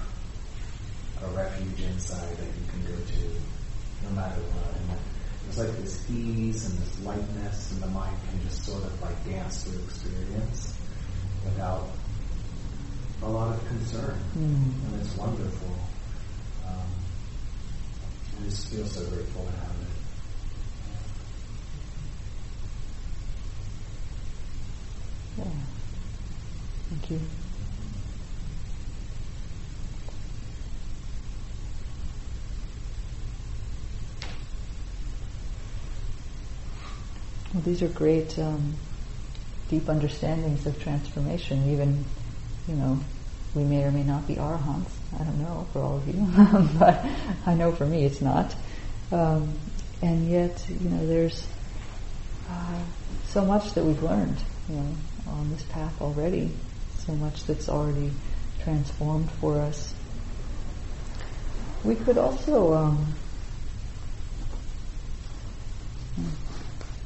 [1.22, 4.74] a refuge inside that you can go to no matter what.
[4.80, 4.98] And
[5.44, 9.22] there's like this ease and this lightness, and the mind can just sort of like
[9.26, 10.78] dance through experience
[11.44, 11.90] without
[13.22, 14.18] a lot of concern.
[14.34, 14.72] Mm.
[14.86, 15.76] And it's wonderful.
[16.66, 16.88] Um,
[18.40, 19.92] I just feel so grateful to have it.
[25.36, 25.52] Yeah.
[26.88, 27.20] Thank you.
[37.54, 38.74] Well, these are great, um,
[39.68, 41.70] deep understandings of transformation.
[41.70, 42.04] Even,
[42.66, 42.98] you know,
[43.54, 44.90] we may or may not be arahants.
[45.14, 46.26] I don't know for all of you,
[46.80, 47.06] but
[47.46, 48.52] I know for me it's not.
[49.12, 49.56] Um,
[50.02, 51.46] and yet, you know, there's
[52.50, 52.80] uh,
[53.28, 54.36] so much that we've learned,
[54.68, 54.96] you know,
[55.28, 56.50] on this path already.
[57.06, 58.10] So much that's already
[58.64, 59.94] transformed for us.
[61.84, 63.14] We could also, um,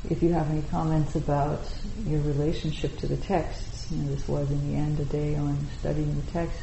[0.09, 1.61] if you have any comments about
[2.07, 5.59] your relationship to the texts, you know, this was in the end a day on
[5.79, 6.63] studying the texts.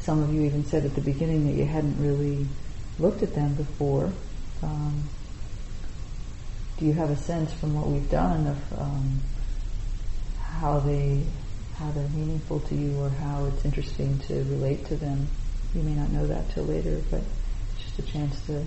[0.00, 2.46] Some of you even said at the beginning that you hadn't really
[2.98, 4.12] looked at them before.
[4.62, 5.04] Um,
[6.78, 9.20] do you have a sense from what we've done of um,
[10.40, 11.22] how they
[11.76, 15.28] how they're meaningful to you or how it's interesting to relate to them?
[15.74, 17.22] You may not know that till later, but
[17.78, 18.64] just a chance to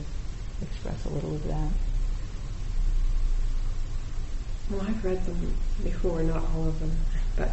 [0.61, 1.69] express a little of that.
[4.69, 6.91] Well, I've read them before, not all of them,
[7.35, 7.49] but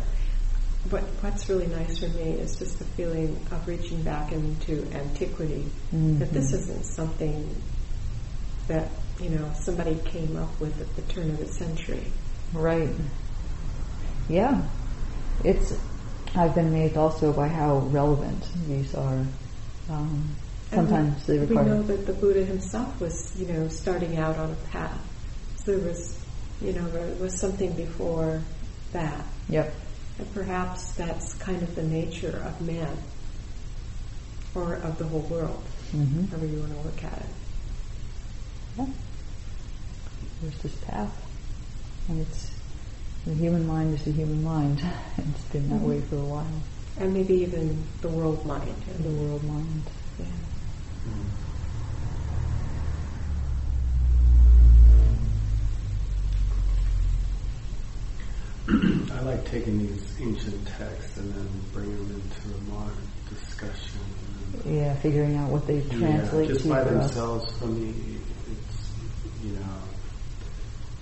[0.90, 5.64] what what's really nice for me is just the feeling of reaching back into antiquity.
[5.92, 6.58] That this Mhm.
[6.58, 7.54] isn't something
[8.68, 8.88] that
[9.20, 12.06] you know somebody came up with at the turn of the century.
[12.52, 12.88] Right.
[14.28, 14.62] Yeah.
[15.44, 15.74] It's,
[16.34, 19.24] I've been amazed also by how relevant these are.
[19.90, 20.36] Um,
[20.72, 24.50] sometimes we, they we know that the Buddha himself was, you know, starting out on
[24.50, 24.98] a path.
[25.64, 26.21] So there was,
[26.62, 28.42] you know, there was something before
[28.92, 29.24] that.
[29.48, 29.74] Yep.
[30.18, 32.96] And perhaps that's kind of the nature of man,
[34.54, 37.26] or of the whole world, hmm however you want to look at it.
[38.78, 38.86] Yeah.
[40.42, 41.18] There's this path.
[42.08, 42.50] And it's,
[43.24, 44.82] the human mind is the human mind.
[45.18, 45.88] it's been that Mhm.
[45.88, 46.62] way for a while.
[46.98, 48.74] And maybe even the world mind.
[49.02, 49.82] The world mind.
[50.18, 50.26] Yeah.
[58.68, 64.00] I like taking these ancient texts and then bringing them into a modern discussion.
[64.64, 67.06] Yeah, figuring out what they translate yeah, just by for us.
[67.08, 67.92] themselves for me,
[68.50, 68.92] it's
[69.44, 69.62] you know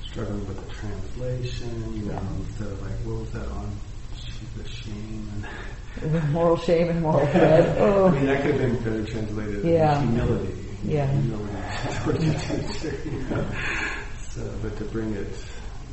[0.08, 1.94] struggling with the translation.
[1.94, 2.46] You know, Yeah.
[2.48, 3.70] instead of like what was that on
[4.56, 5.28] the shame
[6.00, 7.76] and The moral shame and moral dread.
[7.78, 8.06] Oh.
[8.06, 8.26] I mean oh.
[8.26, 9.64] that could have been better translated.
[9.64, 10.00] Yeah.
[10.00, 10.54] humility.
[10.84, 11.06] Yeah.
[11.10, 11.56] humility
[12.04, 12.32] towards the
[12.88, 12.96] teacher.
[13.04, 13.46] You know,
[14.30, 15.28] so but to bring it,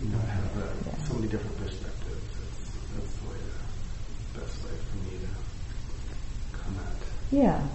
[0.03, 1.07] you know, have uh, Yeah.
[1.07, 2.27] so many different perspectives.
[2.37, 7.01] That's that's the way to, best way for me to come at.
[7.31, 7.67] Yeah.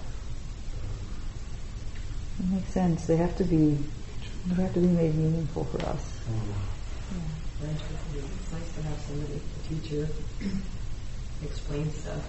[2.40, 3.06] It makes sense.
[3.06, 3.78] They have to be
[4.46, 6.18] they have to be made meaningful for us.
[7.62, 10.08] It's nice to have somebody, a teacher,
[11.44, 12.24] explain stuff.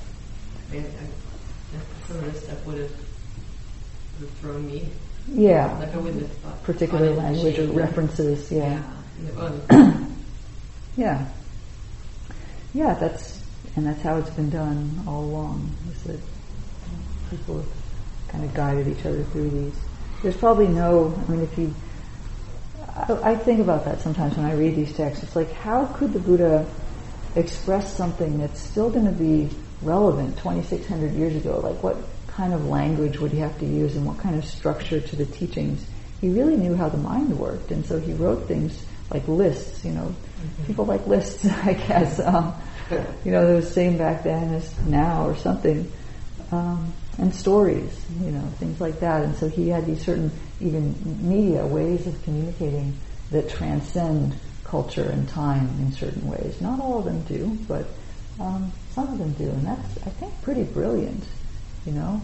[0.69, 4.89] I mean, I, some of this stuff would have, would have thrown me.
[5.27, 5.75] Yeah.
[5.79, 6.63] Like I wouldn't have thought.
[6.63, 8.73] Particular language or references, yeah.
[8.73, 8.83] Yeah.
[10.95, 11.27] Yeah.
[12.73, 13.43] Yeah, that's
[13.75, 15.71] and that's how it's been done all along.
[15.91, 16.19] Is that
[17.29, 17.69] people have
[18.27, 19.75] kind of guided each other through these.
[20.21, 21.13] There's probably no.
[21.27, 21.73] I mean, if you,
[22.95, 25.23] I, I think about that sometimes when I read these texts.
[25.23, 26.67] It's like, how could the Buddha
[27.35, 29.49] express something that's still going to be
[29.81, 31.59] relevant 2,600 years ago?
[31.59, 31.97] Like, what
[32.27, 35.25] kind of language would he have to use and what kind of structure to the
[35.25, 35.85] teachings?
[36.21, 39.91] He really knew how the mind worked, and so he wrote things like lists, you
[39.91, 40.15] know.
[40.15, 40.63] Mm-hmm.
[40.65, 42.19] People like lists, I guess.
[42.19, 42.53] Um,
[43.23, 45.91] you know, they were the same back then as now or something.
[46.51, 49.23] Um, and stories, you know, things like that.
[49.23, 50.95] And so he had these certain, even
[51.27, 52.97] media ways of communicating
[53.31, 56.59] that transcend culture and time in certain ways.
[56.59, 57.85] Not all of them do, but
[58.39, 59.49] um, some of them do.
[59.49, 61.23] And that's, I think, pretty brilliant,
[61.85, 62.21] you know,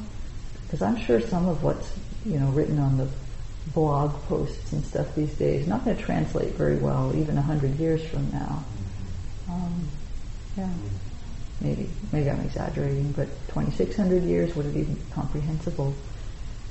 [0.63, 1.91] because I'm sure some of what's,
[2.25, 3.07] you know, written on the
[3.67, 7.77] blog posts and stuff these days not going to translate very well even a hundred
[7.79, 8.63] years from now.
[9.49, 9.87] Um,
[10.57, 10.69] yeah
[11.61, 15.93] maybe maybe I'm exaggerating, but 2,600 years would it even be comprehensible?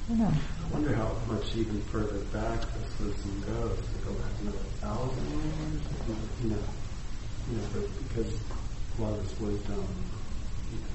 [0.07, 0.33] I don't know.
[0.33, 3.79] I wonder how much even further back this wisdom goes.
[3.79, 5.83] To go back another thousand years,
[6.43, 6.57] you know,
[7.51, 8.33] you know, but because
[8.99, 9.87] a lot of this wisdom,
[10.73, 10.87] you know,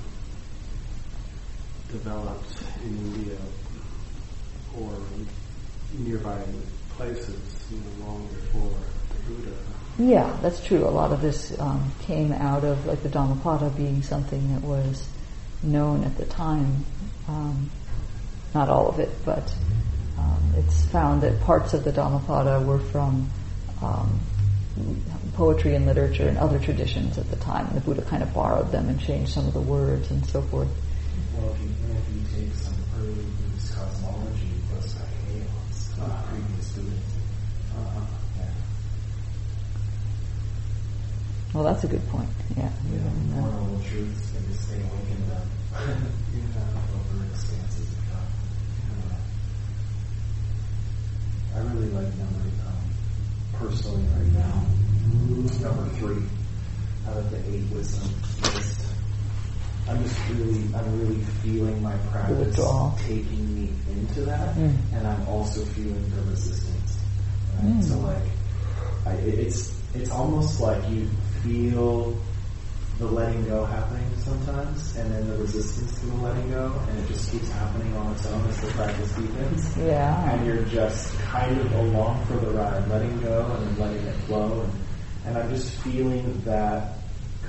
[1.92, 3.38] developed in India
[4.80, 4.94] or
[5.94, 6.42] nearby
[6.98, 7.40] places,
[7.72, 8.72] you know, long before
[9.10, 9.56] the Buddha
[10.00, 10.88] yeah, that's true.
[10.88, 15.08] A lot of this um, came out of like the Dhammapada being something that was
[15.62, 16.84] known at the time.
[17.28, 17.70] Um,
[18.56, 19.54] not all of it, but
[20.18, 23.30] um, it's found that parts of the Dhammapada were from
[23.84, 24.20] um,
[25.36, 27.68] poetry and literature and other traditions at the time.
[27.68, 30.42] And the Buddha kind of borrowed them and changed some of the words and so
[30.42, 30.70] forth.
[31.38, 31.56] Well,
[41.54, 42.30] Well, that's a good point.
[42.58, 42.70] Yeah.
[42.92, 43.00] Yeah,
[43.36, 45.46] moral truths and just stay awakened up
[45.78, 48.32] over expanses of time.
[51.56, 52.82] I really like number, um,
[53.54, 54.66] personally right now,
[55.62, 56.24] number three
[57.08, 58.10] out of the eight wisdom
[58.42, 58.82] list.
[59.88, 62.56] I'm just really, I'm really feeling my practice
[63.06, 64.76] taking me into that, mm.
[64.94, 66.98] and I'm also feeling the resistance.
[67.58, 67.74] Right?
[67.74, 67.84] Mm.
[67.84, 68.24] So like,
[69.06, 71.08] I, it's it's almost like you
[71.44, 72.18] feel
[73.00, 77.08] the letting go happening sometimes, and then the resistance to the letting go, and it
[77.08, 79.78] just keeps happening on its own as the practice deepens.
[79.78, 80.32] Yeah.
[80.32, 84.16] And you're just kind of along for the ride, letting go and then letting it
[84.28, 84.62] flow.
[84.62, 84.72] And,
[85.26, 86.98] and I'm just feeling that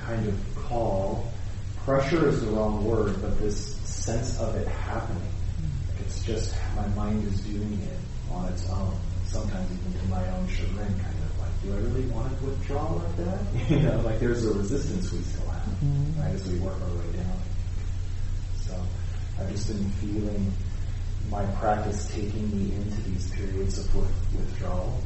[0.05, 1.31] kind of call.
[1.85, 5.21] Pressure is the wrong word, but this sense of it happening.
[5.99, 7.99] It's just my mind is doing it
[8.31, 8.95] on its own,
[9.25, 10.99] sometimes even to my own chagrin,
[11.65, 13.39] do I really want to withdraw like that?
[13.69, 16.21] you know, like there's a resistance we still have, mm-hmm.
[16.21, 17.39] right, as we work our way down.
[18.65, 18.79] So
[19.39, 20.51] I've just been feeling
[21.29, 25.01] my practice taking me into these periods of withdrawal,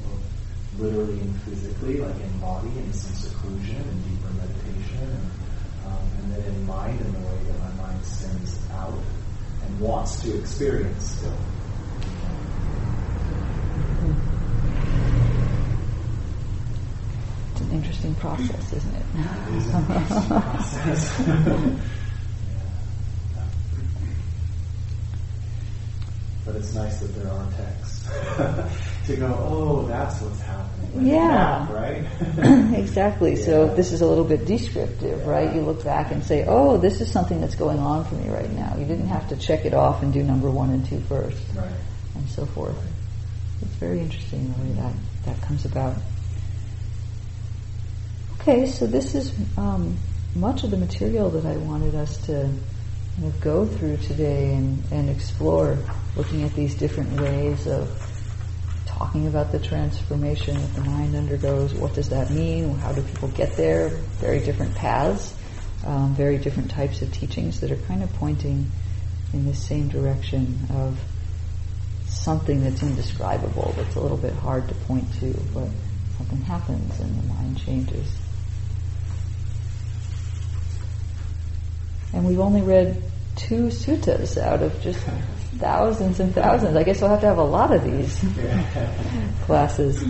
[0.77, 5.31] literally and physically, like in body, in some seclusion and deeper meditation, and,
[5.87, 8.99] um, and then in mind, in the way that my mind sends out
[9.63, 11.37] and wants to experience still.
[17.69, 19.03] an interesting process, isn't it?
[19.47, 21.21] It is an interesting process.
[26.45, 28.07] but it's nice that there are texts
[29.07, 31.07] to go, oh, that's what's happening.
[31.07, 31.71] Yeah.
[31.71, 32.05] Right?
[32.79, 33.35] exactly.
[33.35, 33.45] Yeah.
[33.45, 35.29] So this is a little bit descriptive, yeah.
[35.29, 35.53] right?
[35.53, 38.51] You look back and say, oh, this is something that's going on for me right
[38.51, 38.75] now.
[38.77, 41.41] You didn't have to check it off and do number one and two first.
[41.55, 41.69] Right.
[42.15, 42.77] And so forth.
[43.61, 44.93] It's very interesting the way that,
[45.25, 45.95] that comes about.
[48.41, 49.97] Okay, so this is um,
[50.33, 52.49] much of the material that I wanted us to
[53.17, 55.77] kind of go through today and, and explore,
[56.15, 57.91] looking at these different ways of
[58.85, 61.73] talking about the transformation that the mind undergoes.
[61.73, 62.75] What does that mean?
[62.75, 63.89] How do people get there?
[63.89, 65.35] Very different paths,
[65.85, 68.71] um, very different types of teachings that are kind of pointing
[69.33, 70.97] in the same direction of
[72.07, 75.67] something that's indescribable, that's a little bit hard to point to, but
[76.15, 78.09] something happens and the mind changes.
[82.13, 83.01] And we've only read
[83.35, 84.99] two suttas out of just
[85.57, 86.75] thousands and thousands.
[86.75, 88.23] I guess we'll have to have a lot of these
[89.45, 90.03] classes.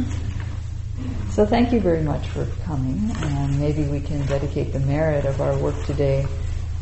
[1.32, 5.40] So thank you very much for coming, and maybe we can dedicate the merit of
[5.40, 6.28] our work today,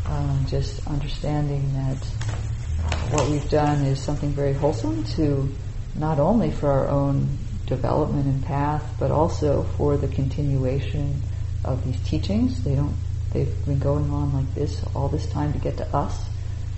[0.06, 2.04] um, just understanding that
[3.12, 5.48] what we've done is something very wholesome to
[5.94, 7.28] not only for our own
[7.66, 11.22] development and path, but also for the continuation
[11.64, 12.64] of these teachings.
[12.64, 12.96] They don't
[13.32, 16.18] They've been going on like this all this time to get to us,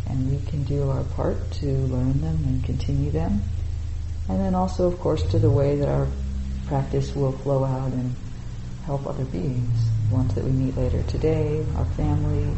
[0.08, 3.42] and we can do our part to learn them and continue them.
[4.28, 6.06] And then also, of course, to the way that our
[6.66, 8.14] practice will flow out and
[8.84, 12.54] help other beings, ones that we meet later today, our family,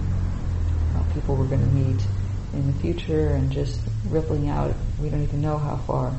[1.15, 2.07] people we're going to meet
[2.55, 4.75] in the future, and just rippling out.
[5.01, 6.15] We don't even know how far.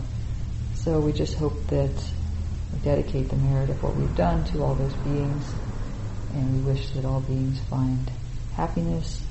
[0.76, 1.92] So we just hope that
[2.72, 5.54] we dedicate the merit of what we've done to all those beings,
[6.34, 8.12] and we wish that all beings find
[8.56, 9.22] happiness,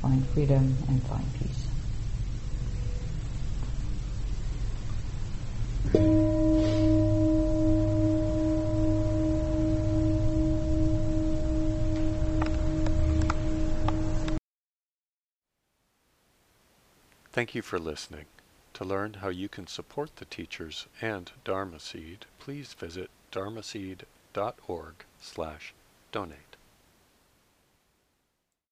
[0.00, 1.68] find freedom, and find peace.
[17.38, 18.24] Thank you for listening.
[18.74, 25.74] To learn how you can support the teachers and Dharma Seed, please visit dharmaseed.org slash
[26.12, 26.47] donate.